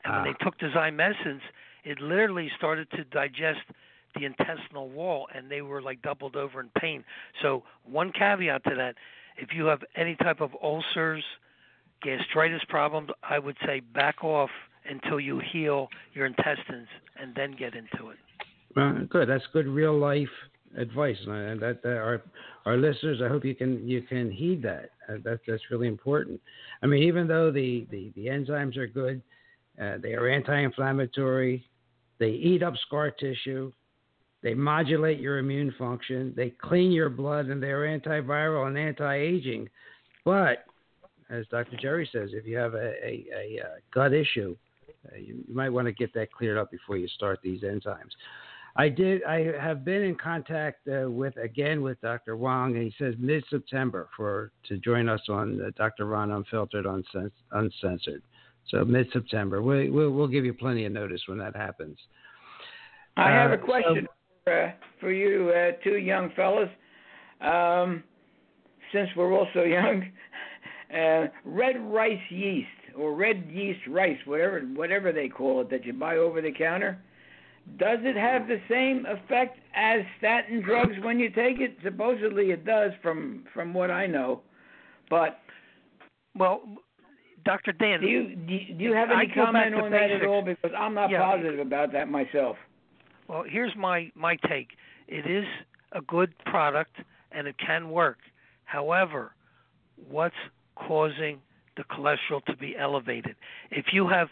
and 0.04 0.14
when 0.14 0.24
they 0.26 0.36
ah. 0.42 0.44
took 0.44 0.60
the 0.60 0.68
Zymessence, 0.68 1.42
it 1.84 2.02
literally 2.02 2.52
started 2.58 2.90
to 2.92 3.04
digest 3.06 3.62
the 4.16 4.26
intestinal 4.26 4.90
wall, 4.90 5.28
and 5.34 5.50
they 5.50 5.62
were 5.62 5.82
like 5.82 6.02
doubled 6.02 6.36
over 6.36 6.60
in 6.60 6.70
pain. 6.80 7.04
So 7.42 7.64
one 7.84 8.12
caveat 8.12 8.64
to 8.66 8.76
that 8.76 8.96
if 9.38 9.50
you 9.54 9.66
have 9.66 9.82
any 9.96 10.16
type 10.16 10.42
of 10.42 10.52
ulcers, 10.62 11.24
gastritis 12.02 12.62
problems, 12.70 13.10
I 13.24 13.40
would 13.40 13.58
say 13.66 13.80
back 13.80 14.24
off 14.24 14.50
until 14.90 15.20
you 15.20 15.42
heal 15.52 15.90
your 16.14 16.26
intestines 16.26 16.88
and 17.20 17.34
then 17.36 17.56
get 17.58 17.76
into 17.76 18.10
it. 18.10 18.18
Well, 18.76 19.06
good. 19.10 19.30
That's 19.30 19.44
good 19.54 19.68
real 19.68 19.98
life 19.98 20.30
advice, 20.78 21.18
and 21.26 21.60
that, 21.62 21.82
that 21.84 21.98
our 21.98 22.22
our 22.66 22.78
listeners, 22.78 23.22
I 23.24 23.28
hope 23.28 23.46
you 23.46 23.56
can 23.56 23.88
you 23.88 24.02
can 24.02 24.30
heed 24.30 24.62
that. 24.64 24.92
Uh, 25.10 25.18
that 25.24 25.40
that's 25.48 25.64
really 25.72 25.88
important. 25.88 26.40
I 26.84 26.86
mean, 26.86 27.04
even 27.04 27.28
though 27.28 27.52
the 27.52 27.88
the, 27.90 28.12
the 28.16 28.28
enzymes 28.28 28.78
are 28.78 28.88
good, 28.88 29.22
uh, 29.82 29.98
they 30.02 30.14
are 30.14 30.28
anti-inflammatory. 30.28 31.68
They 32.20 32.30
eat 32.30 32.64
up 32.64 32.74
scar 32.86 33.12
tissue. 33.12 33.72
They 34.44 34.54
modulate 34.54 35.20
your 35.20 35.40
immune 35.40 35.74
function. 35.78 36.34
They 36.36 36.52
clean 36.62 36.92
your 36.92 37.10
blood, 37.10 37.48
and 37.48 37.62
they're 37.62 38.00
antiviral 38.00 38.68
and 38.68 38.78
anti-aging. 38.78 39.70
But 40.24 40.66
as 41.30 41.46
Dr. 41.48 41.78
Jerry 41.82 42.08
says, 42.12 42.30
if 42.34 42.46
you 42.46 42.58
have 42.58 42.74
a, 42.74 42.94
a, 43.04 43.26
a, 43.36 43.58
a 43.58 43.78
gut 43.94 44.14
issue, 44.14 44.56
uh, 45.12 45.18
you, 45.18 45.44
you, 45.48 45.56
might 45.56 45.70
want 45.70 45.88
to 45.88 45.92
get 45.92 46.14
that 46.14 46.32
cleared 46.32 46.58
up 46.58 46.72
before 46.72 46.98
you 46.98 47.08
start 47.10 47.40
these 47.44 47.62
enzymes. 47.62 48.12
I 48.76 48.90
did. 48.90 49.24
I 49.24 49.52
have 49.60 49.84
been 49.84 50.04
in 50.04 50.16
contact 50.16 50.88
uh, 50.88 51.10
with 51.10 51.36
again 51.38 51.82
with 51.82 52.00
Dr. 52.02 52.38
Wong, 52.38 52.76
and 52.76 52.84
he 52.84 52.94
says 53.00 53.16
mid-September 53.18 54.08
for 54.16 54.52
to 54.68 54.78
join 54.78 55.10
us 55.10 55.22
on 55.30 55.60
uh, 55.60 55.72
Dr. 55.76 56.06
Ron 56.06 56.32
Unfiltered, 56.32 56.86
Uncensored. 56.86 58.22
So 58.70 58.86
mid-September, 58.86 59.62
we, 59.62 59.90
we'll, 59.90 60.12
we'll 60.12 60.28
give 60.28 60.46
you 60.46 60.54
plenty 60.54 60.86
of 60.86 60.92
notice 60.92 61.22
when 61.28 61.40
that 61.40 61.56
happens. 61.56 61.98
I 63.16 63.32
have 63.32 63.52
a 63.52 63.56
uh, 63.56 63.66
question. 63.66 64.08
So, 64.08 64.17
uh, 64.48 64.72
for 65.00 65.12
you 65.12 65.52
uh, 65.52 65.72
two 65.84 65.98
young 65.98 66.32
fellas. 66.36 66.70
Um, 67.42 68.04
since 68.94 69.10
we're 69.16 69.34
all 69.34 69.48
so 69.54 69.64
young, 69.64 70.04
uh, 70.94 71.28
red 71.46 71.76
rice 71.82 72.20
yeast 72.30 72.68
or 72.98 73.14
red 73.14 73.48
yeast 73.52 73.82
rice, 73.88 74.18
whatever 74.26 74.62
whatever 74.62 75.12
they 75.12 75.30
call 75.30 75.62
it, 75.62 75.70
that 75.70 75.86
you 75.86 75.94
buy 75.94 76.18
over 76.18 76.42
the 76.42 76.52
counter. 76.52 77.00
Does 77.78 78.00
it 78.04 78.16
have 78.16 78.48
the 78.48 78.62
same 78.70 79.06
effect 79.06 79.60
as 79.76 80.00
statin 80.18 80.62
drugs 80.62 80.96
when 81.04 81.20
you 81.20 81.30
take 81.30 81.60
it? 81.60 81.78
Supposedly 81.84 82.52
it 82.52 82.66
does, 82.66 82.92
from 83.02 83.44
from 83.54 83.74
what 83.74 83.92
I 83.92 84.08
know. 84.08 84.42
But 85.10 85.40
well, 86.38 86.62
Dr. 87.46 87.74
Dan, 87.74 88.02
do 88.02 88.08
you 88.08 88.36
do 88.36 88.84
you 88.84 88.94
have 88.94 89.10
any 89.12 89.28
comment 89.34 89.76
on 89.76 89.92
that 89.92 90.12
at 90.12 90.26
all? 90.26 90.42
Because 90.42 90.72
I'm 90.78 90.94
not 90.94 91.10
yeah, 91.10 91.22
positive 91.22 91.60
about 91.60 91.92
that 91.94 92.10
myself. 92.10 92.56
Well, 93.28 93.44
here's 93.48 93.76
my 93.76 94.12
my 94.16 94.38
take. 94.48 94.70
It 95.08 95.30
is 95.30 95.46
a 95.92 96.02
good 96.02 96.34
product 96.46 96.96
and 97.32 97.48
it 97.48 97.56
can 97.58 97.90
work. 97.90 98.18
However, 98.66 99.32
what's 100.10 100.36
causing 100.76 101.40
the 101.76 101.84
cholesterol 101.84 102.44
to 102.46 102.56
be 102.56 102.76
elevated? 102.78 103.36
If 103.72 103.88
you 103.94 104.08
have 104.08 104.30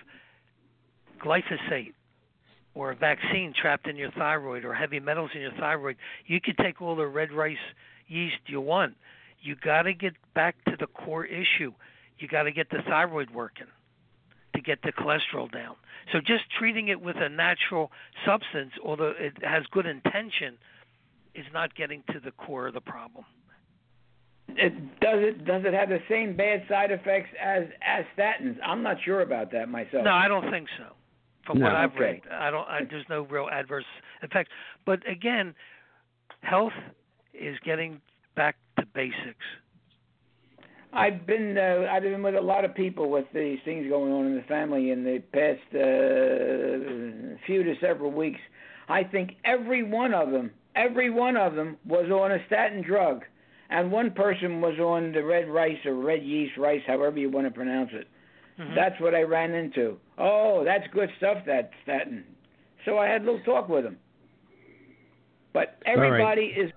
glyphosate 1.24 1.94
or 2.74 2.92
a 2.92 2.96
vaccine 2.96 3.54
trapped 3.60 3.88
in 3.88 3.96
your 3.96 4.12
thyroid 4.12 4.66
or 4.66 4.74
heavy 4.74 5.00
metals 5.00 5.32
in 5.34 5.42
your 5.42 5.54
thyroid, 5.60 5.98
you 6.26 6.40
could 6.42 6.58
take 6.58 6.82
all 6.82 6.96
the 6.96 7.08
red 7.08 7.32
rice 7.32 7.58
yeast 8.08 8.36
you 8.48 8.62
want. 8.62 8.96
You 9.42 9.56
got 9.56 9.84
to 9.84 9.94
get 9.94 10.14
back 10.34 10.56
to 10.66 10.76
the 10.80 10.88
core 10.88 11.26
issue. 11.26 11.74
You 12.18 12.28
got 12.28 12.44
to 12.44 12.52
get 12.52 12.70
the 12.70 12.80
thyroid 12.88 13.30
working 13.32 13.68
get 14.66 14.82
the 14.82 14.92
cholesterol 14.92 15.52
down. 15.52 15.76
So 16.12 16.20
just 16.20 16.44
treating 16.58 16.90
it 16.90 17.02
with 17.02 17.16
a 17.18 17.30
natural 17.30 17.92
substance, 18.26 18.72
although 18.84 19.14
it 19.18 19.34
has 19.44 19.64
good 19.72 19.86
intention, 19.86 20.58
is 21.34 21.46
not 21.54 21.76
getting 21.76 22.04
to 22.12 22.20
the 22.20 22.32
core 22.32 22.68
of 22.68 22.74
the 22.74 22.82
problem. 22.82 23.26
It 24.50 25.00
does 25.00 25.20
it 25.20 25.46
does 25.46 25.64
it 25.66 25.74
have 25.74 25.90
the 25.90 26.00
same 26.08 26.36
bad 26.36 26.64
side 26.70 26.92
effects 26.92 27.30
as 27.42 27.64
as 27.82 28.06
statins? 28.18 28.58
I'm 28.64 28.84
not 28.84 28.98
sure 29.04 29.22
about 29.22 29.52
that 29.52 29.70
myself. 29.70 30.04
No, 30.04 30.12
I 30.12 30.28
don't 30.28 30.50
think 30.52 30.68
so. 30.78 30.94
From 31.46 31.60
no, 31.60 31.66
what 31.66 31.76
I've 31.76 31.92
okay. 31.92 32.00
read, 32.00 32.22
I 32.32 32.52
don't. 32.52 32.68
I, 32.68 32.82
there's 32.90 33.06
no 33.10 33.24
real 33.24 33.50
adverse 33.52 33.86
effects. 34.22 34.52
But 34.86 35.08
again, 35.10 35.56
health 36.42 36.74
is 37.34 37.58
getting 37.66 38.02
back 38.36 38.56
to 38.80 38.86
basics. 38.94 39.46
I've 40.96 41.28
been 41.28 41.58
uh, 41.58 41.88
I've 41.92 42.04
been 42.04 42.24
with 42.24 42.36
a 42.36 42.42
lot 42.42 42.64
of 42.64 42.74
people 42.74 43.10
with 43.10 43.26
these 43.34 43.60
things 43.66 43.88
going 43.90 44.14
on 44.14 44.28
in 44.28 44.36
the 44.36 44.44
family 44.44 44.92
in 44.92 45.04
the 45.04 45.20
past 45.34 45.60
uh, 45.76 47.38
few 47.46 47.64
to 47.64 47.76
several 47.82 48.12
weeks. 48.12 48.40
I 48.88 49.04
think 49.04 49.32
every 49.44 49.84
one 49.84 50.14
of 50.14 50.32
them, 50.32 50.52
every 50.76 51.10
one 51.10 51.36
of 51.36 51.56
them 51.56 51.78
was 51.86 52.10
on 52.10 52.32
a 52.32 52.38
statin 52.48 52.82
drug, 52.82 53.24
and 53.70 53.92
one 53.92 54.12
person 54.12 54.62
was 54.62 54.80
on 54.80 55.12
the 55.12 55.24
red 55.24 55.50
rice 55.50 55.86
or 55.86 55.96
red 55.96 56.24
yeast 56.24 56.58
rice, 56.58 56.82
however 56.88 57.20
you 57.20 57.30
want 57.30 57.46
to 57.46 57.52
pronounce 57.52 57.90
it. 57.92 58.08
Mm-hmm. 58.58 58.76
That's 58.76 59.00
what 59.02 59.14
I 59.14 59.24
ran 59.24 59.54
into. 59.54 59.98
Oh, 60.18 60.64
that's 60.64 60.86
good 60.94 61.10
stuff, 61.18 61.40
that 61.46 61.72
statin. 61.84 62.24
So 62.86 63.00
I 63.00 63.08
had 63.08 63.24
a 63.24 63.26
little 63.26 63.42
talk 63.42 63.68
with 63.68 63.86
him. 63.86 63.98
But 65.52 65.78
everybody 65.86 66.54
right. 66.56 66.66
is 66.68 66.72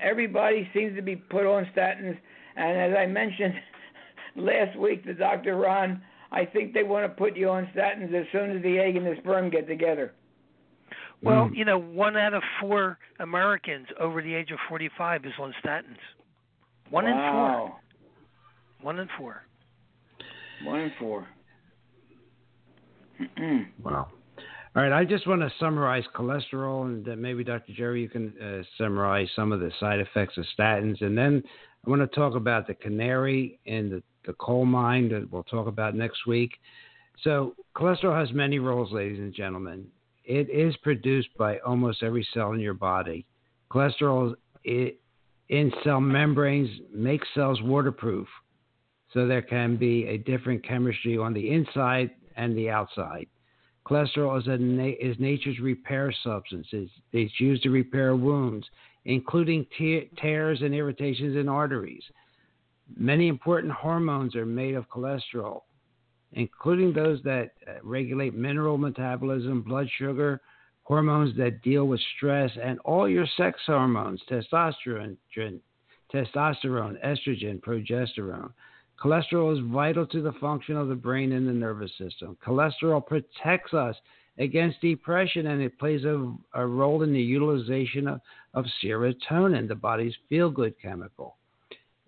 everybody 0.00 0.68
seems 0.74 0.94
to 0.96 1.02
be 1.02 1.16
put 1.16 1.46
on 1.46 1.66
statins 1.76 2.18
and 2.56 2.92
as 2.92 2.98
I 2.98 3.06
mentioned 3.06 3.54
last 4.36 4.76
week 4.78 5.04
to 5.04 5.14
Dr. 5.14 5.56
Ron, 5.56 6.02
I 6.32 6.44
think 6.44 6.74
they 6.74 6.82
want 6.82 7.04
to 7.04 7.08
put 7.08 7.36
you 7.36 7.48
on 7.50 7.68
statins 7.74 8.12
as 8.14 8.26
soon 8.32 8.56
as 8.56 8.62
the 8.62 8.78
egg 8.78 8.96
and 8.96 9.06
the 9.06 9.14
sperm 9.20 9.50
get 9.50 9.68
together. 9.68 10.12
Well, 11.22 11.48
mm. 11.48 11.56
you 11.56 11.64
know, 11.64 11.78
one 11.78 12.16
out 12.16 12.34
of 12.34 12.42
four 12.60 12.98
Americans 13.20 13.86
over 13.98 14.22
the 14.22 14.34
age 14.34 14.50
of 14.50 14.58
45 14.68 15.24
is 15.24 15.32
on 15.40 15.54
statins. 15.64 15.96
One 16.90 17.04
wow. 17.04 17.10
in 17.10 17.32
four. 17.32 17.80
One 18.82 18.98
in 18.98 19.08
four. 19.18 19.42
One 20.64 20.80
in 20.80 20.92
four. 20.98 21.26
wow. 23.82 24.08
All 24.76 24.82
right, 24.82 24.92
I 24.92 25.06
just 25.06 25.26
want 25.26 25.40
to 25.40 25.50
summarize 25.58 26.04
cholesterol, 26.14 26.84
and 26.84 27.08
uh, 27.08 27.16
maybe 27.16 27.42
Dr. 27.42 27.72
Jerry, 27.72 28.02
you 28.02 28.10
can 28.10 28.34
uh, 28.38 28.62
summarize 28.76 29.26
some 29.34 29.50
of 29.50 29.60
the 29.60 29.70
side 29.80 30.00
effects 30.00 30.36
of 30.36 30.44
statins, 30.56 31.00
and 31.00 31.16
then 31.16 31.42
I 31.86 31.90
want 31.90 32.02
to 32.02 32.16
talk 32.16 32.34
about 32.34 32.66
the 32.66 32.74
canary 32.74 33.60
in 33.66 33.90
the, 33.90 34.02
the 34.26 34.32
coal 34.34 34.64
mine 34.64 35.08
that 35.10 35.30
we'll 35.30 35.44
talk 35.44 35.68
about 35.68 35.94
next 35.94 36.26
week. 36.26 36.52
So, 37.22 37.54
cholesterol 37.76 38.18
has 38.18 38.32
many 38.34 38.58
roles, 38.58 38.92
ladies 38.92 39.20
and 39.20 39.32
gentlemen. 39.32 39.86
It 40.24 40.50
is 40.50 40.76
produced 40.78 41.28
by 41.38 41.58
almost 41.58 42.02
every 42.02 42.26
cell 42.34 42.52
in 42.52 42.60
your 42.60 42.74
body. 42.74 43.24
Cholesterol 43.70 44.34
it, 44.64 45.00
in 45.48 45.72
cell 45.84 46.00
membranes 46.00 46.68
makes 46.92 47.26
cells 47.34 47.62
waterproof, 47.62 48.26
so 49.12 49.26
there 49.26 49.42
can 49.42 49.76
be 49.76 50.06
a 50.06 50.18
different 50.18 50.66
chemistry 50.66 51.16
on 51.16 51.32
the 51.32 51.50
inside 51.50 52.10
and 52.36 52.56
the 52.56 52.68
outside. 52.68 53.28
Cholesterol 53.86 54.38
is, 54.40 54.46
na- 54.48 55.08
is 55.08 55.16
nature's 55.20 55.60
repair 55.60 56.12
substance. 56.24 56.66
It's, 56.72 56.90
it's, 57.12 57.40
used 57.40 57.62
to 57.62 57.70
repair 57.70 58.16
wounds, 58.16 58.66
including 59.06 59.64
te- 59.78 60.10
tears 60.20 60.60
and 60.62 60.74
irritations 60.74 61.36
in 61.36 61.48
arteries. 61.48 62.02
Many 62.96 63.28
important 63.28 63.72
hormones 63.72 64.34
are 64.34 64.44
made 64.44 64.74
of 64.74 64.88
cholesterol, 64.88 65.62
including 66.32 66.92
those 66.92 67.22
that 67.22 67.52
uh, 67.66 67.74
regulate 67.82 68.34
mineral 68.34 68.78
metabolism, 68.78 69.62
blood 69.62 69.88
sugar, 69.96 70.40
hormones 70.82 71.36
that 71.36 71.62
deal 71.62 71.86
with 71.86 72.00
stress, 72.16 72.50
and 72.62 72.78
all 72.80 73.08
your 73.08 73.26
sex 73.36 73.58
hormones 73.66 74.20
testosterone, 74.28 75.16
testosterone, 76.12 77.04
estrogen, 77.04 77.60
progesterone. 77.60 78.52
Cholesterol 79.02 79.56
is 79.56 79.72
vital 79.72 80.06
to 80.06 80.20
the 80.20 80.32
function 80.32 80.76
of 80.76 80.88
the 80.88 80.94
brain 80.94 81.32
and 81.32 81.46
the 81.46 81.52
nervous 81.52 81.92
system. 81.96 82.36
Cholesterol 82.44 83.04
protects 83.04 83.72
us 83.72 83.94
against 84.38 84.80
depression 84.80 85.46
and 85.48 85.62
it 85.62 85.78
plays 85.78 86.04
a, 86.04 86.34
a 86.54 86.66
role 86.66 87.02
in 87.02 87.12
the 87.12 87.20
utilization 87.20 88.08
of, 88.08 88.20
of 88.54 88.64
serotonin, 88.82 89.68
the 89.68 89.74
body's 89.74 90.14
feel 90.28 90.50
good 90.50 90.74
chemical. 90.80 91.36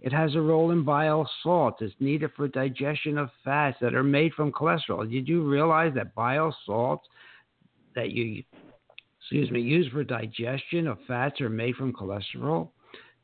It 0.00 0.12
has 0.12 0.34
a 0.34 0.40
role 0.40 0.70
in 0.70 0.84
bile 0.84 1.28
salt. 1.42 1.80
It's 1.80 1.94
needed 1.98 2.30
for 2.36 2.46
digestion 2.46 3.18
of 3.18 3.30
fats 3.44 3.78
that 3.80 3.94
are 3.94 4.04
made 4.04 4.32
from 4.34 4.52
cholesterol. 4.52 5.10
Did 5.10 5.28
you 5.28 5.42
realize 5.42 5.92
that 5.94 6.14
bile 6.14 6.56
salts 6.64 7.06
that 7.94 8.12
you 8.12 8.44
excuse 9.20 9.50
me 9.50 9.60
use 9.60 9.90
for 9.92 10.04
digestion 10.04 10.86
of 10.86 10.98
fats 11.06 11.40
are 11.40 11.50
made 11.50 11.74
from 11.74 11.92
cholesterol? 11.92 12.68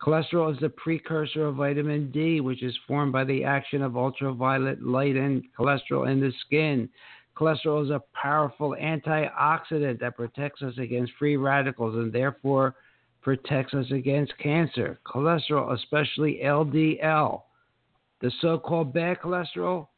Cholesterol 0.02 0.52
is 0.52 0.60
the 0.60 0.68
precursor 0.68 1.46
of 1.46 1.54
vitamin 1.54 2.10
D, 2.10 2.40
which 2.40 2.62
is 2.62 2.76
formed 2.86 3.12
by 3.12 3.24
the 3.24 3.44
action 3.44 3.80
of 3.80 3.96
ultraviolet 3.96 4.82
light 4.82 5.16
and 5.16 5.44
cholesterol 5.56 6.10
in 6.10 6.20
the 6.20 6.32
skin. 6.44 6.88
Cholesterol 7.36 7.84
is 7.84 7.90
a 7.90 8.02
powerful 8.14 8.76
antioxidant 8.80 9.98
that 10.00 10.16
protects 10.16 10.62
us 10.62 10.74
against 10.78 11.12
free 11.18 11.36
radicals 11.36 11.96
and 11.96 12.12
therefore 12.12 12.76
protects 13.22 13.74
us 13.74 13.90
against 13.90 14.36
cancer. 14.38 14.98
Cholesterol, 15.06 15.72
especially 15.72 16.40
LDL, 16.44 17.42
the 18.20 18.30
so 18.40 18.58
called 18.58 18.92
bad 18.92 19.20
cholesterol, 19.20 19.88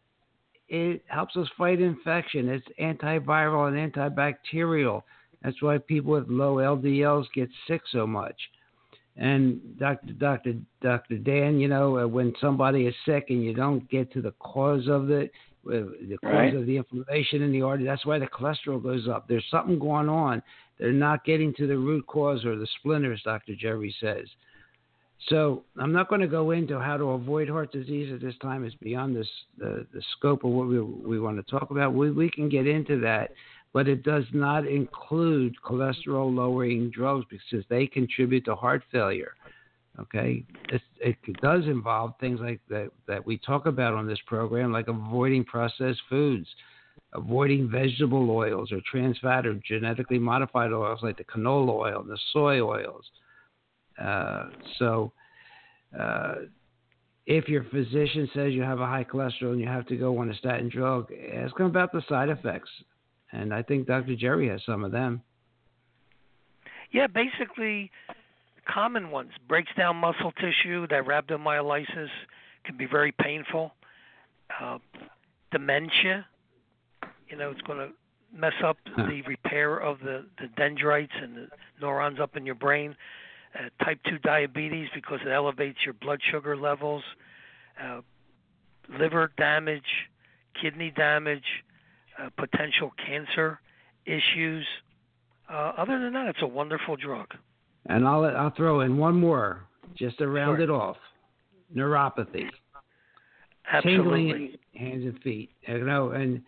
it 0.69 1.05
helps 1.09 1.37
us 1.37 1.49
fight 1.59 1.81
infection. 1.81 2.49
It's 2.49 2.67
antiviral 2.81 3.69
and 3.69 3.93
antibacterial. 3.93 5.03
That's 5.43 5.61
why 5.63 5.79
people 5.79 6.13
with 6.13 6.29
low 6.29 6.57
LDLs 6.57 7.27
get 7.35 7.49
sick 7.69 7.83
so 7.93 8.07
much. 8.07 8.37
And 9.17 9.79
Dr. 9.79 10.13
Dr. 10.13 10.55
Dr. 10.83 11.19
Dan, 11.19 11.59
you 11.59 11.69
know, 11.69 11.99
uh, 11.99 12.07
when 12.07 12.35
somebody 12.41 12.87
is 12.87 12.95
sick 13.07 13.27
and 13.29 13.43
you 13.43 13.55
don't 13.55 13.89
get 13.91 14.13
to 14.13 14.21
the 14.21 14.33
cause 14.33 14.89
of 14.89 15.07
the 15.07 15.31
Uh, 15.67 15.91
the 16.09 16.17
cause 16.23 16.33
right. 16.33 16.55
of 16.55 16.67
the 16.67 16.77
inflammation 16.77 17.43
in 17.43 17.53
the 17.53 17.63
artery, 17.63 17.85
that's 17.85 18.07
why 18.07 18.19
the 18.19 18.27
cholesterol 18.27 18.83
goes 18.83 19.09
up. 19.09 19.27
There's 19.29 19.45
something 19.51 19.79
going 19.79 20.09
on. 20.09 20.43
They're 20.79 20.93
not 20.93 21.25
getting 21.25 21.55
to 21.55 21.67
the 21.67 21.77
root 21.77 22.07
cause 22.07 22.45
or 22.45 22.57
the 22.57 22.69
splinters, 22.79 23.23
Dr. 23.25 23.55
Jerry 23.55 23.95
says. 24.01 24.27
So 25.29 25.65
I'm 25.79 25.93
not 25.93 26.09
going 26.09 26.21
to 26.21 26.29
go 26.29 26.51
into 26.51 26.79
how 26.79 26.97
to 26.99 27.05
avoid 27.11 27.49
heart 27.49 27.73
disease 27.73 28.13
at 28.13 28.21
this 28.21 28.35
time. 28.41 28.65
It's 28.65 28.77
beyond 28.77 29.17
this 29.17 29.29
the, 29.59 29.87
the 29.93 30.03
scope 30.17 30.45
of 30.45 30.51
what 30.51 30.69
we 30.69 30.81
we 30.81 31.19
want 31.19 31.37
to 31.45 31.51
talk 31.51 31.71
about. 31.71 31.95
We 31.95 32.11
we 32.11 32.31
can 32.31 32.49
get 32.49 32.67
into 32.67 33.01
that 33.01 33.31
but 33.77 33.89
it 33.89 34.03
does 34.03 34.25
not 34.33 34.67
include 34.67 35.55
cholesterol 35.63 36.35
lowering 36.35 36.89
drugs 36.89 37.27
because 37.29 37.63
they 37.69 37.87
contribute 37.87 38.43
to 38.43 38.55
heart 38.55 38.83
failure. 38.91 39.35
Okay, 39.99 40.45
it, 40.69 40.83
it 41.01 41.17
does 41.41 41.65
involve 41.65 42.13
things 42.21 42.39
like 42.41 42.61
that 42.69 42.91
that 43.09 43.25
we 43.25 43.39
talk 43.39 43.67
about 43.67 43.95
on 43.95 44.07
this 44.07 44.19
program, 44.27 44.71
like 44.71 44.89
avoiding 44.89 45.43
processed 45.45 46.03
foods, 46.11 46.47
avoiding 47.15 47.71
vegetable 47.71 48.31
oils 48.31 48.73
or 48.73 48.81
trans 48.91 49.19
fat 49.21 49.47
or 49.47 49.55
genetically 49.67 50.19
modified 50.19 50.73
oils 50.73 51.01
like 51.03 51.17
the 51.17 51.25
canola 51.25 51.71
oil 51.71 52.01
and 52.01 52.11
the 52.11 52.19
soy 52.33 52.61
oils. 52.61 53.05
Uh, 53.99 54.49
so, 54.79 55.13
uh, 55.99 56.35
if 57.25 57.49
your 57.49 57.65
physician 57.65 58.29
says 58.35 58.53
you 58.53 58.63
have 58.63 58.81
a 58.81 58.87
high 58.87 59.05
cholesterol 59.05 59.53
and 59.53 59.61
you 59.61 59.67
have 59.67 59.87
to 59.87 59.97
go 59.97 60.19
on 60.19 60.31
a 60.31 60.35
statin 60.35 60.69
drug, 60.69 61.11
ask 61.33 61.57
them 61.57 61.67
about 61.67 61.91
the 61.93 62.03
side 62.07 62.29
effects 62.29 62.71
and 63.33 63.53
I 63.53 63.63
think 63.63 63.87
Dr. 63.87 64.17
Jerry 64.17 64.49
has 64.49 64.61
some 64.65 64.85
of 64.85 64.93
them. 64.93 65.23
Yeah, 66.93 67.07
basically 67.07 67.91
common 68.73 69.11
ones 69.11 69.31
breaks 69.49 69.71
down 69.77 69.97
muscle 69.97 70.33
tissue. 70.33 70.87
That 70.89 71.05
rhabdomyolysis 71.05 72.09
can 72.65 72.77
be 72.77 72.87
very 72.87 73.13
painful. 73.13 73.73
Uh, 74.61 74.79
dementia, 75.53 76.27
you 77.29 77.37
know, 77.37 77.51
it's 77.51 77.61
going 77.63 77.79
to 77.79 77.89
mess 78.37 78.53
up 78.65 78.77
the 78.97 79.23
repair 79.27 79.79
of 79.79 79.99
the, 80.01 80.25
the 80.41 80.49
dendrites 80.57 81.13
and 81.21 81.37
the 81.37 81.49
neurons 81.81 82.21
up 82.21 82.37
in 82.37 82.45
your 82.45 82.55
brain. 82.55 82.95
Uh, 83.55 83.85
type 83.85 83.99
2 84.09 84.19
diabetes 84.19 84.89
because 84.95 85.21
it 85.25 85.31
elevates 85.31 85.79
your 85.85 85.95
blood 85.95 86.21
sugar 86.31 86.57
levels. 86.57 87.03
Uh, 87.83 88.01
liver 88.99 89.33
damage, 89.37 90.09
kidney 90.61 90.91
damage, 90.91 91.45
uh, 92.21 92.29
potential 92.37 92.93
cancer 93.05 93.61
issues. 94.05 94.67
Uh, 95.51 95.73
other 95.77 95.99
than 95.99 96.13
that, 96.13 96.29
it's 96.29 96.43
a 96.43 96.47
wonderful 96.47 96.97
drug. 96.97 97.29
And 97.89 98.07
I'll 98.07 98.25
I'll 98.25 98.53
throw 98.57 98.81
in 98.81 98.97
one 98.97 99.15
more 99.15 99.65
just 99.97 100.19
to 100.19 100.29
round 100.29 100.59
sure. 100.59 100.65
it 100.65 100.71
off: 100.71 100.97
neuropathy, 101.75 102.49
Absolutely. 103.73 104.25
tingling 104.25 104.57
hands 104.75 105.05
and 105.05 105.19
feet. 105.23 105.51
You 105.67 105.85
know, 105.85 106.11
and 106.11 106.43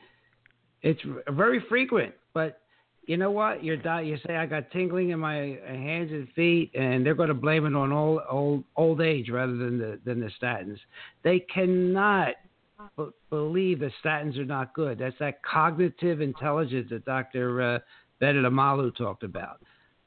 it's 0.82 1.00
very 1.30 1.62
frequent. 1.68 2.14
But 2.34 2.60
you 3.06 3.16
know 3.16 3.30
what? 3.30 3.64
Your 3.64 3.76
you 4.02 4.18
say 4.26 4.36
I 4.36 4.46
got 4.46 4.70
tingling 4.70 5.10
in 5.10 5.18
my 5.18 5.58
hands 5.66 6.10
and 6.12 6.28
feet, 6.36 6.72
and 6.74 7.04
they're 7.04 7.14
going 7.14 7.28
to 7.28 7.34
blame 7.34 7.66
it 7.66 7.74
on 7.74 7.92
old 7.92 8.20
old 8.30 8.64
old 8.76 9.00
age 9.00 9.30
rather 9.30 9.56
than 9.56 9.78
the 9.78 9.98
than 10.04 10.20
the 10.20 10.30
statins. 10.40 10.78
They 11.24 11.40
cannot 11.40 12.34
b- 12.96 13.08
believe 13.30 13.80
that 13.80 13.92
statins 14.04 14.38
are 14.38 14.44
not 14.44 14.74
good. 14.74 14.98
That's 14.98 15.16
that 15.20 15.42
cognitive 15.42 16.20
intelligence 16.20 16.88
that 16.90 17.04
Dr. 17.04 17.62
Uh, 17.62 17.78
Bennett 18.20 18.44
Omalu 18.44 18.94
talked 18.96 19.22
about. 19.22 19.60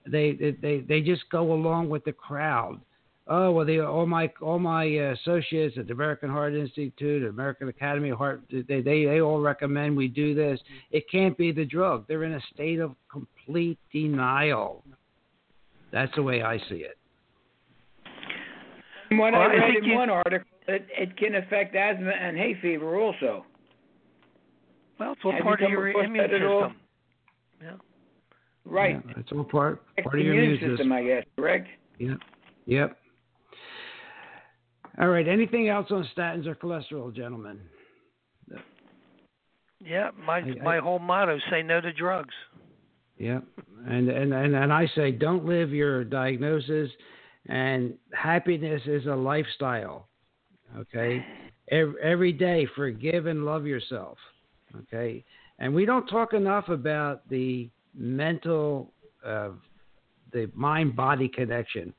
They, 0.07 0.55
they 0.61 0.79
they 0.87 1.01
just 1.01 1.29
go 1.29 1.53
along 1.53 1.89
with 1.89 2.03
the 2.05 2.11
crowd. 2.11 2.81
Oh 3.27 3.51
well, 3.51 3.65
they, 3.65 3.79
all 3.79 4.07
my 4.07 4.31
all 4.41 4.59
my 4.59 4.85
uh, 4.97 5.13
associates 5.13 5.77
at 5.77 5.87
the 5.87 5.93
American 5.93 6.29
Heart 6.29 6.55
Institute, 6.55 7.23
American 7.29 7.69
Academy 7.69 8.09
of 8.09 8.17
Heart, 8.17 8.41
they, 8.51 8.81
they 8.81 8.81
they 8.81 9.21
all 9.21 9.39
recommend 9.39 9.95
we 9.95 10.07
do 10.07 10.33
this. 10.33 10.59
It 10.91 11.09
can't 11.09 11.37
be 11.37 11.51
the 11.51 11.65
drug. 11.65 12.05
They're 12.07 12.23
in 12.23 12.33
a 12.33 12.41
state 12.53 12.79
of 12.79 12.95
complete 13.11 13.77
denial. 13.93 14.83
That's 15.91 16.13
the 16.15 16.23
way 16.23 16.41
I 16.41 16.57
see 16.69 16.83
it. 16.83 16.97
What 19.11 19.33
I 19.35 19.47
read 19.47 19.63
I 19.63 19.77
in 19.77 19.83
you... 19.83 19.95
one 19.95 20.09
article 20.09 20.47
it, 20.67 20.87
it 20.97 21.17
can 21.17 21.35
affect 21.35 21.75
asthma 21.75 22.11
and 22.11 22.37
hay 22.37 22.55
fever 22.61 22.99
also. 22.99 23.45
Well, 24.99 25.13
it's 25.13 25.21
all 25.23 25.33
part 25.41 25.61
of 25.61 25.69
your 25.69 25.89
immune 25.89 26.27
system. 26.29 26.75
Yeah. 27.61 27.71
Right. 28.66 29.01
Yeah, 29.07 29.14
it's 29.18 29.32
all 29.32 29.43
part 29.43 29.84
part 30.03 30.20
of 30.20 30.26
your 30.26 30.36
immune 30.36 30.55
system, 30.55 30.78
system, 30.78 30.91
I 30.91 31.03
guess. 31.03 31.24
Correct. 31.36 31.68
Yep. 31.99 32.18
Yep. 32.66 32.97
All 34.99 35.07
right. 35.07 35.28
Anything 35.28 35.70
else 35.70 35.88
on 35.89 36.07
statins 36.16 36.45
or 36.45 36.55
cholesterol, 36.55 37.16
gentlemen? 37.16 37.59
Yeah, 39.84 40.12
my 40.26 40.39
I, 40.39 40.55
my 40.64 40.78
whole 40.78 40.99
motto: 40.99 41.39
say 41.49 41.64
no 41.64 41.82
to 41.82 41.91
drugs. 41.91 42.34
Yeah, 43.18 43.39
and 43.88 44.09
and 44.09 44.34
and 44.34 44.55
and 44.55 44.72
I 44.72 44.88
say 44.95 45.12
don't 45.12 45.45
live 45.45 45.72
your 45.72 46.03
diagnosis, 46.03 46.89
and 47.47 47.95
happiness 48.14 48.82
is 48.86 49.07
a 49.07 49.16
lifestyle. 49.16 50.07
Okay, 50.78 51.26
every, 51.72 52.01
every 52.01 52.32
day, 52.32 52.68
forgive 52.76 53.26
and 53.26 53.43
love 53.43 53.66
yourself. 53.66 54.18
Okay, 54.82 55.24
and 55.57 55.74
we 55.74 55.86
don't 55.86 56.07
talk 56.07 56.34
enough 56.34 56.70
about 56.70 57.28
the 57.30 57.70
mental 57.95 58.91
uh, 59.25 59.49
the 60.31 60.49
mind 60.55 60.95
body 60.95 61.27
connection, 61.27 61.93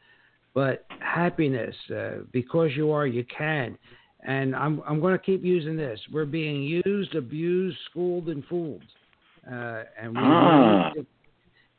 but 0.54 0.86
happiness. 1.00 1.74
Uh, 1.94 2.10
because 2.32 2.70
you 2.76 2.90
are, 2.90 3.06
you 3.06 3.24
can. 3.24 3.76
And 4.24 4.54
I'm 4.54 4.82
I'm 4.86 5.00
going 5.00 5.18
to 5.18 5.24
keep 5.24 5.44
using 5.44 5.76
this. 5.76 6.00
We're 6.12 6.24
being 6.24 6.62
used, 6.62 7.14
abused, 7.14 7.76
schooled, 7.90 8.28
and 8.28 8.44
fooled, 8.46 8.82
uh, 9.50 9.82
and 10.00 10.12
we 10.12 10.18
ah. 10.22 10.92
need 10.94 11.00
to 11.00 11.06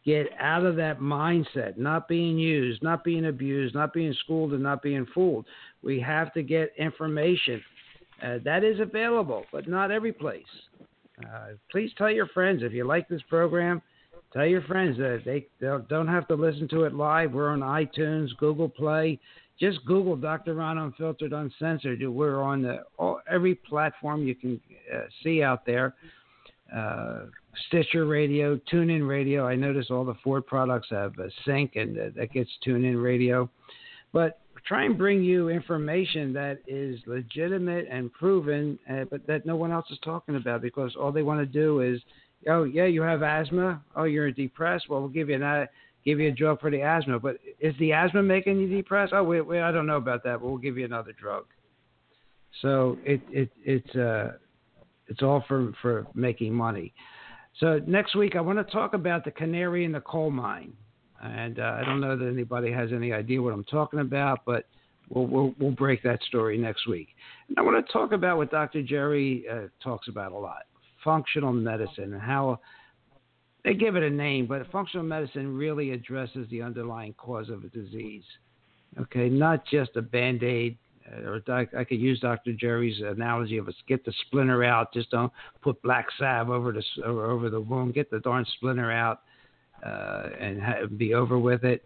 get 0.05 0.27
out 0.39 0.65
of 0.65 0.75
that 0.75 0.99
mindset, 0.99 1.77
not 1.77 2.09
being 2.09 2.37
used, 2.37 2.83
not 2.83 3.03
being 3.05 3.27
abused, 3.27 3.73
not 3.73 3.93
being 3.93 4.13
schooled, 4.23 4.51
and 4.51 4.61
not 4.61 4.81
being 4.81 5.07
fooled. 5.13 5.45
We 5.81 5.99
have 6.01 6.33
to 6.33 6.43
get 6.43 6.73
information. 6.77 7.63
Uh, 8.21 8.39
that 8.43 8.63
is 8.63 8.79
available, 8.79 9.45
but 9.51 9.67
not 9.67 9.91
every 9.91 10.13
place. 10.13 10.43
Uh, 11.23 11.53
please 11.71 11.91
tell 11.97 12.11
your 12.11 12.27
friends 12.27 12.63
if 12.63 12.73
you 12.73 12.85
like 12.85 13.07
this 13.07 13.21
program. 13.29 13.81
Tell 14.33 14.45
your 14.47 14.63
friends 14.63 14.97
that 14.97 15.21
they 15.25 15.45
don't 15.61 16.07
have 16.07 16.27
to 16.27 16.35
listen 16.35 16.67
to 16.69 16.83
it 16.83 16.93
live. 16.95 17.33
We're 17.33 17.49
on 17.49 17.59
iTunes, 17.59 18.29
Google 18.37 18.67
Play. 18.67 19.19
Just 19.59 19.85
Google 19.85 20.15
Dr. 20.15 20.55
Ron 20.55 20.79
Unfiltered, 20.79 21.31
Uncensored. 21.31 22.03
We're 22.07 22.41
on 22.41 22.63
the, 22.63 22.79
all, 22.97 23.21
every 23.29 23.53
platform 23.53 24.23
you 24.23 24.33
can 24.33 24.59
uh, 24.93 25.01
see 25.23 25.43
out 25.43 25.65
there. 25.65 25.93
Uh, 26.75 27.25
Stitcher 27.67 28.07
Radio, 28.07 28.59
TuneIn 28.71 29.07
Radio. 29.07 29.45
I 29.47 29.55
notice 29.55 29.87
all 29.91 30.03
the 30.03 30.15
Ford 30.23 30.47
products 30.47 30.87
have 30.89 31.17
a 31.19 31.29
sync, 31.45 31.75
and 31.75 31.97
uh, 31.97 32.03
that 32.15 32.33
gets 32.33 32.49
TuneIn 32.65 33.01
Radio. 33.01 33.47
But 34.11 34.39
try 34.65 34.85
and 34.85 34.97
bring 34.97 35.23
you 35.23 35.49
information 35.49 36.33
that 36.33 36.59
is 36.67 36.99
legitimate 37.05 37.85
and 37.91 38.11
proven, 38.11 38.79
uh, 38.89 39.03
but 39.11 39.27
that 39.27 39.45
no 39.45 39.55
one 39.55 39.71
else 39.71 39.85
is 39.91 39.99
talking 40.03 40.35
about 40.35 40.63
because 40.63 40.95
all 40.95 41.11
they 41.11 41.21
want 41.21 41.39
to 41.39 41.45
do 41.45 41.81
is, 41.81 42.01
oh 42.49 42.63
yeah, 42.63 42.85
you 42.85 43.01
have 43.01 43.23
asthma. 43.23 43.81
Oh, 43.95 44.03
you're 44.03 44.31
depressed. 44.31 44.85
Well, 44.89 45.01
we'll 45.01 45.09
give 45.09 45.29
you 45.29 45.39
that. 45.39 45.69
Give 46.05 46.19
you 46.19 46.29
a 46.29 46.31
drug 46.31 46.59
for 46.59 46.69
the 46.69 46.81
asthma, 46.81 47.17
but 47.17 47.37
is 47.61 47.73
the 47.79 47.93
asthma 47.93 48.21
making 48.21 48.59
you 48.59 48.67
depressed? 48.67 49.13
Oh, 49.15 49.23
wait, 49.23 49.41
wait, 49.41 49.61
I 49.61 49.71
don't 49.71 49.87
know 49.87 49.95
about 49.95 50.21
that, 50.25 50.41
but 50.41 50.47
we'll 50.47 50.57
give 50.57 50.77
you 50.77 50.83
another 50.83 51.13
drug. 51.13 51.45
So 52.61 52.97
it 53.05 53.21
it 53.29 53.49
it's 53.63 53.95
uh 53.95 54.33
it's 55.07 55.21
all 55.21 55.43
for 55.47 55.73
for 55.81 56.07
making 56.13 56.53
money. 56.53 56.93
So 57.59 57.79
next 57.87 58.15
week 58.15 58.35
I 58.35 58.41
want 58.41 58.65
to 58.65 58.71
talk 58.71 58.93
about 58.93 59.23
the 59.23 59.31
canary 59.31 59.85
in 59.85 59.91
the 59.91 60.01
coal 60.01 60.31
mine 60.31 60.73
and 61.23 61.59
uh, 61.59 61.77
I 61.79 61.85
don't 61.85 62.01
know 62.01 62.17
that 62.17 62.27
anybody 62.27 62.71
has 62.71 62.91
any 62.91 63.13
idea 63.13 63.41
what 63.41 63.53
I'm 63.53 63.63
talking 63.63 63.99
about, 63.99 64.39
but 64.45 64.65
we'll 65.09 65.25
we'll, 65.25 65.53
we'll 65.57 65.71
break 65.71 66.03
that 66.03 66.21
story 66.23 66.57
next 66.57 66.87
week. 66.87 67.09
And 67.47 67.57
I 67.57 67.61
want 67.61 67.85
to 67.85 67.93
talk 67.93 68.11
about 68.11 68.37
what 68.37 68.51
Dr. 68.51 68.83
Jerry 68.83 69.45
uh, 69.51 69.67
talks 69.81 70.07
about 70.09 70.33
a 70.33 70.37
lot: 70.37 70.63
functional 71.03 71.53
medicine 71.53 72.13
and 72.13 72.21
how 72.21 72.59
they 73.63 73.73
give 73.73 73.95
it 73.95 74.03
a 74.03 74.09
name, 74.09 74.45
but 74.45 74.69
functional 74.71 75.05
medicine 75.05 75.55
really 75.55 75.91
addresses 75.91 76.47
the 76.49 76.61
underlying 76.61 77.13
cause 77.13 77.49
of 77.49 77.63
a 77.63 77.69
disease. 77.69 78.23
Okay, 78.99 79.29
not 79.29 79.65
just 79.65 79.95
a 79.95 80.01
band 80.01 80.43
aid. 80.43 80.77
Uh, 81.11 81.29
or 81.29 81.41
I 81.49 81.83
could 81.83 81.99
use 81.99 82.19
Dr. 82.21 82.53
Jerry's 82.53 83.01
analogy 83.01 83.57
of 83.57 83.67
us 83.67 83.73
get 83.87 84.05
the 84.05 84.13
splinter 84.25 84.63
out. 84.63 84.93
Just 84.93 85.11
don't 85.11 85.31
put 85.61 85.81
black 85.81 86.07
salve 86.17 86.49
over 86.49 86.71
the 86.71 86.83
over 87.03 87.49
the 87.49 87.59
wound. 87.59 87.93
Get 87.93 88.09
the 88.09 88.19
darn 88.19 88.45
splinter 88.55 88.89
out 88.89 89.21
uh, 89.85 90.29
and 90.39 90.61
ha- 90.61 90.85
be 90.97 91.13
over 91.13 91.37
with 91.37 91.65
it. 91.65 91.85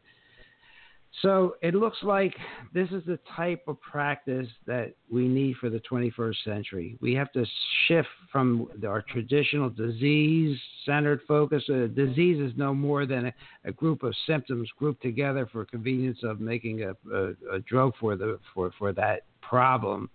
So 1.22 1.56
it 1.64 1.74
looks 1.74 1.98
like 2.04 2.36
this 2.74 2.90
is 2.92 3.04
the 3.08 3.18
type 3.36 3.64
of 3.68 3.82
practice 3.82 4.48
that 4.68 4.94
we 5.12 5.28
need 5.28 5.56
for 5.58 5.70
the 5.70 5.80
21st 5.80 6.36
century. 6.46 6.98
We 7.02 7.16
have 7.16 7.32
to 7.32 7.44
shift 7.88 8.08
from 8.32 8.70
our 8.88 9.02
traditional 9.02 9.70
disease 9.70 10.60
centered 10.86 11.22
focus. 11.28 11.64
Uh, 11.70 11.88
disease 11.88 12.40
is 12.40 12.56
no 12.56 12.74
more 12.74 13.08
than 13.08 13.28
a, 13.28 13.34
a, 13.66 13.72
group 13.72 14.04
of 14.04 14.14
symptoms 14.28 14.70
grouped 14.78 15.02
together 15.02 15.50
for 15.52 15.66
convenience 15.66 16.20
of 16.22 16.40
making 16.40 16.84
a, 16.84 16.92
a, 17.12 17.56
a 17.56 17.60
drug 17.68 17.94
for, 18.00 18.16
the, 18.16 18.40
for, 18.54 18.72
for 18.78 18.94
that 18.94 19.24
problem. 19.42 20.10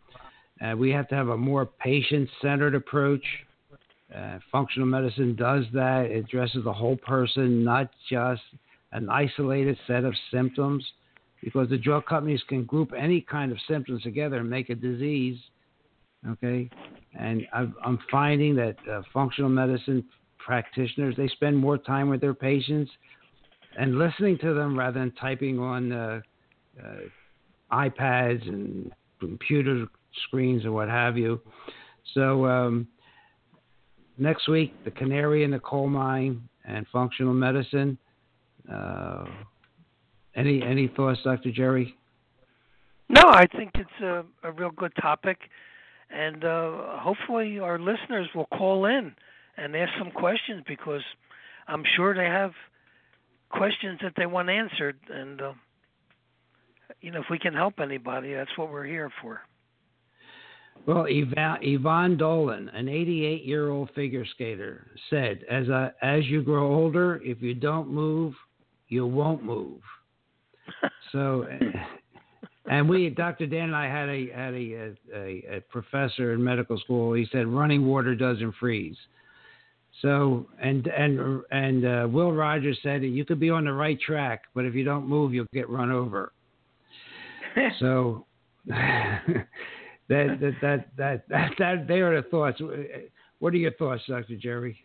Uh, 0.64 0.76
we 0.76 0.90
have 0.90 1.08
to 1.08 1.16
have 1.16 1.28
a 1.28 1.36
more 1.36 1.66
patient 1.66 2.28
centered 2.40 2.76
approach 2.76 3.24
uh, 4.14 4.38
functional 4.50 4.86
medicine 4.86 5.34
does 5.34 5.64
that. 5.72 6.06
It 6.10 6.24
addresses 6.26 6.64
the 6.64 6.72
whole 6.72 6.96
person, 6.96 7.64
not 7.64 7.90
just 8.10 8.42
an 8.92 9.08
isolated 9.08 9.78
set 9.86 10.04
of 10.04 10.14
symptoms, 10.30 10.84
because 11.42 11.68
the 11.68 11.78
drug 11.78 12.06
companies 12.06 12.42
can 12.48 12.64
group 12.64 12.92
any 12.96 13.20
kind 13.20 13.52
of 13.52 13.58
symptoms 13.68 14.02
together 14.02 14.36
and 14.36 14.48
make 14.48 14.70
a 14.70 14.74
disease. 14.74 15.38
Okay, 16.28 16.70
and 17.18 17.42
i 17.52 17.62
am 17.84 17.98
finding 18.10 18.54
that 18.54 18.76
uh, 18.90 19.02
functional 19.12 19.50
medicine 19.50 20.04
practitioners 20.38 21.14
they 21.16 21.28
spend 21.28 21.56
more 21.56 21.78
time 21.78 22.08
with 22.08 22.20
their 22.20 22.34
patients 22.34 22.90
and 23.78 23.98
listening 23.98 24.38
to 24.38 24.54
them 24.54 24.78
rather 24.78 25.00
than 25.00 25.10
typing 25.12 25.58
on 25.58 25.92
uh, 25.92 26.20
uh, 26.82 26.96
iPads 27.72 28.46
and 28.48 28.92
computer 29.18 29.86
screens 30.26 30.64
or 30.64 30.72
what 30.72 30.88
have 30.88 31.16
you. 31.16 31.40
So 32.14 32.46
um, 32.46 32.86
next 34.18 34.48
week, 34.48 34.74
the 34.84 34.90
canary 34.90 35.44
in 35.44 35.50
the 35.50 35.60
coal 35.60 35.88
mine 35.88 36.48
and 36.64 36.86
functional 36.92 37.32
medicine. 37.32 37.96
Uh, 38.70 39.24
any 40.34 40.62
any 40.62 40.88
thoughts, 40.88 41.20
Dr. 41.24 41.50
Jerry? 41.52 41.94
No, 43.08 43.22
I 43.26 43.46
think 43.46 43.72
it's 43.74 44.02
a, 44.02 44.24
a 44.42 44.52
real 44.52 44.70
good 44.70 44.92
topic, 45.00 45.38
and 46.10 46.44
uh, 46.44 46.98
hopefully 46.98 47.58
our 47.58 47.78
listeners 47.78 48.28
will 48.34 48.46
call 48.46 48.86
in 48.86 49.12
and 49.56 49.76
ask 49.76 49.92
some 49.98 50.10
questions 50.10 50.62
because 50.66 51.02
I'm 51.68 51.82
sure 51.96 52.14
they 52.14 52.24
have 52.24 52.52
questions 53.50 53.98
that 54.02 54.14
they 54.16 54.26
want 54.26 54.48
answered, 54.48 54.98
and 55.10 55.42
uh, 55.42 55.52
you 57.00 57.10
know 57.10 57.20
if 57.20 57.26
we 57.30 57.38
can 57.38 57.52
help 57.52 57.80
anybody, 57.80 58.32
that's 58.32 58.56
what 58.56 58.70
we're 58.70 58.86
here 58.86 59.10
for. 59.20 59.42
Well, 60.86 61.06
Yvonne, 61.08 61.58
Yvonne 61.62 62.16
Dowlen, 62.16 62.68
an 62.74 62.88
88 62.88 63.44
year 63.44 63.70
old 63.70 63.90
figure 63.94 64.24
skater, 64.34 64.88
said, 65.10 65.44
as, 65.48 65.68
a, 65.68 65.94
as 66.02 66.24
you 66.26 66.42
grow 66.42 66.74
older, 66.74 67.20
if 67.22 67.40
you 67.40 67.54
don't 67.54 67.88
move, 67.88 68.34
you 68.92 69.06
won't 69.06 69.42
move. 69.42 69.80
so, 71.12 71.46
and 72.66 72.88
we, 72.88 73.08
Dr. 73.08 73.46
Dan 73.46 73.64
and 73.64 73.76
I 73.76 73.86
had 73.86 74.08
a, 74.08 74.30
had 74.30 74.54
a, 74.54 74.94
a, 75.14 75.56
a 75.56 75.60
professor 75.70 76.32
in 76.34 76.44
medical 76.44 76.78
school. 76.78 77.14
He 77.14 77.26
said, 77.32 77.46
running 77.46 77.86
water 77.86 78.14
doesn't 78.14 78.54
freeze. 78.60 78.96
So, 80.02 80.46
and, 80.60 80.86
and, 80.88 81.42
and 81.50 81.84
uh, 81.86 82.08
Will 82.08 82.32
Rogers 82.32 82.78
said, 82.82 83.02
you 83.02 83.24
could 83.24 83.40
be 83.40 83.50
on 83.50 83.64
the 83.64 83.72
right 83.72 83.98
track, 84.00 84.42
but 84.54 84.64
if 84.64 84.74
you 84.74 84.84
don't 84.84 85.08
move, 85.08 85.32
you'll 85.32 85.46
get 85.52 85.70
run 85.70 85.90
over. 85.90 86.32
so, 87.80 88.26
that 88.66 89.22
that 90.08 90.54
that 90.60 90.86
that 90.96 91.24
that, 91.28 91.50
that 91.58 91.88
they 91.88 92.00
are 92.00 92.20
the 92.20 92.28
thoughts. 92.28 92.60
What 93.40 93.52
are 93.52 93.56
your 93.56 93.72
thoughts, 93.72 94.02
Dr. 94.08 94.36
Jerry? 94.36 94.76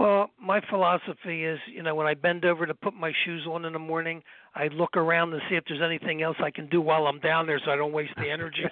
Well, 0.00 0.30
my 0.42 0.62
philosophy 0.70 1.44
is, 1.44 1.58
you 1.70 1.82
know, 1.82 1.94
when 1.94 2.06
I 2.06 2.14
bend 2.14 2.46
over 2.46 2.64
to 2.64 2.72
put 2.72 2.94
my 2.94 3.12
shoes 3.26 3.46
on 3.46 3.66
in 3.66 3.74
the 3.74 3.78
morning, 3.78 4.22
I 4.54 4.68
look 4.68 4.96
around 4.96 5.32
to 5.32 5.40
see 5.50 5.56
if 5.56 5.64
there's 5.68 5.82
anything 5.84 6.22
else 6.22 6.38
I 6.42 6.50
can 6.50 6.70
do 6.70 6.80
while 6.80 7.06
I'm 7.06 7.20
down 7.20 7.46
there, 7.46 7.60
so 7.62 7.70
I 7.70 7.76
don't 7.76 7.92
waste 7.92 8.14
the 8.16 8.30
energy. 8.30 8.64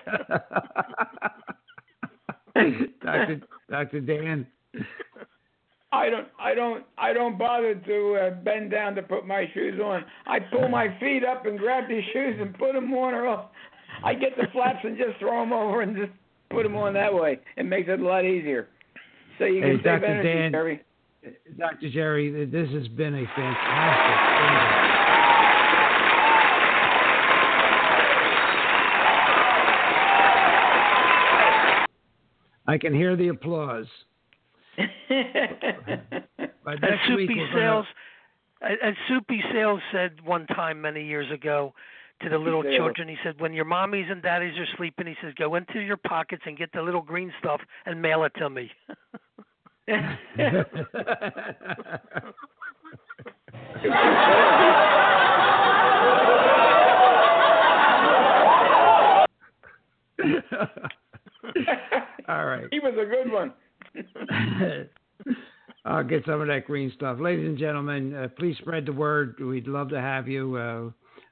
Dr. 3.03 3.43
Dr. 3.69 4.01
Dan. 4.01 4.47
I 5.93 6.09
don't, 6.09 6.29
I 6.41 6.55
don't, 6.55 6.85
I 6.97 7.13
don't 7.13 7.37
bother 7.37 7.75
to 7.75 8.15
uh, 8.15 8.31
bend 8.43 8.71
down 8.71 8.95
to 8.95 9.03
put 9.03 9.27
my 9.27 9.51
shoes 9.53 9.79
on. 9.85 10.07
I 10.27 10.39
pull 10.41 10.71
my 10.71 10.99
feet 10.99 11.27
up 11.27 11.45
and 11.45 11.59
grab 11.59 11.91
these 11.91 12.05
shoes 12.15 12.39
and 12.41 12.57
put 12.57 12.73
them 12.73 12.91
on, 12.95 13.13
or 13.13 13.27
else 13.27 13.45
I 14.03 14.15
get 14.15 14.35
the 14.39 14.47
flaps 14.51 14.79
and 14.83 14.97
just 14.97 15.19
throw 15.19 15.41
them 15.41 15.53
over 15.53 15.83
and 15.83 15.95
just 15.95 16.13
put 16.49 16.63
them 16.63 16.75
on 16.75 16.95
that 16.95 17.13
way. 17.13 17.39
It 17.59 17.67
makes 17.67 17.91
it 17.91 18.01
a 18.01 18.03
lot 18.03 18.25
easier. 18.25 18.69
So 19.39 19.45
you 19.45 19.61
can 19.61 19.71
hey, 19.73 19.77
save 19.77 19.85
Dr. 19.85 20.07
energy, 20.07 20.29
Dan, 20.33 20.53
Jerry. 20.53 20.81
Dr. 21.59 21.91
Jerry, 21.91 22.45
this 22.47 22.69
has 22.71 22.89
been 22.89 23.15
a 23.15 23.25
fantastic. 23.35 24.15
I 32.67 32.77
can 32.79 32.95
hear 32.95 33.17
the 33.17 33.29
applause. 33.29 33.87
But 36.65 36.83
next 36.83 37.07
Soupy 37.09 37.27
week 37.29 37.39
Sales, 37.55 37.87
gonna... 38.61 38.75
as 38.83 38.95
Soupy 39.09 39.43
Sales 39.55 39.81
said 39.91 40.21
one 40.23 40.47
time 40.49 40.83
many 40.83 41.03
years 41.03 41.31
ago, 41.33 41.73
to 42.23 42.29
the 42.29 42.39
little 42.39 42.63
children. 42.63 43.09
He 43.09 43.17
said, 43.23 43.41
when 43.41 43.53
your 43.53 43.65
mommies 43.65 44.11
and 44.11 44.23
daddies 44.23 44.59
are 44.59 44.67
sleeping, 44.77 45.07
he 45.07 45.15
says, 45.23 45.33
go 45.39 45.55
into 45.55 45.81
your 45.81 45.97
pockets 45.97 46.43
and 46.47 46.59
get 46.59 46.71
the 46.73 46.83
little 46.83 47.03
green 47.03 47.33
stuff 47.39 47.61
and 47.87 48.03
mail 48.03 48.25
it 48.25 48.33
to 48.39 48.51
me. 48.51 48.71
All 62.29 62.45
right. 62.45 62.67
He 62.71 62.81
was 62.81 62.95
a 63.01 63.07
good 63.07 63.33
one. 63.33 63.55
I'll 65.87 66.05
get 66.05 66.25
some 66.27 66.43
of 66.43 66.49
that 66.49 66.67
green 66.67 66.93
stuff. 66.95 67.19
Ladies 67.19 67.47
and 67.47 67.57
gentlemen, 67.57 68.15
uh, 68.15 68.29
please 68.39 68.57
spread 68.59 68.85
the 68.85 68.93
word. 68.93 69.37
We'd 69.41 69.67
love 69.67 69.89
to 69.91 70.01
have 70.01 70.29
you. 70.29 70.57
Uh, 70.57 70.91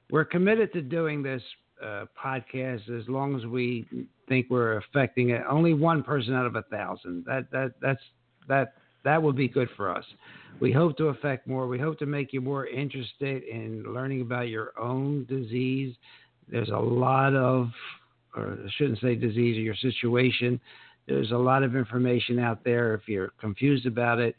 we're 0.09 0.25
committed 0.25 0.73
to 0.73 0.81
doing 0.81 1.21
this 1.21 1.43
uh, 1.83 2.05
podcast 2.19 2.89
as 2.89 3.07
long 3.07 3.35
as 3.35 3.45
we 3.45 3.85
think 4.27 4.47
we're 4.49 4.77
affecting 4.77 5.29
it. 5.29 5.43
Only 5.47 5.75
one 5.75 6.01
person 6.01 6.33
out 6.33 6.47
of 6.47 6.55
a 6.55 6.63
thousand. 6.63 7.23
That 7.27 7.51
that 7.51 7.73
that's 7.81 8.01
that 8.47 8.73
that 9.03 9.21
would 9.21 9.35
be 9.35 9.47
good 9.47 9.69
for 9.75 9.95
us. 9.95 10.03
We 10.59 10.71
hope 10.71 10.97
to 10.97 11.05
affect 11.05 11.47
more. 11.47 11.67
We 11.67 11.79
hope 11.79 11.99
to 11.99 12.05
make 12.05 12.33
you 12.33 12.41
more 12.41 12.65
interested 12.67 13.43
in 13.43 13.83
learning 13.83 14.21
about 14.21 14.49
your 14.49 14.77
own 14.79 15.25
disease. 15.25 15.95
There's 16.49 16.69
a 16.69 16.77
lot 16.77 17.35
of, 17.35 17.69
or 18.35 18.57
I 18.65 18.69
shouldn't 18.77 18.99
say 18.99 19.15
disease 19.15 19.57
or 19.57 19.61
your 19.61 19.75
situation. 19.75 20.59
There's 21.07 21.31
a 21.31 21.37
lot 21.37 21.63
of 21.63 21.75
information 21.75 22.39
out 22.39 22.63
there. 22.63 22.95
If 22.95 23.07
you're 23.07 23.31
confused 23.39 23.85
about 23.85 24.19
it, 24.19 24.35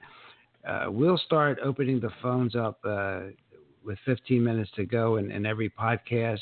uh, 0.66 0.86
we'll 0.88 1.18
start 1.18 1.58
opening 1.64 2.00
the 2.00 2.10
phones 2.20 2.56
up 2.56 2.78
uh, 2.84 3.20
with 3.84 3.98
15 4.04 4.42
minutes 4.42 4.70
to 4.76 4.84
go 4.84 5.16
in, 5.16 5.30
in, 5.30 5.46
every 5.46 5.70
podcast. 5.70 6.40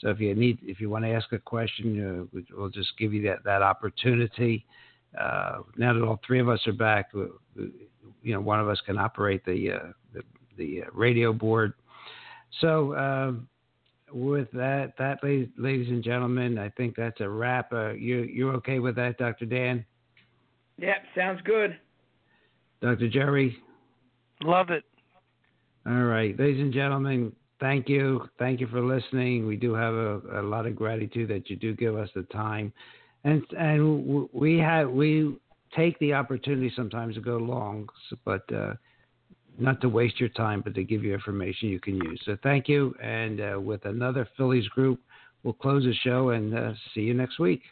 So 0.00 0.10
if 0.10 0.20
you 0.20 0.34
need, 0.34 0.58
if 0.62 0.80
you 0.80 0.90
want 0.90 1.04
to 1.04 1.10
ask 1.10 1.32
a 1.32 1.38
question, 1.38 2.28
uh, 2.34 2.40
we'll 2.56 2.68
just 2.68 2.96
give 2.98 3.12
you 3.12 3.22
that 3.22 3.42
that 3.44 3.62
opportunity. 3.62 4.64
Uh, 5.18 5.58
now 5.76 5.92
that 5.92 6.02
all 6.02 6.20
three 6.26 6.40
of 6.40 6.48
us 6.48 6.60
are 6.66 6.72
back, 6.72 7.10
you 7.54 8.32
know, 8.32 8.40
one 8.40 8.60
of 8.60 8.68
us 8.68 8.80
can 8.84 8.98
operate 8.98 9.44
the 9.44 9.72
uh, 9.72 9.92
the, 10.12 10.22
the, 10.56 10.82
radio 10.92 11.32
board. 11.32 11.74
So 12.60 12.96
um, 12.96 13.48
with 14.12 14.50
that, 14.52 14.94
that 14.98 15.22
ladies 15.22 15.88
and 15.88 16.02
gentlemen, 16.02 16.58
I 16.58 16.70
think 16.70 16.96
that's 16.96 17.20
a 17.20 17.28
wrap. 17.28 17.72
Uh, 17.72 17.92
you 17.92 18.22
you 18.22 18.50
okay 18.52 18.78
with 18.78 18.96
that, 18.96 19.18
Dr. 19.18 19.46
Dan? 19.46 19.84
Yep, 20.78 20.96
sounds 21.14 21.40
good. 21.44 21.78
Dr. 22.80 23.08
Jerry. 23.08 23.56
Love 24.42 24.70
it. 24.70 24.84
All 25.86 26.04
right, 26.04 26.38
ladies 26.38 26.60
and 26.60 26.72
gentlemen, 26.72 27.32
thank 27.60 27.88
you, 27.88 28.26
thank 28.38 28.60
you 28.60 28.66
for 28.68 28.80
listening. 28.80 29.46
We 29.46 29.56
do 29.56 29.74
have 29.74 29.94
a, 29.94 30.40
a 30.40 30.42
lot 30.42 30.66
of 30.66 30.74
gratitude 30.74 31.28
that 31.28 31.50
you 31.50 31.56
do 31.56 31.74
give 31.74 31.96
us 31.96 32.08
the 32.14 32.22
time, 32.24 32.72
and 33.24 33.42
and 33.58 34.28
we 34.32 34.58
have 34.58 34.90
we 34.90 35.36
take 35.74 35.98
the 35.98 36.14
opportunity 36.14 36.72
sometimes 36.76 37.14
to 37.16 37.20
go 37.20 37.36
long, 37.36 37.88
but. 38.24 38.42
Uh, 38.52 38.74
not 39.58 39.80
to 39.80 39.88
waste 39.88 40.18
your 40.18 40.28
time, 40.30 40.60
but 40.62 40.74
to 40.74 40.82
give 40.82 41.04
you 41.04 41.14
information 41.14 41.68
you 41.68 41.80
can 41.80 41.94
use. 41.94 42.20
So 42.24 42.36
thank 42.42 42.68
you. 42.68 42.94
And 43.02 43.40
uh, 43.40 43.60
with 43.60 43.84
another 43.84 44.28
Phillies 44.36 44.66
group, 44.68 45.00
we'll 45.42 45.54
close 45.54 45.84
the 45.84 45.94
show 46.02 46.30
and 46.30 46.56
uh, 46.56 46.72
see 46.94 47.02
you 47.02 47.14
next 47.14 47.38
week. 47.38 47.62